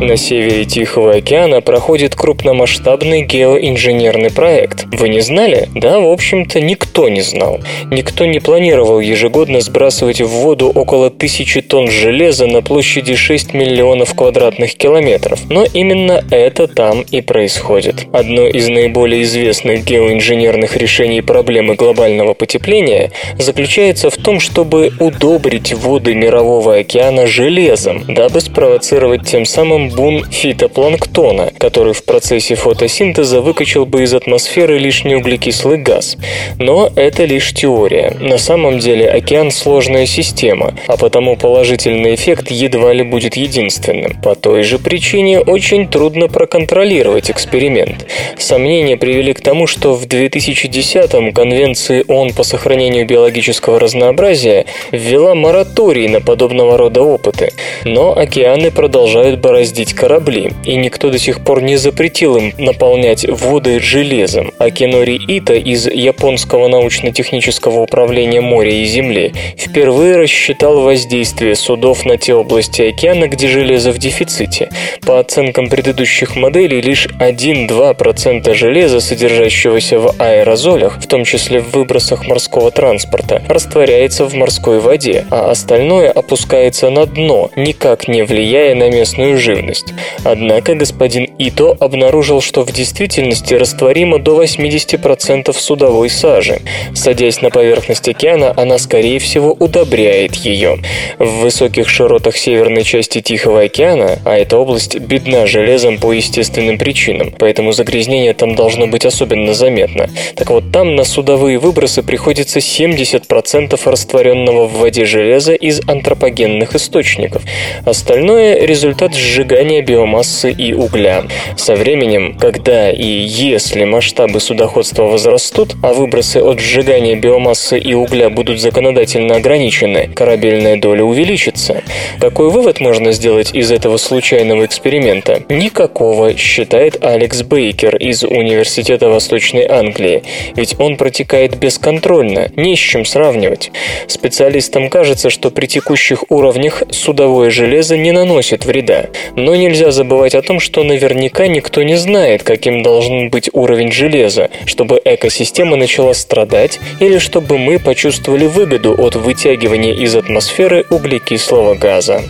На 0.00 0.18
севере 0.18 0.66
Тихого 0.66 1.14
океана 1.14 1.62
проходит 1.62 2.14
крупномасштабный 2.14 3.22
геоинженерный 3.22 4.30
проект. 4.30 4.84
Вы 4.92 5.08
не 5.08 5.20
знали? 5.20 5.70
Да, 5.74 6.00
в 6.00 6.08
общем-то, 6.08 6.60
никто 6.60 7.08
не 7.08 7.22
знал. 7.22 7.60
Никто 7.90 8.26
не 8.26 8.38
планировал 8.38 9.00
ежегодно 9.00 9.62
сбрасывать 9.62 10.20
в 10.20 10.28
воду 10.28 10.68
около 10.68 11.08
тысячи 11.08 11.62
тонн 11.62 11.90
железа 11.90 12.46
на 12.46 12.60
площади 12.60 13.14
6 13.14 13.54
миллионов 13.54 14.14
квадратных 14.14 14.74
километров. 14.74 15.40
Но 15.48 15.64
именно 15.64 16.22
это 16.30 16.68
там 16.68 17.00
и 17.00 17.22
происходит. 17.22 18.06
Одно 18.12 18.46
из 18.46 18.68
наиболее 18.68 19.22
известных 19.22 19.82
геоинженерных 19.82 20.76
решений 20.76 21.22
проблемы 21.22 21.74
глобального 21.74 22.34
потепления 22.34 23.12
заключается 23.38 24.10
в 24.10 24.16
том, 24.18 24.40
чтобы 24.40 24.92
удобрить 25.00 25.72
воды 25.72 26.14
Мирового 26.14 26.76
океана 26.76 27.26
железом, 27.26 28.04
дабы 28.06 28.42
спровоцировать 28.42 29.26
тем 29.26 29.46
самым 29.46 29.85
бун 29.88 30.24
фитопланктона, 30.30 31.52
который 31.58 31.92
в 31.92 32.04
процессе 32.04 32.54
фотосинтеза 32.54 33.40
выкачал 33.40 33.86
бы 33.86 34.02
из 34.02 34.14
атмосферы 34.14 34.78
лишний 34.78 35.16
углекислый 35.16 35.78
газ. 35.78 36.16
Но 36.58 36.90
это 36.96 37.24
лишь 37.24 37.52
теория. 37.52 38.16
На 38.20 38.38
самом 38.38 38.78
деле 38.78 39.08
океан 39.08 39.50
сложная 39.50 40.06
система, 40.06 40.74
а 40.86 40.96
потому 40.96 41.36
положительный 41.36 42.14
эффект 42.14 42.50
едва 42.50 42.92
ли 42.92 43.02
будет 43.02 43.36
единственным. 43.36 44.20
По 44.22 44.34
той 44.34 44.62
же 44.62 44.78
причине 44.78 45.40
очень 45.40 45.88
трудно 45.88 46.28
проконтролировать 46.28 47.30
эксперимент. 47.30 48.06
Сомнения 48.38 48.96
привели 48.96 49.32
к 49.32 49.40
тому, 49.40 49.66
что 49.66 49.94
в 49.94 50.06
2010-м 50.06 51.32
Конвенции 51.32 52.04
ООН 52.06 52.32
по 52.32 52.42
сохранению 52.42 53.06
биологического 53.06 53.78
разнообразия 53.78 54.66
ввела 54.92 55.34
мораторий 55.34 56.08
на 56.08 56.20
подобного 56.20 56.76
рода 56.76 57.02
опыты. 57.02 57.50
Но 57.84 58.16
океаны 58.16 58.70
продолжают 58.70 59.40
бороздить 59.40 59.75
бороздить 59.76 59.94
корабли, 59.94 60.52
и 60.64 60.76
никто 60.76 61.10
до 61.10 61.18
сих 61.18 61.44
пор 61.44 61.62
не 61.62 61.76
запретил 61.76 62.36
им 62.36 62.52
наполнять 62.58 63.26
воды 63.28 63.78
железом. 63.78 64.52
А 64.58 64.70
Кинори 64.70 65.18
Ита 65.28 65.54
из 65.54 65.86
Японского 65.86 66.68
научно-технического 66.68 67.80
управления 67.80 68.40
моря 68.40 68.70
и 68.70 68.84
земли 68.84 69.34
впервые 69.58 70.16
рассчитал 70.16 70.80
воздействие 70.80 71.54
судов 71.56 72.06
на 72.06 72.16
те 72.16 72.34
области 72.34 72.82
океана, 72.82 73.28
где 73.28 73.48
железо 73.48 73.92
в 73.92 73.98
дефиците. 73.98 74.70
По 75.04 75.18
оценкам 75.18 75.68
предыдущих 75.68 76.36
моделей, 76.36 76.80
лишь 76.80 77.08
1-2% 77.20 78.54
железа, 78.54 79.00
содержащегося 79.00 79.98
в 79.98 80.14
аэрозолях, 80.18 80.98
в 81.00 81.06
том 81.06 81.24
числе 81.24 81.60
в 81.60 81.72
выбросах 81.72 82.26
морского 82.26 82.70
транспорта, 82.70 83.42
растворяется 83.48 84.24
в 84.24 84.34
морской 84.34 84.80
воде, 84.80 85.26
а 85.30 85.50
остальное 85.50 86.10
опускается 86.10 86.88
на 86.90 87.04
дно, 87.04 87.50
никак 87.56 88.08
не 88.08 88.22
влияя 88.22 88.74
на 88.74 88.88
местную 88.88 89.38
живность 89.38 89.65
эффективность. 89.66 89.94
Однако 90.24 90.74
господин 90.74 91.28
Ито 91.38 91.76
обнаружил, 91.78 92.40
что 92.40 92.62
в 92.62 92.72
действительности 92.72 93.54
растворимо 93.54 94.18
до 94.18 94.42
80% 94.42 95.52
судовой 95.52 96.10
сажи. 96.10 96.60
Садясь 96.94 97.42
на 97.42 97.50
поверхность 97.50 98.08
океана, 98.08 98.52
она, 98.56 98.78
скорее 98.78 99.18
всего, 99.18 99.52
удобряет 99.52 100.34
ее. 100.34 100.78
В 101.18 101.42
высоких 101.42 101.88
широтах 101.88 102.36
северной 102.36 102.84
части 102.84 103.20
Тихого 103.20 103.62
океана, 103.62 104.18
а 104.24 104.36
эта 104.36 104.56
область 104.56 104.98
бедна 104.98 105.46
железом 105.46 105.98
по 105.98 106.12
естественным 106.12 106.78
причинам, 106.78 107.32
поэтому 107.38 107.72
загрязнение 107.72 108.34
там 108.34 108.54
должно 108.54 108.86
быть 108.86 109.04
особенно 109.04 109.54
заметно. 109.54 110.08
Так 110.34 110.50
вот, 110.50 110.70
там 110.72 110.96
на 110.96 111.04
судовые 111.04 111.58
выбросы 111.58 112.02
приходится 112.02 112.58
70% 112.58 113.78
растворенного 113.84 114.66
в 114.66 114.78
воде 114.78 115.04
железа 115.04 115.54
из 115.54 115.80
антропогенных 115.86 116.74
источников. 116.74 117.42
Остальное– 117.84 118.58
результат 118.66 119.14
сжигания 119.14 119.55
сжигания 119.56 119.80
биомассы 119.80 120.52
и 120.52 120.74
угля. 120.74 121.24
Со 121.56 121.76
временем, 121.76 122.36
когда 122.38 122.90
и 122.90 123.06
если 123.06 123.84
масштабы 123.84 124.38
судоходства 124.38 125.04
возрастут, 125.04 125.76
а 125.82 125.94
выбросы 125.94 126.38
от 126.38 126.60
сжигания 126.60 127.16
биомассы 127.16 127.78
и 127.78 127.94
угля 127.94 128.28
будут 128.28 128.60
законодательно 128.60 129.36
ограничены, 129.36 130.10
корабельная 130.14 130.76
доля 130.76 131.04
увеличится. 131.04 131.82
Какой 132.20 132.50
вывод 132.50 132.80
можно 132.80 133.12
сделать 133.12 133.54
из 133.54 133.72
этого 133.72 133.96
случайного 133.96 134.66
эксперимента? 134.66 135.42
Никакого, 135.48 136.36
считает 136.36 137.02
Алекс 137.02 137.42
Бейкер 137.42 137.96
из 137.96 138.24
Университета 138.24 139.08
Восточной 139.08 139.66
Англии, 139.66 140.22
ведь 140.54 140.78
он 140.78 140.98
протекает 140.98 141.56
бесконтрольно, 141.56 142.50
не 142.56 142.76
с 142.76 142.78
чем 142.78 143.06
сравнивать. 143.06 143.70
Специалистам 144.06 144.90
кажется, 144.90 145.30
что 145.30 145.50
при 145.50 145.64
текущих 145.66 146.30
уровнях 146.30 146.82
судовое 146.90 147.48
железо 147.48 147.96
не 147.96 148.12
наносит 148.12 148.66
вреда, 148.66 149.06
но 149.46 149.54
нельзя 149.54 149.92
забывать 149.92 150.34
о 150.34 150.42
том, 150.42 150.58
что 150.58 150.82
наверняка 150.82 151.46
никто 151.46 151.84
не 151.84 151.94
знает, 151.94 152.42
каким 152.42 152.82
должен 152.82 153.30
быть 153.30 153.48
уровень 153.52 153.92
железа, 153.92 154.50
чтобы 154.66 155.00
экосистема 155.04 155.76
начала 155.76 156.14
страдать 156.14 156.80
или 156.98 157.18
чтобы 157.18 157.56
мы 157.56 157.78
почувствовали 157.78 158.46
выгоду 158.46 158.92
от 158.98 159.14
вытягивания 159.14 159.94
из 159.94 160.16
атмосферы 160.16 160.84
углекислого 160.90 161.76
газа. 161.76 162.22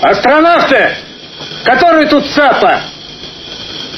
Астронавты! 0.00 0.96
Который 1.66 2.06
тут 2.06 2.24
ЦАПа? 2.30 2.80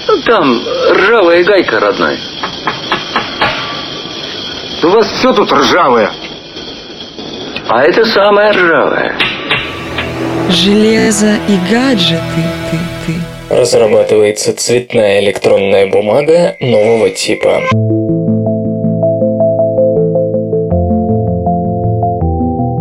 Ну, 0.09 0.22
там 0.22 0.61
ржавая 0.95 1.45
гайка, 1.45 1.79
родной. 1.79 2.18
У 4.83 4.89
вас 4.89 5.12
все 5.12 5.33
тут 5.33 5.53
ржавое. 5.53 6.11
А 7.68 7.85
это 7.85 8.05
самое 8.05 8.51
ржавое 8.51 9.28
железо 10.51 11.36
и 11.49 11.72
гаджеты, 11.72 12.20
ты, 12.70 12.78
ты. 13.07 13.55
Разрабатывается 13.55 14.55
цветная 14.55 15.20
электронная 15.20 15.86
бумага 15.86 16.57
нового 16.61 17.11
типа. 17.11 17.62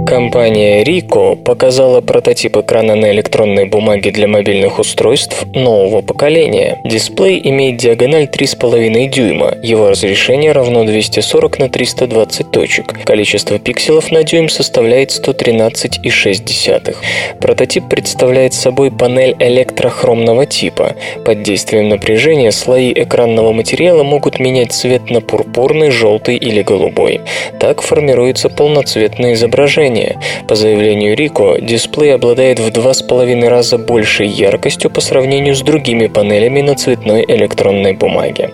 Компания 0.08 0.84
Ricoh 0.86 1.36
показала 1.36 2.00
прототип 2.00 2.56
экрана 2.56 2.96
на 2.96 3.12
электронной 3.12 3.66
бумаге 3.66 4.12
для 4.12 4.30
мобильных 4.30 4.80
устройств 4.80 5.46
нового 5.54 6.02
поколения. 6.02 6.80
Дисплей 6.86 7.42
имеет 7.44 7.76
диагональ 7.76 8.24
3,5 8.24 9.10
дюйма. 9.10 9.56
Его 9.62 9.90
разрешение 9.90 10.54
равно 10.54 10.86
240 10.86 11.60
на 11.60 11.68
320 11.68 12.52
точек. 12.52 13.04
Количество 13.04 13.60
пикселов 13.60 14.10
на 14.10 14.24
дюйм 14.24 14.48
составляет 14.48 15.10
113,6. 15.10 16.96
Прототип 17.42 17.90
представляет 17.90 18.54
собой 18.54 18.92
панель 18.92 19.36
электрохромного 19.40 20.46
типа. 20.46 20.96
Под 21.26 21.44
действием 21.44 21.90
напряжения 21.90 22.54
слои 22.54 22.94
экранного 22.94 23.52
материала 23.52 24.04
могут 24.04 24.40
менять 24.40 24.72
цвет 24.72 25.10
на 25.10 25.20
пурпурный, 25.20 25.92
желтый 25.92 26.38
или 26.38 26.62
голубой. 26.62 27.20
Так 27.60 27.82
формируется 27.82 28.48
полноцветное 28.48 29.34
изображение 29.34 29.97
изображения. 29.98 30.20
По 30.48 30.56
заявлению 30.56 31.16
Рико, 31.16 31.58
дисплей 31.60 32.16
обладает 32.16 32.60
в 32.60 32.72
два 32.72 32.94
с 32.94 33.02
половиной 33.02 33.50
раза 33.50 33.78
большей 33.78 34.28
яркостью 34.28 34.90
по 34.90 35.02
сравнению 35.02 35.56
с 35.56 35.62
другими 35.62 36.08
панелями 36.08 36.62
на 36.62 36.76
цветной 36.76 37.26
электронной 37.28 37.94
бумаге. 37.94 38.52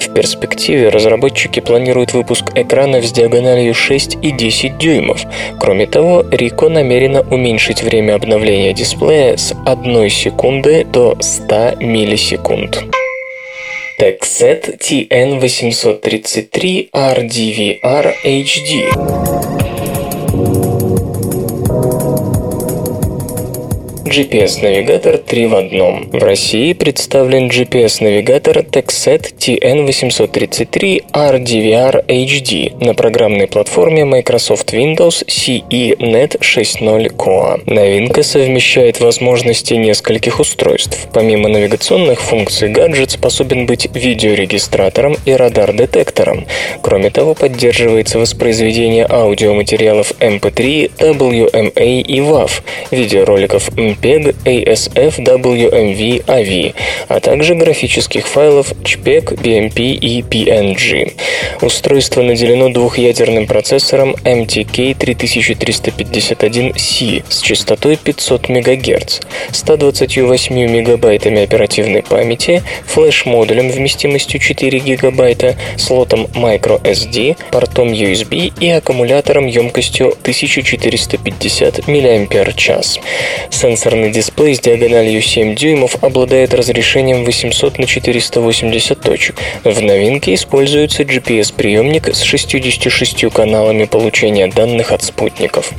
В 0.00 0.12
перспективе 0.12 0.88
разработчики 0.88 1.60
планируют 1.60 2.12
выпуск 2.12 2.50
экранов 2.54 3.04
с 3.04 3.12
диагональю 3.12 3.74
6 3.74 4.18
и 4.22 4.32
10 4.32 4.78
дюймов. 4.78 5.24
Кроме 5.60 5.86
того, 5.86 6.24
Рико 6.30 6.68
намерена 6.68 7.20
уменьшить 7.20 7.82
время 7.82 8.14
обновления 8.14 8.72
дисплея 8.72 9.36
с 9.36 9.54
1 9.66 10.10
секунды 10.10 10.84
до 10.84 11.16
100 11.20 11.76
миллисекунд. 11.80 12.84
TechSet 13.98 14.78
TN833 14.78 16.90
RDVR 16.92 18.14
HD 18.24 19.75
GPS-навигатор 24.06 25.18
3 25.18 25.46
в 25.46 25.54
одном. 25.56 26.08
В 26.10 26.22
России 26.22 26.72
представлен 26.72 27.48
GPS-навигатор 27.48 28.58
Texet 28.58 29.34
TN833 29.36 31.04
RDVR 31.12 32.06
HD 32.06 32.84
на 32.84 32.94
программной 32.94 33.48
платформе 33.48 34.04
Microsoft 34.04 34.72
Windows 34.72 35.26
CE 35.26 35.96
Net 35.98 36.38
6.0 36.40 37.16
Coa. 37.16 37.60
Новинка 37.66 38.22
совмещает 38.22 39.00
возможности 39.00 39.74
нескольких 39.74 40.38
устройств. 40.38 41.08
Помимо 41.12 41.48
навигационных 41.48 42.22
функций 42.22 42.68
гаджет 42.68 43.10
способен 43.10 43.66
быть 43.66 43.88
видеорегистратором 43.92 45.16
и 45.24 45.32
радар-детектором. 45.32 46.46
Кроме 46.80 47.10
того, 47.10 47.34
поддерживается 47.34 48.18
воспроизведение 48.18 49.06
аудиоматериалов 49.08 50.12
MP3, 50.20 50.92
WMA 50.98 52.00
и 52.02 52.20
WAV, 52.20 52.50
видеороликов 52.92 53.68
MP3 53.70 53.95
JPEG, 54.00 54.34
ASF, 54.44 55.18
WMV, 55.18 56.24
AVI, 56.26 56.74
а 57.08 57.20
также 57.20 57.54
графических 57.54 58.26
файлов 58.26 58.72
JPEG, 58.72 59.36
BMP 59.36 59.94
и 59.94 60.22
PNG. 60.22 61.12
Устройство 61.62 62.22
наделено 62.22 62.72
двухъядерным 62.72 63.46
процессором 63.46 64.16
MTK3351C 64.24 67.22
с 67.28 67.40
частотой 67.40 67.96
500 67.96 68.48
МГц, 68.48 69.20
128 69.52 70.66
МБ 70.66 71.04
оперативной 71.04 72.02
памяти, 72.02 72.64
флеш-модулем 72.86 73.70
вместимостью 73.70 74.40
4 74.40 74.80
ГБ, 74.80 75.56
слотом 75.76 76.26
microSD, 76.34 77.36
портом 77.50 77.92
USB 77.92 78.52
и 78.60 78.70
аккумулятором 78.70 79.46
емкостью 79.46 80.08
1450 80.08 81.88
мАч. 81.88 83.00
Сенсор 83.50 83.85
Сенсорный 83.86 84.10
дисплей 84.10 84.56
с 84.56 84.58
диагональю 84.58 85.22
7 85.22 85.54
дюймов 85.54 86.02
обладает 86.02 86.52
разрешением 86.54 87.24
800 87.24 87.78
на 87.78 87.86
480 87.86 89.00
точек. 89.00 89.36
В 89.62 89.80
новинке 89.80 90.34
используется 90.34 91.04
GPS-приемник 91.04 92.12
с 92.12 92.22
66 92.22 93.32
каналами 93.32 93.84
получения 93.84 94.48
данных 94.48 94.90
от 94.90 95.04
спутников. 95.04 95.70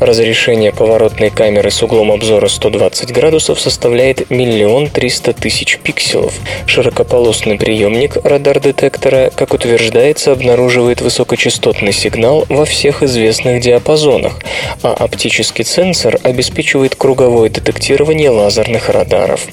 Разрешение 0.00 0.72
поворотной 0.72 1.28
камеры 1.28 1.70
с 1.70 1.82
углом 1.82 2.10
обзора 2.10 2.48
120 2.48 3.12
градусов 3.12 3.60
составляет 3.60 4.30
1 4.30 4.88
300 4.88 5.34
тысяч 5.34 5.76
пикселов. 5.76 6.32
Широкополосный 6.64 7.58
приемник 7.58 8.16
радар-детектора, 8.24 9.30
как 9.36 9.52
утверждается, 9.52 10.32
обнаруживает 10.32 11.02
высокочастотный 11.02 11.92
сигнал 11.92 12.46
во 12.48 12.64
всех 12.64 13.02
известных 13.02 13.60
диапазонах, 13.60 14.38
а 14.82 14.94
оптический 14.94 15.66
сенсор 15.66 16.18
обеспечивает 16.22 16.94
круговой 16.94 17.41
цифровое 17.42 17.50
детектирование 17.50 18.30
лазерных 18.30 18.88
радаров. 18.88 19.46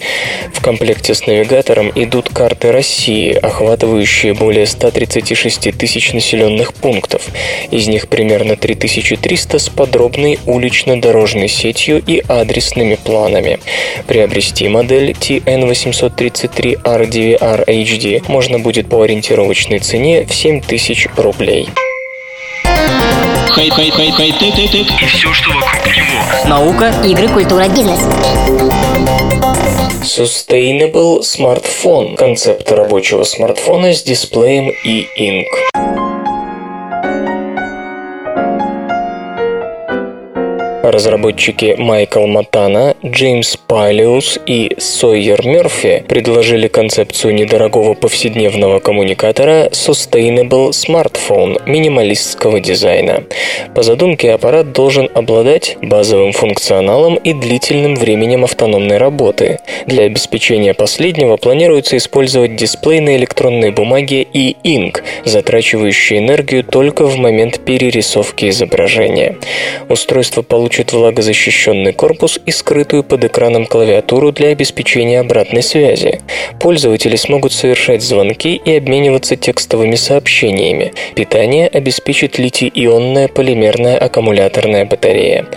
В 0.54 0.62
комплекте 0.62 1.14
с 1.14 1.26
навигатором 1.26 1.92
идут 1.96 2.30
карты 2.30 2.72
России, 2.72 3.34
охватывающие 3.34 4.34
более 4.34 4.66
136 4.66 5.78
тысяч 5.78 6.14
населенных 6.14 6.74
пунктов. 6.74 7.28
Из 7.72 7.88
них 7.88 8.08
примерно 8.08 8.56
3300 8.56 9.60
с 9.60 9.70
подробной 9.70 10.40
улично-дорожной 10.46 11.48
сетью 11.48 12.02
и 12.06 12.22
адресными 12.28 12.96
планами. 12.96 13.60
Приобрести 14.08 14.68
модель 14.68 15.12
TN833 15.12 16.82
RDVR 16.84 17.66
HD 17.66 18.24
можно 18.28 18.60
будет 18.60 18.88
по 18.88 19.02
ориентировочной 19.02 19.80
цене 19.80 20.26
в 20.26 20.34
7000 20.34 21.08
рублей. 21.18 21.70
Хай-хай-хай-хай-тек-тек-тек. 23.52 25.02
И 25.02 25.06
все, 25.06 25.34
что 25.34 25.52
вокруг 25.52 25.86
него. 25.86 26.50
Наука, 26.50 26.94
игры, 27.04 27.28
культура, 27.28 27.68
бизнес. 27.68 28.00
Sustainable 30.02 31.20
Smartphone– 31.22 32.16
концепт 32.18 32.72
рабочего 32.72 33.24
смартфона 33.24 33.94
с 33.94 34.02
дисплеем 34.02 34.72
e-ink. 34.84 35.99
Разработчики 40.82 41.76
Майкл 41.78 42.26
Матана, 42.26 42.96
Джеймс 43.06 43.58
Пайлиус 43.58 44.40
и 44.46 44.76
Сойер 44.78 45.46
Мерфи 45.46 46.06
предложили 46.08 46.68
концепцию 46.68 47.36
недорогого 47.36 47.96
повседневного 47.96 48.80
коммуникатора 48.80 49.68
Sustainable 49.72 50.70
Smartphone 50.70 51.62
минималистского 51.70 52.62
дизайна. 52.62 53.26
По 53.76 53.84
задумке 53.84 54.32
аппарат 54.32 54.72
должен 54.72 55.10
обладать 55.14 55.78
базовым 55.82 56.32
функционалом 56.32 57.16
и 57.16 57.34
длительным 57.34 57.96
временем 57.96 58.46
автономной 58.46 58.98
работы. 58.98 59.60
Для 59.86 60.04
обеспечения 60.04 60.74
последнего 60.74 61.36
планируется 61.36 61.98
использовать 61.98 62.56
дисплей 62.56 63.02
на 63.02 63.18
электронной 63.18 63.72
бумаге 63.72 64.22
и 64.22 64.56
Ink, 64.64 65.02
затрачивающий 65.26 66.20
энергию 66.20 66.64
только 66.64 67.06
в 67.06 67.18
момент 67.18 67.60
перерисовки 67.66 68.50
изображения. 68.50 69.36
Устройство 69.90 70.42
получит 70.42 70.79
получит 70.80 70.94
влагозащищенный 70.94 71.92
корпус 71.92 72.40
и 72.46 72.52
скрытую 72.52 73.04
под 73.04 73.26
экраном 73.26 73.66
клавиатуру 73.66 74.32
для 74.32 74.50
обеспечения 74.50 75.20
обратной 75.20 75.62
связи. 75.62 76.22
Пользователи 76.60 77.18
смогут 77.18 77.52
совершать 77.52 78.02
звонки 78.02 78.56
и 78.56 78.78
обмениваться 78.78 79.36
текстовыми 79.36 79.96
сообщениями. 79.96 80.94
Питание 81.16 81.68
обеспечит 81.68 82.40
литий-ионная 82.40 83.28
полимерная 83.28 83.98
аккумуляторная 83.98 84.86
батарея. 84.86 85.48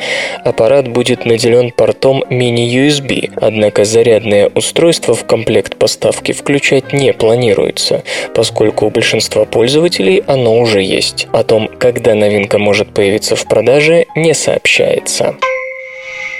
Аппарат 0.44 0.88
будет 0.88 1.24
наделен 1.24 1.70
портом 1.70 2.24
мини-USB, 2.28 3.30
однако 3.40 3.84
зарядное 3.84 4.50
устройство 4.54 5.14
в 5.14 5.24
комплект 5.24 5.76
поставки 5.76 6.32
включать 6.32 6.92
не 6.92 7.12
планируется, 7.12 8.02
поскольку 8.34 8.86
у 8.86 8.90
большинства 8.90 9.44
пользователей 9.44 10.24
оно 10.26 10.58
уже 10.58 10.82
есть. 10.82 11.28
О 11.32 11.44
том, 11.44 11.68
когда 11.78 12.14
новинка 12.14 12.58
может 12.58 12.92
появиться 12.92 13.36
в 13.36 13.46
продаже, 13.46 14.06
не 14.16 14.34
сообщается 14.34 15.01
лица. 15.02 15.34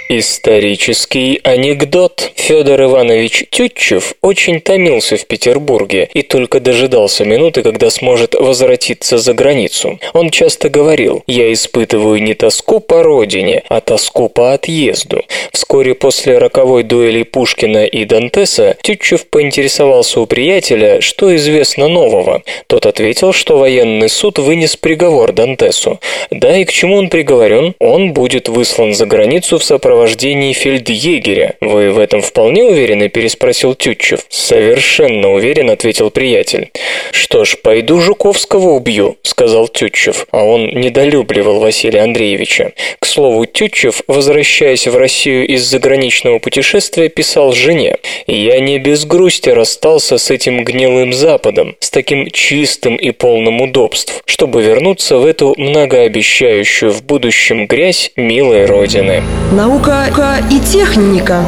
Исторический 0.09 1.39
анекдот. 1.43 2.31
Федор 2.35 2.81
Иванович 2.83 3.45
Тютчев 3.49 4.15
очень 4.21 4.59
томился 4.59 5.15
в 5.15 5.25
Петербурге 5.25 6.09
и 6.13 6.21
только 6.21 6.59
дожидался 6.59 7.23
минуты, 7.23 7.63
когда 7.63 7.89
сможет 7.89 8.35
возвратиться 8.35 9.17
за 9.17 9.33
границу. 9.33 9.99
Он 10.13 10.29
часто 10.29 10.69
говорил 10.69 11.23
«Я 11.25 11.51
испытываю 11.53 12.21
не 12.21 12.33
тоску 12.33 12.81
по 12.81 13.01
родине, 13.01 13.63
а 13.69 13.79
тоску 13.79 14.27
по 14.27 14.53
отъезду». 14.53 15.23
Вскоре 15.53 15.95
после 15.95 16.37
роковой 16.37 16.83
дуэли 16.83 17.23
Пушкина 17.23 17.85
и 17.85 18.03
Дантеса 18.03 18.75
Тютчев 18.81 19.25
поинтересовался 19.27 20.19
у 20.19 20.25
приятеля, 20.25 20.99
что 20.99 21.33
известно 21.35 21.87
нового. 21.87 22.43
Тот 22.67 22.85
ответил, 22.85 23.31
что 23.31 23.57
военный 23.57 24.09
суд 24.09 24.37
вынес 24.37 24.75
приговор 24.75 25.31
Дантесу. 25.31 25.99
Да, 26.29 26.57
и 26.57 26.65
к 26.65 26.71
чему 26.71 26.97
он 26.97 27.09
приговорен? 27.09 27.73
Он 27.79 28.11
будет 28.11 28.49
выслан 28.49 28.93
за 28.93 29.05
границу 29.05 29.57
в 29.57 29.63
сопровождении 29.63 29.92
сопровождении 29.93 30.53
фельдъегеря. 30.53 31.55
Вы 31.61 31.91
в 31.91 31.99
этом 31.99 32.21
вполне 32.23 32.63
уверены?»– 32.63 33.09
переспросил 33.09 33.75
Тютчев. 33.75 34.21
«Совершенно 34.27 35.33
уверен»,– 35.33 35.69
ответил 35.71 36.09
приятель. 36.09 36.71
«Что 37.11 37.45
ж, 37.45 37.57
пойду 37.61 37.99
Жуковского 37.99 38.71
убью»,– 38.71 39.17
сказал 39.21 39.67
Тютчев, 39.67 40.25
а 40.31 40.43
он 40.43 40.65
недолюбливал 40.65 41.59
Василия 41.59 42.01
Андреевича. 42.01 42.73
К 42.99 43.05
слову, 43.05 43.45
Тютчев, 43.45 44.01
возвращаясь 44.07 44.87
в 44.87 44.97
Россию 44.97 45.45
из 45.47 45.63
заграничного 45.63 46.39
путешествия, 46.39 47.09
писал 47.09 47.53
жене 47.53 47.97
«Я 48.25 48.59
не 48.59 48.79
без 48.79 49.05
грусти 49.05 49.49
расстался 49.49 50.17
с 50.17 50.31
этим 50.31 50.63
гнилым 50.63 51.13
Западом, 51.13 51.75
с 51.79 51.91
таким 51.91 52.31
чистым 52.31 52.95
и 52.95 53.11
полным 53.11 53.61
удобств, 53.61 54.23
чтобы 54.25 54.63
вернуться 54.63 55.17
в 55.17 55.25
эту 55.25 55.53
многообещающую 55.57 56.91
в 56.91 57.03
будущем 57.03 57.67
грязь 57.67 58.11
милой 58.15 58.65
родины». 58.65 59.21
Наука 59.51 59.82
наука 59.83 60.37
и 60.49 60.59
техника. 60.59 61.43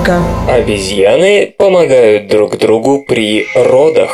Обезьяны 0.49 1.53
помогают 1.57 2.27
друг 2.27 2.57
другу 2.57 3.03
при 3.07 3.45
родах. 3.55 4.11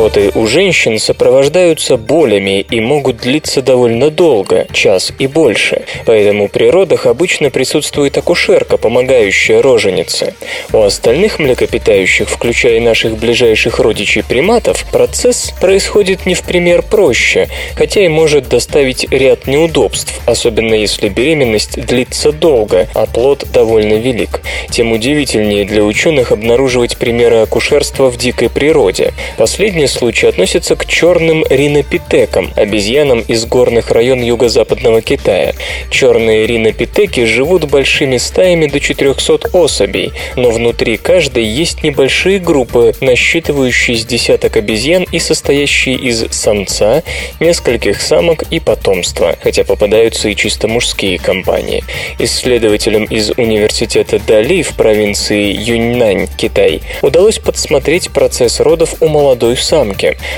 Роды 0.00 0.30
у 0.34 0.46
женщин 0.46 0.98
сопровождаются 0.98 1.98
болями 1.98 2.62
и 2.70 2.80
могут 2.80 3.18
длиться 3.18 3.60
довольно 3.60 4.08
долго, 4.08 4.66
час 4.72 5.12
и 5.18 5.26
больше. 5.26 5.82
Поэтому 6.06 6.48
при 6.48 6.70
родах 6.70 7.04
обычно 7.04 7.50
присутствует 7.50 8.16
акушерка, 8.16 8.78
помогающая 8.78 9.60
роженице. 9.60 10.32
У 10.72 10.80
остальных 10.80 11.38
млекопитающих, 11.38 12.30
включая 12.30 12.80
наших 12.80 13.18
ближайших 13.18 13.78
родичей 13.78 14.24
приматов, 14.24 14.86
процесс 14.90 15.52
происходит 15.60 16.24
не 16.24 16.34
в 16.34 16.44
пример 16.44 16.80
проще, 16.80 17.50
хотя 17.74 18.02
и 18.02 18.08
может 18.08 18.48
доставить 18.48 19.06
ряд 19.12 19.46
неудобств, 19.46 20.18
особенно 20.24 20.72
если 20.72 21.10
беременность 21.10 21.78
длится 21.78 22.32
долго, 22.32 22.88
а 22.94 23.04
плод 23.04 23.44
довольно 23.52 23.94
велик. 23.94 24.40
Тем 24.70 24.92
удивительнее 24.92 25.66
для 25.66 25.84
ученых 25.84 26.32
обнаруживать 26.32 26.96
примеры 26.96 27.36
акушерства 27.36 28.10
в 28.10 28.16
дикой 28.16 28.48
природе. 28.48 29.12
Последний 29.36 29.89
случай 29.90 30.26
относится 30.26 30.76
к 30.76 30.86
черным 30.86 31.44
ринопитекам, 31.50 32.50
обезьянам 32.56 33.20
из 33.20 33.44
горных 33.44 33.90
районов 33.90 34.20
юго-западного 34.24 35.02
Китая. 35.02 35.54
Черные 35.90 36.46
ринопитеки 36.46 37.24
живут 37.24 37.64
большими 37.64 38.16
стаями 38.16 38.66
до 38.66 38.80
400 38.80 39.50
особей, 39.52 40.12
но 40.36 40.50
внутри 40.50 40.96
каждой 40.96 41.44
есть 41.44 41.82
небольшие 41.82 42.38
группы, 42.38 42.92
насчитывающие 43.00 43.96
с 43.96 44.04
десяток 44.04 44.56
обезьян 44.56 45.06
и 45.10 45.18
состоящие 45.18 45.96
из 45.96 46.24
самца, 46.30 47.02
нескольких 47.40 48.00
самок 48.00 48.44
и 48.50 48.60
потомства, 48.60 49.36
хотя 49.42 49.64
попадаются 49.64 50.28
и 50.28 50.36
чисто 50.36 50.68
мужские 50.68 51.18
компании. 51.18 51.84
Исследователям 52.18 53.04
из 53.04 53.30
университета 53.30 54.20
Дали 54.26 54.62
в 54.62 54.74
провинции 54.74 55.52
Юньнань, 55.52 56.28
Китай, 56.36 56.82
удалось 57.02 57.38
подсмотреть 57.38 58.10
процесс 58.10 58.60
родов 58.60 58.94
у 59.00 59.08
молодой 59.08 59.56
самки. 59.56 59.79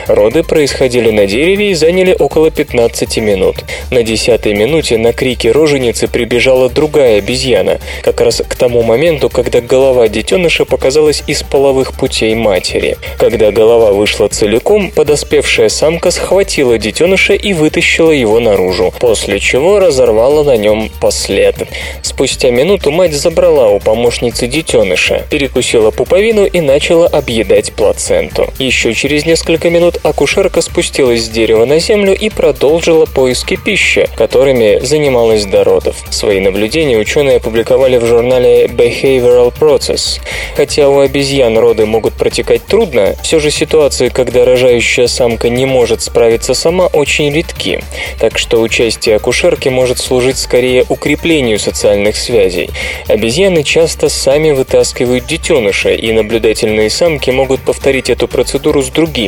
Роды 0.06 0.42
происходили 0.42 1.10
на 1.10 1.26
дереве 1.26 1.70
и 1.70 1.74
заняли 1.74 2.14
около 2.18 2.50
15 2.50 3.18
минут. 3.18 3.64
На 3.90 4.02
десятой 4.02 4.54
минуте 4.54 4.98
на 4.98 5.12
крики 5.12 5.48
роженицы 5.48 6.08
прибежала 6.08 6.68
другая 6.68 7.18
обезьяна, 7.18 7.80
как 8.02 8.20
раз 8.20 8.42
к 8.46 8.54
тому 8.54 8.82
моменту, 8.82 9.28
когда 9.28 9.60
голова 9.60 10.08
детеныша 10.08 10.64
показалась 10.64 11.22
из 11.26 11.42
половых 11.42 11.94
путей 11.94 12.34
матери. 12.34 12.96
Когда 13.18 13.50
голова 13.50 13.92
вышла 13.92 14.28
целиком, 14.28 14.90
подоспевшая 14.90 15.68
самка 15.68 16.10
схватила 16.10 16.78
детеныша 16.78 17.34
и 17.34 17.52
вытащила 17.52 18.10
его 18.10 18.40
наружу, 18.40 18.92
после 18.98 19.40
чего 19.40 19.78
разорвала 19.78 20.44
на 20.44 20.56
нем 20.56 20.90
послед. 21.00 21.56
Спустя 22.02 22.50
минуту 22.50 22.90
мать 22.90 23.12
забрала 23.12 23.68
у 23.68 23.78
помощницы 23.78 24.46
детеныша, 24.46 25.24
перекусила 25.30 25.90
пуповину 25.90 26.44
и 26.44 26.60
начала 26.60 27.06
объедать 27.06 27.72
плаценту. 27.72 28.52
Еще 28.58 28.94
через 28.94 29.26
несколько 29.32 29.70
минут 29.70 29.96
акушерка 30.02 30.60
спустилась 30.60 31.24
с 31.24 31.28
дерева 31.30 31.64
на 31.64 31.78
землю 31.78 32.14
и 32.14 32.28
продолжила 32.28 33.06
поиски 33.06 33.56
пищи, 33.56 34.06
которыми 34.14 34.78
занималась 34.84 35.46
до. 35.46 35.62
Свои 36.10 36.40
наблюдения 36.40 36.98
ученые 36.98 37.36
опубликовали 37.36 37.96
в 37.96 38.04
журнале 38.04 38.66
Behavioral 38.66 39.54
Process. 39.58 40.20
Хотя 40.54 40.88
у 40.90 40.98
обезьян 40.98 41.56
роды 41.56 41.86
могут 41.86 42.12
протекать 42.12 42.66
трудно, 42.66 43.14
все 43.22 43.38
же 43.38 43.50
ситуации, 43.50 44.10
когда 44.10 44.44
рожающая 44.44 45.06
самка 45.06 45.48
не 45.48 45.64
может 45.64 46.02
справиться 46.02 46.52
сама, 46.52 46.88
очень 46.88 47.32
редки. 47.32 47.80
Так 48.18 48.38
что 48.38 48.60
участие 48.60 49.16
акушерки 49.16 49.70
может 49.70 49.98
служить 49.98 50.36
скорее 50.36 50.84
укреплению 50.88 51.58
социальных 51.58 52.16
связей. 52.16 52.68
Обезьяны 53.08 53.62
часто 53.62 54.10
сами 54.10 54.50
вытаскивают 54.50 55.26
детеныша, 55.26 55.90
и 55.92 56.12
наблюдательные 56.12 56.90
самки 56.90 57.30
могут 57.30 57.62
повторить 57.62 58.10
эту 58.10 58.28
процедуру 58.28 58.82
с 58.82 58.88
другими. 58.88 59.21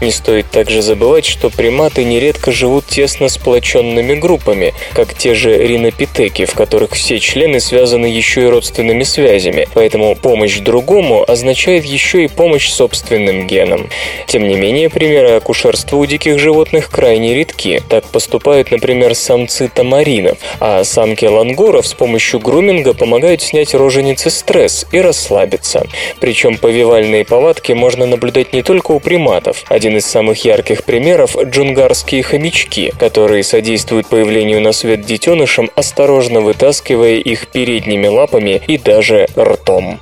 Не 0.00 0.10
стоит 0.10 0.50
также 0.50 0.82
забывать, 0.82 1.24
что 1.24 1.50
приматы 1.50 2.04
нередко 2.04 2.52
живут 2.52 2.86
тесно 2.86 3.28
сплоченными 3.28 4.14
группами, 4.14 4.74
как 4.92 5.14
те 5.14 5.34
же 5.34 5.56
ринопитеки, 5.56 6.44
в 6.44 6.54
которых 6.54 6.92
все 6.92 7.18
члены 7.18 7.60
связаны 7.60 8.06
еще 8.06 8.44
и 8.44 8.46
родственными 8.46 9.02
связями, 9.04 9.68
поэтому 9.74 10.14
помощь 10.16 10.58
другому 10.58 11.24
означает 11.26 11.84
еще 11.84 12.24
и 12.24 12.28
помощь 12.28 12.70
собственным 12.70 13.46
генам. 13.46 13.88
Тем 14.26 14.48
не 14.48 14.54
менее, 14.54 14.90
примеры 14.90 15.30
акушерства 15.32 15.96
у 15.96 16.06
диких 16.06 16.38
животных 16.38 16.90
крайне 16.90 17.34
редки. 17.34 17.82
Так 17.88 18.04
поступают, 18.04 18.70
например, 18.70 19.14
самцы 19.14 19.68
тамаринов, 19.68 20.38
а 20.60 20.84
самки 20.84 21.24
лангуров 21.24 21.86
с 21.86 21.94
помощью 21.94 22.40
груминга 22.40 22.94
помогают 22.94 23.42
снять 23.42 23.74
роженице 23.74 24.30
стресс 24.30 24.86
и 24.92 25.00
расслабиться. 25.00 25.86
Причем 26.20 26.56
повивальные 26.56 27.24
повадки 27.24 27.72
можно 27.72 28.06
наблюдать 28.06 28.52
не 28.52 28.62
только 28.62 28.92
у 28.92 29.00
приматов. 29.00 29.33
Один 29.68 29.96
из 29.96 30.06
самых 30.06 30.44
ярких 30.44 30.84
примеров– 30.84 31.36
джунгарские 31.42 32.22
хомячки, 32.22 32.92
которые 32.98 33.42
содействуют 33.42 34.06
появлению 34.06 34.60
на 34.60 34.72
свет 34.72 35.04
детенышам, 35.04 35.70
осторожно 35.74 36.40
вытаскивая 36.40 37.16
их 37.16 37.48
передними 37.48 38.06
лапами 38.06 38.62
и 38.66 38.78
даже 38.78 39.26
ртом. 39.38 40.00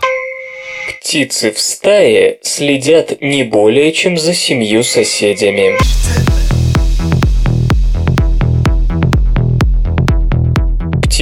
Птицы 0.88 1.52
в 1.52 1.58
стае 1.58 2.38
следят 2.42 3.20
не 3.20 3.42
более 3.42 3.92
чем 3.92 4.18
за 4.18 4.34
семью 4.34 4.82
соседями. 4.84 5.76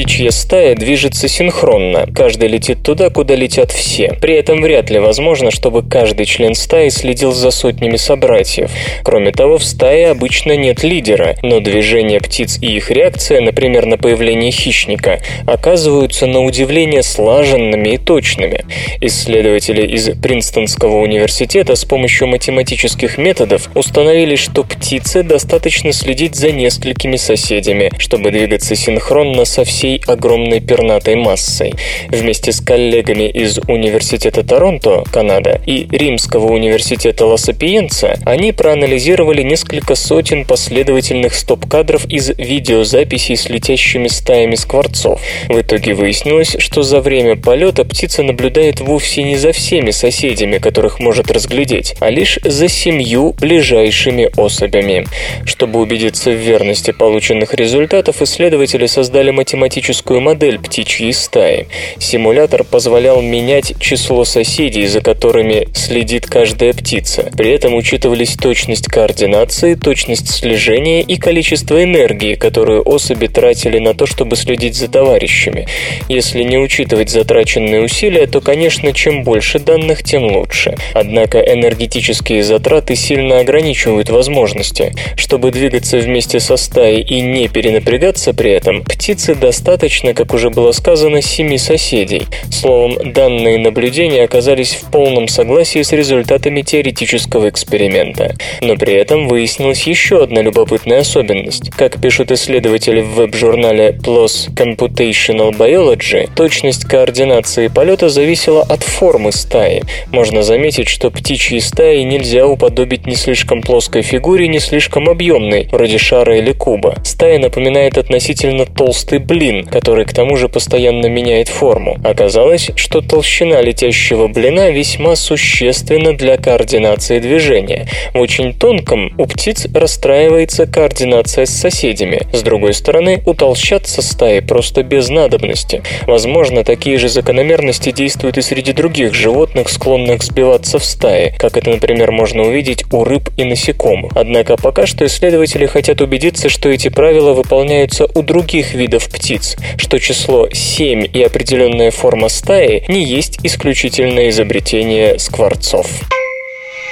Птичья 0.00 0.30
стая 0.30 0.74
движется 0.76 1.28
синхронно, 1.28 2.06
каждый 2.14 2.48
летит 2.48 2.82
туда, 2.82 3.10
куда 3.10 3.34
летят 3.34 3.70
все. 3.70 4.16
При 4.18 4.34
этом 4.34 4.62
вряд 4.62 4.88
ли 4.88 4.98
возможно, 4.98 5.50
чтобы 5.50 5.82
каждый 5.82 6.24
член 6.24 6.54
стаи 6.54 6.88
следил 6.88 7.32
за 7.32 7.50
сотнями 7.50 7.96
собратьев. 7.96 8.70
Кроме 9.04 9.30
того, 9.30 9.58
в 9.58 9.64
стае 9.64 10.08
обычно 10.08 10.56
нет 10.56 10.82
лидера, 10.82 11.36
но 11.42 11.60
движения 11.60 12.18
птиц 12.18 12.58
и 12.62 12.76
их 12.76 12.90
реакция, 12.90 13.42
например, 13.42 13.84
на 13.84 13.98
появление 13.98 14.50
хищника, 14.50 15.20
оказываются 15.46 16.26
на 16.26 16.42
удивление 16.44 17.02
слаженными 17.02 17.90
и 17.90 17.98
точными. 17.98 18.64
Исследователи 19.02 19.86
из 19.86 20.08
Принстонского 20.18 20.96
университета 20.96 21.76
с 21.76 21.84
помощью 21.84 22.26
математических 22.26 23.18
методов 23.18 23.68
установили, 23.74 24.36
что 24.36 24.64
птице 24.64 25.22
достаточно 25.22 25.92
следить 25.92 26.36
за 26.36 26.52
несколькими 26.52 27.16
соседями, 27.16 27.90
чтобы 27.98 28.30
двигаться 28.30 28.74
синхронно 28.74 29.44
со 29.44 29.64
всеми 29.64 29.89
всей 29.90 30.02
огромной 30.06 30.60
пернатой 30.60 31.16
массой. 31.16 31.74
Вместе 32.08 32.52
с 32.52 32.60
коллегами 32.60 33.28
из 33.28 33.58
Университета 33.58 34.42
Торонто, 34.42 35.04
Канада, 35.12 35.60
и 35.66 35.86
Римского 35.90 36.52
университета 36.52 37.26
Ла-Сапиенца 37.26 38.18
они 38.24 38.52
проанализировали 38.52 39.42
несколько 39.42 39.94
сотен 39.94 40.44
последовательных 40.44 41.34
стоп-кадров 41.34 42.06
из 42.06 42.30
видеозаписей 42.30 43.36
с 43.36 43.48
летящими 43.48 44.08
стаями 44.08 44.54
скворцов. 44.54 45.20
В 45.48 45.60
итоге 45.60 45.94
выяснилось, 45.94 46.56
что 46.58 46.82
за 46.82 47.00
время 47.00 47.36
полета 47.36 47.84
птица 47.84 48.22
наблюдает 48.22 48.80
вовсе 48.80 49.22
не 49.22 49.36
за 49.36 49.52
всеми 49.52 49.90
соседями, 49.90 50.58
которых 50.58 51.00
может 51.00 51.30
разглядеть, 51.30 51.94
а 52.00 52.10
лишь 52.10 52.38
за 52.44 52.68
семью 52.68 53.34
ближайшими 53.40 54.30
особями. 54.36 55.06
Чтобы 55.44 55.80
убедиться 55.80 56.30
в 56.30 56.34
верности 56.34 56.92
полученных 56.92 57.54
результатов, 57.54 58.22
исследователи 58.22 58.86
создали 58.86 59.30
математический 59.30 59.79
математическую 59.80 60.20
модель 60.20 60.58
птичьей 60.58 61.12
стаи. 61.14 61.66
Симулятор 61.98 62.64
позволял 62.64 63.22
менять 63.22 63.72
число 63.80 64.24
соседей, 64.24 64.86
за 64.86 65.00
которыми 65.00 65.68
следит 65.74 66.26
каждая 66.26 66.74
птица. 66.74 67.30
При 67.36 67.50
этом 67.50 67.74
учитывались 67.74 68.36
точность 68.36 68.86
координации, 68.88 69.74
точность 69.74 70.30
слежения 70.30 71.00
и 71.00 71.16
количество 71.16 71.82
энергии, 71.82 72.34
которую 72.34 72.82
особи 72.82 73.26
тратили 73.26 73.78
на 73.78 73.94
то, 73.94 74.06
чтобы 74.06 74.36
следить 74.36 74.76
за 74.76 74.88
товарищами. 74.88 75.66
Если 76.08 76.42
не 76.42 76.58
учитывать 76.58 77.08
затраченные 77.08 77.82
усилия, 77.82 78.26
то, 78.26 78.42
конечно, 78.42 78.92
чем 78.92 79.24
больше 79.24 79.58
данных, 79.60 80.02
тем 80.02 80.24
лучше. 80.24 80.74
Однако 80.92 81.38
энергетические 81.38 82.42
затраты 82.42 82.96
сильно 82.96 83.38
ограничивают 83.40 84.10
возможности. 84.10 84.92
Чтобы 85.16 85.50
двигаться 85.50 85.98
вместе 85.98 86.38
со 86.38 86.56
стаей 86.56 87.02
и 87.02 87.22
не 87.22 87.48
перенапрягаться 87.48 88.34
при 88.34 88.50
этом, 88.50 88.84
птицы 88.84 89.34
достаточно 89.34 89.59
достаточно, 89.60 90.14
как 90.14 90.32
уже 90.32 90.48
было 90.48 90.72
сказано, 90.72 91.20
семи 91.20 91.58
соседей. 91.58 92.22
Словом, 92.50 93.12
данные 93.12 93.58
наблюдения 93.58 94.24
оказались 94.24 94.74
в 94.74 94.90
полном 94.90 95.28
согласии 95.28 95.82
с 95.82 95.92
результатами 95.92 96.62
теоретического 96.62 97.50
эксперимента. 97.50 98.34
Но 98.62 98.76
при 98.76 98.94
этом 98.94 99.28
выяснилась 99.28 99.82
еще 99.82 100.22
одна 100.22 100.40
любопытная 100.40 101.00
особенность. 101.00 101.70
Как 101.70 102.00
пишут 102.00 102.32
исследователи 102.32 103.02
в 103.02 103.14
веб-журнале 103.16 103.98
PLOS 104.02 104.50
Computational 104.54 105.52
Biology, 105.52 106.30
точность 106.34 106.84
координации 106.86 107.68
полета 107.68 108.08
зависела 108.08 108.62
от 108.62 108.82
формы 108.82 109.30
стаи. 109.30 109.82
Можно 110.10 110.42
заметить, 110.42 110.88
что 110.88 111.10
птичьи 111.10 111.60
стаи 111.60 112.02
нельзя 112.02 112.46
уподобить 112.46 113.06
не 113.06 113.14
слишком 113.14 113.60
плоской 113.60 114.00
фигуре, 114.00 114.48
не 114.48 114.58
слишком 114.58 115.10
объемной, 115.10 115.68
вроде 115.70 115.98
шара 115.98 116.38
или 116.38 116.52
куба. 116.52 116.94
Стая 117.04 117.38
напоминает 117.38 117.98
относительно 117.98 118.64
толстый 118.64 119.18
блин, 119.18 119.49
блин, 119.50 119.66
который 119.66 120.04
к 120.04 120.12
тому 120.12 120.36
же 120.36 120.48
постоянно 120.48 121.06
меняет 121.06 121.48
форму. 121.48 121.98
Оказалось, 122.04 122.70
что 122.76 123.00
толщина 123.00 123.60
летящего 123.60 124.28
блина 124.28 124.70
весьма 124.70 125.16
существенна 125.16 126.16
для 126.16 126.36
координации 126.36 127.18
движения. 127.18 127.88
В 128.14 128.20
очень 128.20 128.52
тонком 128.54 129.12
у 129.18 129.26
птиц 129.26 129.66
расстраивается 129.74 130.66
координация 130.66 131.46
с 131.46 131.50
соседями. 131.50 132.22
С 132.32 132.42
другой 132.42 132.74
стороны, 132.74 133.22
утолщаться 133.26 134.02
стаи 134.02 134.40
просто 134.40 134.82
без 134.82 135.08
надобности. 135.08 135.82
Возможно, 136.06 136.64
такие 136.64 136.98
же 136.98 137.08
закономерности 137.08 137.90
действуют 137.90 138.38
и 138.38 138.42
среди 138.42 138.72
других 138.72 139.14
животных, 139.14 139.68
склонных 139.68 140.22
сбиваться 140.22 140.78
в 140.78 140.84
стаи, 140.84 141.34
как 141.38 141.56
это, 141.56 141.70
например, 141.70 142.12
можно 142.12 142.42
увидеть 142.42 142.84
у 142.92 143.04
рыб 143.04 143.30
и 143.36 143.44
насекомых. 143.44 144.12
Однако 144.14 144.56
пока 144.56 144.86
что 144.86 145.06
исследователи 145.06 145.66
хотят 145.66 146.00
убедиться, 146.00 146.48
что 146.48 146.68
эти 146.68 146.88
правила 146.88 147.32
выполняются 147.32 148.06
у 148.14 148.22
других 148.22 148.74
видов 148.74 149.08
птиц, 149.08 149.39
что 149.76 149.98
число 149.98 150.48
7 150.52 151.08
и 151.12 151.22
определенная 151.22 151.90
форма 151.90 152.28
стаи 152.28 152.84
не 152.88 153.04
есть 153.04 153.38
исключительное 153.42 154.30
изобретение 154.30 155.18
скворцов. 155.18 155.86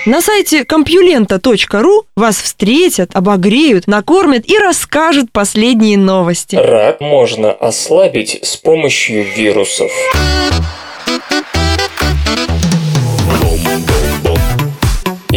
На 0.07 0.23
сайте 0.23 0.65
компьюлента.ру 0.65 2.05
вас 2.17 2.37
встретят, 2.37 3.11
обогреют, 3.15 3.87
накормят 3.87 4.49
и 4.49 4.57
расскажут 4.57 5.31
последние 5.33 5.99
новости. 5.99 6.57
Рак 6.57 7.01
можно 7.01 7.53
ослабить 7.53 8.39
с 8.43 8.57
помощью 8.57 9.25
вирусов. 9.25 9.91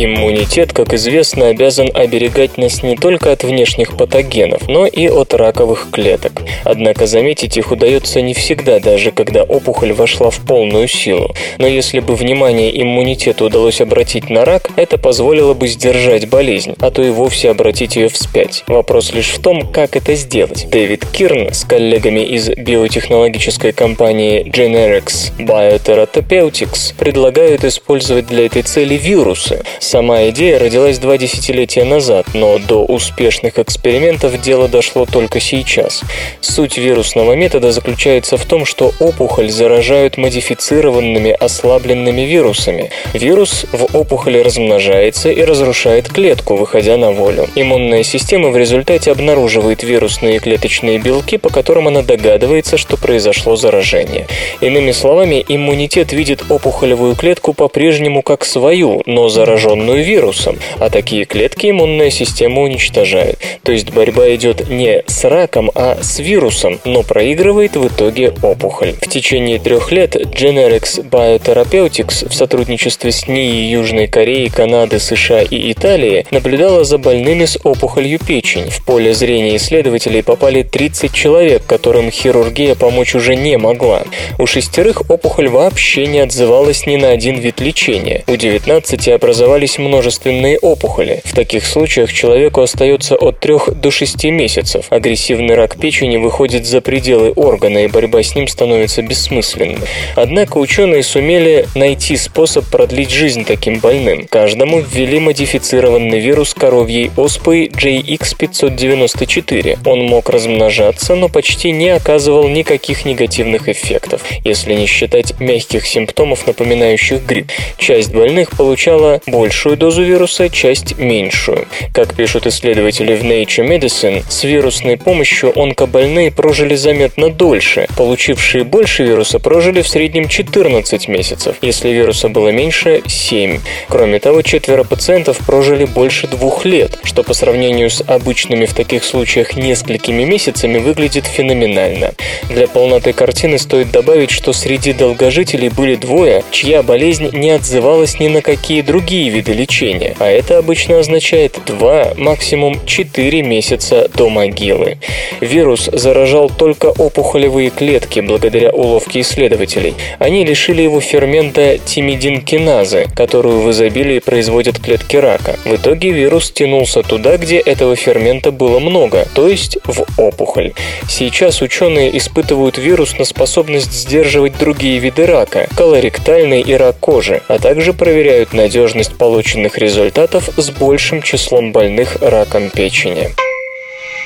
Иммунитет, 0.04 0.74
как 0.74 0.96
известно, 0.96 1.50
обязан 1.50 1.92
оберегать 1.94 2.58
нас 2.58 2.82
не 2.82 2.96
только 2.96 3.32
от 3.32 3.44
внешних 3.44 3.96
патогенов, 3.96 4.68
но 4.68 4.88
и 4.88 5.08
от 5.08 5.36
раковых 5.36 5.90
клеток. 5.92 6.42
Однако 6.64 7.06
заметить 7.06 7.56
их 7.56 7.72
удается 7.72 8.20
не 8.20 8.34
всегда, 8.34 8.80
даже 8.80 9.12
когда 9.12 9.44
опухоль 9.44 9.94
вошла 9.94 10.32
в 10.32 10.40
полную 10.40 10.88
силу. 10.88 11.36
Но 11.60 11.68
если 11.68 12.00
бы 12.00 12.16
внимание 12.16 12.82
иммунитета 12.82 13.46
удалось 13.46 13.80
обратить 13.80 14.32
на 14.32 14.44
рак, 14.44 14.72
это 14.76 14.98
позволило 14.98 15.54
бы 15.54 15.68
сдержать 15.68 16.28
болезнь, 16.28 16.74
а 16.80 16.90
то 16.90 17.04
и 17.04 17.12
вовсе 17.12 17.52
обратить 17.52 17.96
ее 17.96 18.10
вспять. 18.10 18.64
Вопрос 18.66 19.14
лишь 19.14 19.30
в 19.30 19.40
том, 19.40 19.68
как 19.68 19.96
это 19.96 20.16
сделать. 20.16 20.68
Дэвид 20.72 21.06
Кирн 21.06 21.54
с 21.54 21.64
коллегами 21.64 22.22
из 22.22 22.50
биотехнологической 22.50 23.72
компании 23.72 24.46
Generics 24.46 25.32
Biotherapeutics 25.38 26.96
предлагают 26.98 27.64
использовать 27.66 28.26
для 28.26 28.48
этой 28.48 28.64
цели 28.64 28.96
вирусы, 28.96 29.64
Сама 29.92 30.30
идея 30.30 30.58
родилась 30.58 31.00
два 31.00 31.18
десятилетия 31.18 31.84
назад, 31.84 32.28
но 32.34 32.58
до 32.60 32.86
успешных 32.86 33.60
экспериментов 33.60 34.40
дело 34.40 34.70
дошло 34.70 35.06
только 35.06 35.42
сейчас. 35.42 36.04
Суть 36.40 36.78
вирусного 36.78 37.34
метода 37.34 37.74
заключается 37.74 38.38
в 38.38 38.46
том, 38.46 38.64
что 38.64 38.94
опухоль 39.00 39.50
заражают 39.50 40.16
модифицированными 40.16 41.32
ослабленными 41.32 42.22
вирусами. 42.22 42.90
Вирус 43.12 43.66
в 43.74 43.94
опухоли 43.94 44.38
размножается 44.38 45.30
и 45.30 45.44
разрушает 45.44 46.08
клетку, 46.08 46.56
выходя 46.56 46.96
на 46.96 47.12
волю. 47.12 47.50
Иммунная 47.56 48.04
система 48.04 48.52
в 48.52 48.56
результате 48.56 49.12
обнаруживает 49.12 49.84
вирусные 49.84 50.40
клеточные 50.40 51.00
белки, 51.00 51.36
по 51.36 51.50
которым 51.50 51.90
она 51.90 52.02
догадывается, 52.02 52.78
что 52.78 52.96
произошло 52.96 53.58
заражение. 53.58 54.28
Иными 54.62 54.94
словами, 54.94 55.44
иммунитет 55.46 56.14
видит 56.14 56.46
опухолевую 56.48 57.18
клетку 57.18 57.54
по-прежнему 57.54 58.22
как 58.22 58.46
свою, 58.46 59.04
но 59.06 59.28
зараженную 59.28 59.81
зараженную 59.82 60.04
вирусом, 60.04 60.58
а 60.80 60.90
такие 60.90 61.26
клетки 61.26 61.70
иммунная 61.70 62.10
система 62.10 62.62
уничтожает. 62.62 63.40
То 63.64 63.72
есть 63.72 63.92
борьба 63.92 64.34
идет 64.36 64.70
не 64.70 65.04
с 65.08 65.24
раком, 65.26 65.72
а 65.76 65.98
с 66.02 66.20
вирусом, 66.20 66.80
но 66.86 67.04
проигрывает 67.04 67.76
в 67.76 67.88
итоге 67.88 68.34
опухоль. 68.42 68.94
В 69.02 69.08
течение 69.08 69.60
трех 69.60 69.92
лет 69.92 70.16
Generics 70.16 71.08
Biotherapeutics 71.10 72.30
в 72.30 72.34
сотрудничестве 72.34 73.12
с 73.12 73.28
НИИ 73.28 73.72
Южной 73.72 74.08
Кореи, 74.08 74.48
Канады, 74.48 75.00
США 75.00 75.42
и 75.42 75.72
Италии 75.72 76.26
наблюдала 76.32 76.84
за 76.84 76.98
больными 76.98 77.46
с 77.46 77.58
опухолью 77.64 78.20
печени. 78.20 78.70
В 78.70 78.84
поле 78.86 79.14
зрения 79.14 79.56
исследователей 79.56 80.24
попали 80.24 80.64
30 80.64 81.14
человек, 81.14 81.66
которым 81.66 82.12
хирургия 82.12 82.76
помочь 82.76 83.16
уже 83.16 83.36
не 83.36 83.58
могла. 83.58 84.04
У 84.38 84.46
шестерых 84.46 85.10
опухоль 85.10 85.50
вообще 85.50 86.06
не 86.06 86.20
отзывалась 86.20 86.86
ни 86.86 86.98
на 86.98 87.10
один 87.10 87.40
вид 87.40 87.60
лечения. 87.60 88.24
У 88.28 88.36
19 88.36 89.08
образовались 89.10 89.71
образовались 89.72 89.78
множественные 89.78 90.58
опухоли. 90.60 91.22
В 91.26 91.34
таких 91.34 91.66
случаях 91.66 92.14
человеку 92.14 92.62
остается 92.62 93.16
от 93.16 93.40
3 93.40 93.56
до 93.76 93.92
6 93.92 94.26
месяцев. 94.26 94.86
Агрессивный 94.90 95.56
рак 95.56 95.78
печени 95.78 96.18
выходит 96.18 96.66
за 96.66 96.82
пределы 96.82 97.32
органа, 97.32 97.86
и 97.86 97.88
борьба 97.88 98.22
с 98.24 98.36
ним 98.36 98.48
становится 98.48 99.02
бессмысленной. 99.02 99.80
Однако 100.16 100.58
ученые 100.58 101.04
сумели 101.04 101.68
найти 101.76 102.18
способ 102.18 102.66
продлить 102.66 103.12
жизнь 103.12 103.46
таким 103.46 103.80
больным. 103.80 104.28
Каждому 104.30 104.80
ввели 104.80 105.20
модифицированный 105.20 106.20
вирус 106.20 106.54
коровьей 106.54 107.12
оспы 107.18 107.66
JX594. 107.66 109.80
Он 109.86 110.04
мог 110.04 110.30
размножаться, 110.30 111.16
но 111.16 111.30
почти 111.30 111.72
не 111.72 111.90
оказывал 111.90 112.48
никаких 112.48 113.06
негативных 113.06 113.70
эффектов, 113.70 114.22
если 114.44 114.74
не 114.74 114.86
считать 114.86 115.40
мягких 115.40 115.86
симптомов, 115.86 116.48
напоминающих 116.48 117.26
грипп. 117.26 117.52
Часть 117.78 118.14
больных 118.14 118.52
получала 118.52 119.22
больше 119.28 119.51
большую 119.52 119.76
дозу 119.76 120.04
вируса, 120.04 120.48
часть 120.48 120.98
меньшую. 120.98 121.68
Как 121.94 122.14
пишут 122.14 122.48
исследователи 122.48 123.14
в 123.18 123.24
Nature 123.26 123.68
Medicine, 123.68 124.24
с 124.30 124.46
вирусной 124.46 124.96
помощью 124.96 125.52
онкобольные 125.60 126.32
прожили 126.32 126.76
заметно 126.76 127.30
дольше. 127.30 127.90
Получившие 127.98 128.64
больше 128.64 129.04
вируса 129.04 129.40
прожили 129.40 129.82
в 129.82 129.90
среднем 129.90 130.30
14 130.30 131.10
месяцев, 131.10 131.58
если 131.62 131.90
вируса 131.90 132.30
было 132.30 132.48
меньше– 132.48 133.02
7. 133.06 133.60
Кроме 133.90 134.20
того, 134.20 134.42
четверо 134.42 134.86
пациентов 134.86 135.38
прожили 135.46 135.84
больше 135.84 136.28
двух 136.28 136.64
лет, 136.64 136.98
что 137.04 137.22
по 137.22 137.34
сравнению 137.34 137.90
с 137.90 138.02
обычными 138.08 138.66
в 138.66 138.74
таких 138.74 139.04
случаях 139.04 139.58
несколькими 139.58 140.24
месяцами 140.24 140.78
выглядит 140.78 141.26
феноменально. 141.26 142.14
Для 142.48 142.70
полноты 142.70 143.12
картины 143.12 143.58
стоит 143.58 143.92
добавить, 143.92 144.32
что 144.32 144.54
среди 144.54 144.94
долгожителей 144.94 145.68
были 145.68 145.96
двое, 145.96 146.42
чья 146.52 146.82
болезнь 146.84 147.32
не 147.34 147.50
отзывалась 147.50 148.18
ни 148.18 148.30
на 148.30 148.42
какие 148.42 148.82
другие 148.82 149.30
виды 149.30 149.41
виды 149.42 149.54
лечения, 149.54 150.16
а 150.20 150.30
это 150.30 150.60
обычно 150.60 151.00
означает 151.00 151.60
2, 151.66 152.14
максимум 152.18 152.80
4 152.86 153.42
месяца 153.42 154.08
до 154.14 154.30
могилы. 154.30 154.98
Вирус 155.40 155.90
заражал 155.92 156.50
только 156.50 156.88
опухолевые 156.88 157.72
клетки 157.72 158.20
благодаря 158.20 158.70
уловке 158.70 159.22
исследователей. 159.22 159.96
Они 160.20 160.46
лишили 160.46 160.84
его 160.84 161.02
фермента 161.02 161.80
тимидинкиназы, 161.84 163.08
которую 163.16 163.62
в 163.62 163.72
изобилии 163.72 164.20
производят 164.20 164.78
клетки 164.78 165.18
рака. 165.18 165.58
В 165.66 165.76
итоге 165.76 166.12
вирус 166.12 166.52
тянулся 166.52 167.02
туда, 167.02 167.38
где 167.38 167.58
этого 167.58 167.96
фермента 167.96 168.52
было 168.52 168.80
много, 168.80 169.28
то 169.34 169.48
есть 169.48 169.80
в 169.86 170.06
опухоль. 170.18 170.74
Сейчас 171.10 171.62
ученые 171.62 172.16
испытывают 172.18 172.78
вирус 172.78 173.18
на 173.18 173.26
способность 173.26 173.92
сдерживать 173.92 174.58
другие 174.60 175.00
виды 175.00 175.26
рака, 175.26 175.68
колоректальный 175.76 176.62
и 176.62 176.74
рак 176.74 177.00
кожи, 177.00 177.42
а 177.48 177.58
также 177.58 177.94
проверяют 177.94 178.54
надежность 178.54 179.18
полученных 179.32 179.78
результатов 179.78 180.50
с 180.58 180.72
большим 180.72 181.22
числом 181.22 181.72
больных 181.72 182.18
раком 182.22 182.70
печени. 182.70 183.30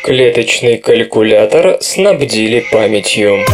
Клеточный 0.01 0.79
калькулятор 0.79 1.77
снабдили 1.79 2.65
памятью. 2.71 3.45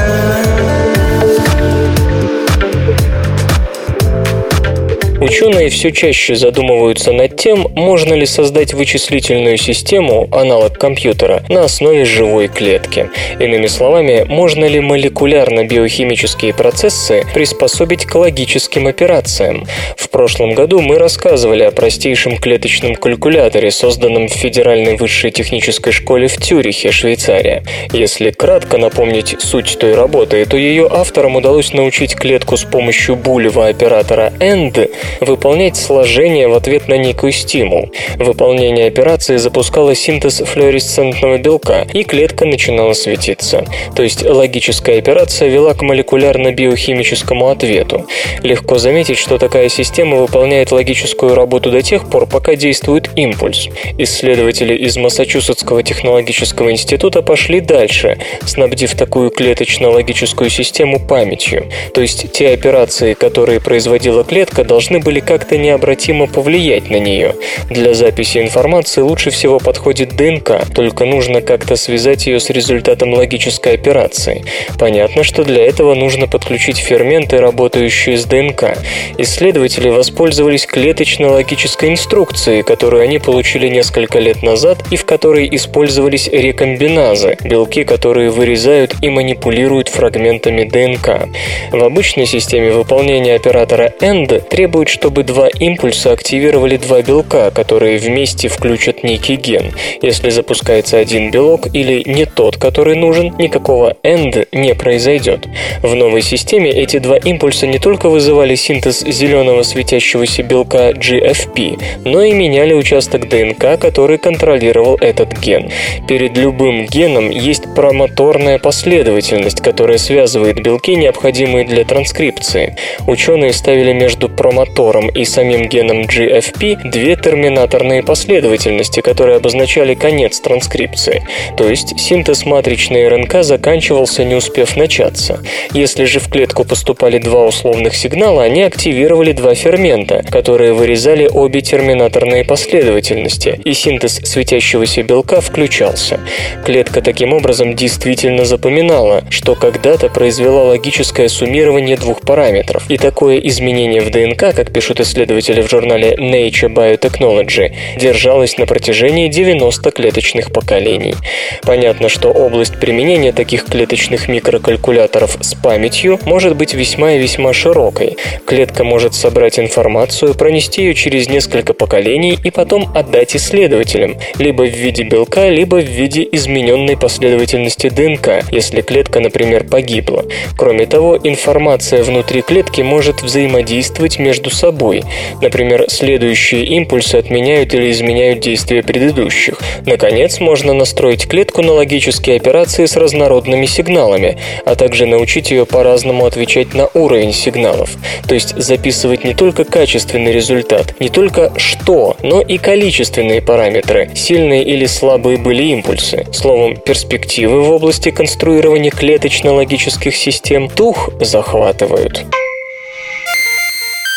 Ученые 5.21 5.69
все 5.69 5.91
чаще 5.91 6.33
задумываются 6.33 7.11
над 7.11 7.37
тем, 7.37 7.67
можно 7.75 8.15
ли 8.15 8.25
создать 8.25 8.73
вычислительную 8.73 9.55
систему, 9.57 10.27
аналог 10.31 10.79
компьютера, 10.79 11.43
на 11.47 11.61
основе 11.65 12.05
живой 12.05 12.47
клетки. 12.47 13.11
Иными 13.39 13.67
словами, 13.67 14.25
можно 14.27 14.65
ли 14.65 14.79
молекулярно-биохимические 14.79 16.55
процессы 16.55 17.23
приспособить 17.35 18.07
к 18.07 18.15
логическим 18.15 18.87
операциям. 18.87 19.67
В 19.95 20.09
прошлом 20.09 20.55
году 20.55 20.81
мы 20.81 20.97
рассказывали 20.97 21.61
о 21.61 21.71
простейшем 21.71 22.37
клеточном 22.37 22.95
калькуляторе, 22.95 23.69
созданном 23.69 24.27
в 24.27 24.33
Федеральной 24.33 24.97
высшей 24.97 25.29
технической 25.29 25.93
школе 25.93 26.29
в 26.29 26.37
Тюрихе, 26.37 26.91
Швейцария. 26.91 27.63
Если 27.93 28.31
кратко 28.31 28.79
напомнить 28.79 29.35
суть 29.39 29.77
той 29.79 29.93
работы, 29.93 30.43
то 30.47 30.57
ее 30.57 30.87
авторам 30.89 31.35
удалось 31.35 31.73
научить 31.73 32.15
клетку 32.15 32.57
с 32.57 32.63
помощью 32.63 33.15
булевого 33.15 33.67
оператора 33.67 34.33
AND 34.39 34.89
выполнять 35.19 35.75
сложение 35.75 36.47
в 36.47 36.53
ответ 36.53 36.87
на 36.87 36.97
некий 36.97 37.31
стимул. 37.31 37.91
Выполнение 38.17 38.87
операции 38.87 39.37
запускало 39.37 39.95
синтез 39.95 40.39
флуоресцентного 40.39 41.37
белка, 41.37 41.87
и 41.93 42.03
клетка 42.03 42.45
начинала 42.45 42.93
светиться. 42.93 43.65
То 43.95 44.03
есть 44.03 44.23
логическая 44.25 44.97
операция 44.99 45.49
вела 45.49 45.73
к 45.73 45.81
молекулярно-биохимическому 45.81 47.51
ответу. 47.51 48.05
Легко 48.43 48.77
заметить, 48.77 49.17
что 49.17 49.37
такая 49.37 49.69
система 49.69 50.17
выполняет 50.17 50.71
логическую 50.71 51.35
работу 51.35 51.71
до 51.71 51.81
тех 51.81 52.09
пор, 52.09 52.27
пока 52.27 52.55
действует 52.55 53.09
импульс. 53.15 53.67
Исследователи 53.97 54.75
из 54.75 54.97
Массачусетского 54.97 55.83
технологического 55.83 56.71
института 56.71 57.21
пошли 57.21 57.59
дальше, 57.59 58.17
снабдив 58.45 58.95
такую 58.95 59.29
клеточно-логическую 59.29 60.49
систему 60.49 60.99
памятью. 60.99 61.65
То 61.93 62.01
есть 62.01 62.31
те 62.31 62.49
операции, 62.49 63.13
которые 63.13 63.59
производила 63.59 64.23
клетка, 64.23 64.63
должны 64.63 65.00
были 65.01 65.19
как-то 65.19 65.57
необратимо 65.57 66.27
повлиять 66.27 66.89
на 66.89 66.99
нее. 66.99 67.35
Для 67.69 67.93
записи 67.93 68.37
информации 68.39 69.01
лучше 69.01 69.29
всего 69.29 69.59
подходит 69.59 70.15
ДНК, 70.15 70.65
только 70.73 71.05
нужно 71.05 71.41
как-то 71.41 71.75
связать 71.75 72.27
ее 72.27 72.39
с 72.39 72.49
результатом 72.49 73.13
логической 73.13 73.73
операции. 73.73 74.45
Понятно, 74.79 75.23
что 75.23 75.43
для 75.43 75.65
этого 75.65 75.93
нужно 75.93 76.27
подключить 76.27 76.77
ферменты, 76.77 77.37
работающие 77.37 78.17
с 78.17 78.25
ДНК. 78.25 78.77
Исследователи 79.17 79.89
воспользовались 79.89 80.65
клеточно-логической 80.65 81.89
инструкцией, 81.89 82.63
которую 82.63 83.03
они 83.03 83.19
получили 83.19 83.67
несколько 83.67 84.19
лет 84.19 84.43
назад 84.43 84.79
и 84.91 84.95
в 84.95 85.05
которой 85.05 85.49
использовались 85.51 86.27
рекомбиназы, 86.27 87.37
белки, 87.43 87.83
которые 87.83 88.29
вырезают 88.29 88.95
и 89.01 89.09
манипулируют 89.09 89.89
фрагментами 89.89 90.63
ДНК. 90.63 91.29
В 91.71 91.83
обычной 91.83 92.25
системе 92.25 92.71
выполнения 92.71 93.35
оператора 93.35 93.93
AND 93.99 94.47
требует, 94.49 94.89
чтобы 94.91 95.23
два 95.23 95.47
импульса 95.47 96.11
активировали 96.11 96.75
два 96.75 97.01
белка, 97.01 97.49
которые 97.51 97.97
вместе 97.97 98.49
включат 98.49 99.03
некий 99.03 99.35
ген. 99.35 99.71
Если 100.01 100.29
запускается 100.29 100.97
один 100.97 101.31
белок 101.31 101.73
или 101.73 102.03
не 102.05 102.25
тот, 102.25 102.57
который 102.57 102.95
нужен, 102.95 103.33
никакого 103.37 103.95
AND 104.03 104.47
не 104.51 104.75
произойдет. 104.75 105.47
В 105.81 105.95
новой 105.95 106.21
системе 106.21 106.69
эти 106.71 106.99
два 106.99 107.17
импульса 107.17 107.67
не 107.67 107.79
только 107.79 108.09
вызывали 108.09 108.55
синтез 108.55 108.99
зеленого 109.01 109.63
светящегося 109.63 110.43
белка 110.43 110.91
GFP, 110.91 111.81
но 112.03 112.23
и 112.23 112.33
меняли 112.33 112.73
участок 112.73 113.29
ДНК, 113.29 113.79
который 113.79 114.17
контролировал 114.17 114.97
этот 114.97 115.39
ген. 115.39 115.71
Перед 116.07 116.37
любым 116.37 116.85
геном 116.85 117.29
есть 117.29 117.73
промоторная 117.73 118.59
последовательность, 118.59 119.61
которая 119.61 119.97
связывает 119.97 120.61
белки, 120.61 120.95
необходимые 120.95 121.65
для 121.65 121.85
транскрипции. 121.85 122.75
Ученые 123.07 123.53
ставили 123.53 123.93
между 123.93 124.27
промотором 124.27 124.70
и 125.09 125.25
самим 125.25 125.67
геном 125.67 126.03
GFP 126.03 126.89
две 126.89 127.15
терминаторные 127.15 128.03
последовательности, 128.03 129.01
которые 129.01 129.37
обозначали 129.37 129.93
конец 129.93 130.39
транскрипции. 130.39 131.23
То 131.57 131.69
есть 131.69 131.99
синтез 131.99 132.45
матричной 132.45 133.07
РНК 133.07 133.43
заканчивался, 133.43 134.23
не 134.23 134.35
успев 134.35 134.75
начаться. 134.75 135.43
Если 135.73 136.05
же 136.05 136.19
в 136.19 136.29
клетку 136.29 136.63
поступали 136.63 137.17
два 137.17 137.45
условных 137.45 137.95
сигнала, 137.95 138.43
они 138.43 138.63
активировали 138.63 139.33
два 139.33 139.53
фермента, 139.55 140.23
которые 140.31 140.73
вырезали 140.73 141.29
обе 141.31 141.61
терминаторные 141.61 142.43
последовательности, 142.43 143.59
и 143.63 143.73
синтез 143.73 144.21
светящегося 144.23 145.03
белка 145.03 145.41
включался. 145.41 146.19
Клетка 146.65 147.01
таким 147.01 147.33
образом 147.33 147.75
действительно 147.75 148.45
запоминала, 148.45 149.23
что 149.29 149.55
когда-то 149.55 150.09
произвела 150.09 150.63
логическое 150.63 151.29
суммирование 151.29 151.97
двух 151.97 152.21
параметров. 152.21 152.85
И 152.89 152.97
такое 152.97 153.37
изменение 153.37 154.01
в 154.01 154.09
ДНК, 154.09 154.53
как 154.63 154.71
пишут 154.71 154.99
исследователи 154.99 155.59
в 155.61 155.69
журнале 155.71 156.13
Nature 156.19 156.71
Biotechnology, 156.71 157.73
держалось 157.97 158.59
на 158.59 158.67
протяжении 158.67 159.27
90 159.27 159.89
клеточных 159.89 160.53
поколений. 160.53 161.15
Понятно, 161.63 162.09
что 162.09 162.29
область 162.29 162.79
применения 162.79 163.31
таких 163.31 163.65
клеточных 163.65 164.27
микрокалькуляторов 164.27 165.35
с 165.41 165.55
памятью 165.55 166.19
может 166.25 166.55
быть 166.55 166.75
весьма 166.75 167.13
и 167.13 167.17
весьма 167.17 167.53
широкой. 167.53 168.17
Клетка 168.45 168.83
может 168.83 169.15
собрать 169.15 169.57
информацию, 169.57 170.35
пронести 170.35 170.83
ее 170.83 170.93
через 170.93 171.27
несколько 171.27 171.73
поколений 171.73 172.37
и 172.43 172.51
потом 172.51 172.91
отдать 172.93 173.35
исследователям, 173.35 174.17
либо 174.37 174.67
в 174.67 174.75
виде 174.75 175.01
белка, 175.01 175.49
либо 175.49 175.77
в 175.77 175.85
виде 175.85 176.27
измененной 176.31 176.97
последовательности 176.97 177.89
ДНК, 177.89 178.43
если 178.51 178.81
клетка, 178.81 179.21
например, 179.21 179.63
погибла. 179.63 180.23
Кроме 180.55 180.85
того, 180.85 181.17
информация 181.23 182.03
внутри 182.03 182.43
клетки 182.43 182.81
может 182.81 183.23
взаимодействовать 183.23 184.19
между 184.19 184.50
собой. 184.53 185.03
Например, 185.41 185.85
следующие 185.87 186.65
импульсы 186.65 187.15
отменяют 187.15 187.73
или 187.73 187.91
изменяют 187.91 188.39
действия 188.39 188.83
предыдущих. 188.83 189.59
Наконец, 189.85 190.39
можно 190.39 190.73
настроить 190.73 191.27
клетку 191.27 191.61
на 191.61 191.73
логические 191.73 192.35
операции 192.37 192.85
с 192.85 192.95
разнородными 192.95 193.65
сигналами, 193.65 194.37
а 194.65 194.75
также 194.75 195.05
научить 195.05 195.51
ее 195.51 195.65
по-разному 195.65 196.25
отвечать 196.25 196.73
на 196.73 196.89
уровень 196.93 197.33
сигналов. 197.33 197.91
То 198.27 198.33
есть 198.33 198.55
записывать 198.57 199.23
не 199.23 199.33
только 199.33 199.63
качественный 199.63 200.31
результат, 200.31 200.99
не 200.99 201.09
только 201.09 201.51
что, 201.57 202.17
но 202.21 202.41
и 202.41 202.57
количественные 202.57 203.41
параметры, 203.41 204.11
сильные 204.15 204.63
или 204.63 204.85
слабые 204.85 205.37
были 205.37 205.63
импульсы. 205.63 206.25
Словом, 206.31 206.77
перспективы 206.77 207.61
в 207.61 207.71
области 207.71 208.11
конструирования 208.11 208.91
клеточно-логических 208.91 210.15
систем 210.15 210.69
тух 210.69 211.09
захватывают. 211.19 212.25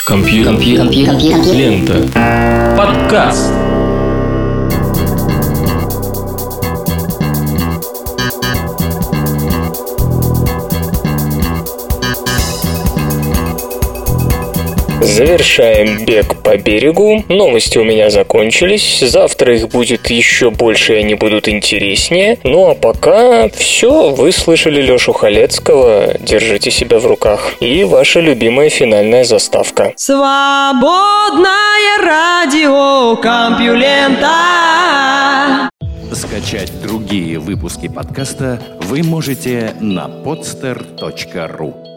Компьютер. 0.07 0.53
Компьютер. 0.53 1.07
Компьютер. 1.07 1.55
Лента. 1.55 2.77
Подкаст. 2.77 3.64
Завершаем 15.05 16.07
бег 16.07 16.43
по 16.43 16.57
берегу. 16.57 17.23
Новости 17.29 17.77
у 17.77 17.85
меня 17.85 18.09
закончились. 18.09 19.01
Завтра 19.01 19.55
их 19.55 19.69
будет 19.69 20.09
еще 20.09 20.51
больше, 20.51 20.95
и 20.95 20.97
они 21.01 21.15
будут 21.15 21.47
интереснее. 21.47 22.39
Ну 22.43 22.71
а 22.71 22.75
пока 22.75 23.51
все. 23.51 24.11
Вы 24.15 24.33
слышали 24.33 24.81
Лешу 24.81 25.13
Халецкого. 25.13 26.15
Держите 26.19 26.71
себя 26.71 26.99
в 26.99 27.07
руках. 27.07 27.53
И 27.61 27.85
ваша 27.85 28.21
любимая 28.21 28.71
финальная 28.71 29.25
заставка. 29.25 29.93
Свободное 29.97 31.53
радио 32.03 33.17
Компьюлента. 33.17 34.31
Скачать 36.13 36.73
другие 36.83 37.39
выпуски 37.39 37.89
подкаста 37.89 38.59
вы 38.81 39.03
можете 39.03 39.75
на 39.81 40.07
podster.ru 40.25 41.94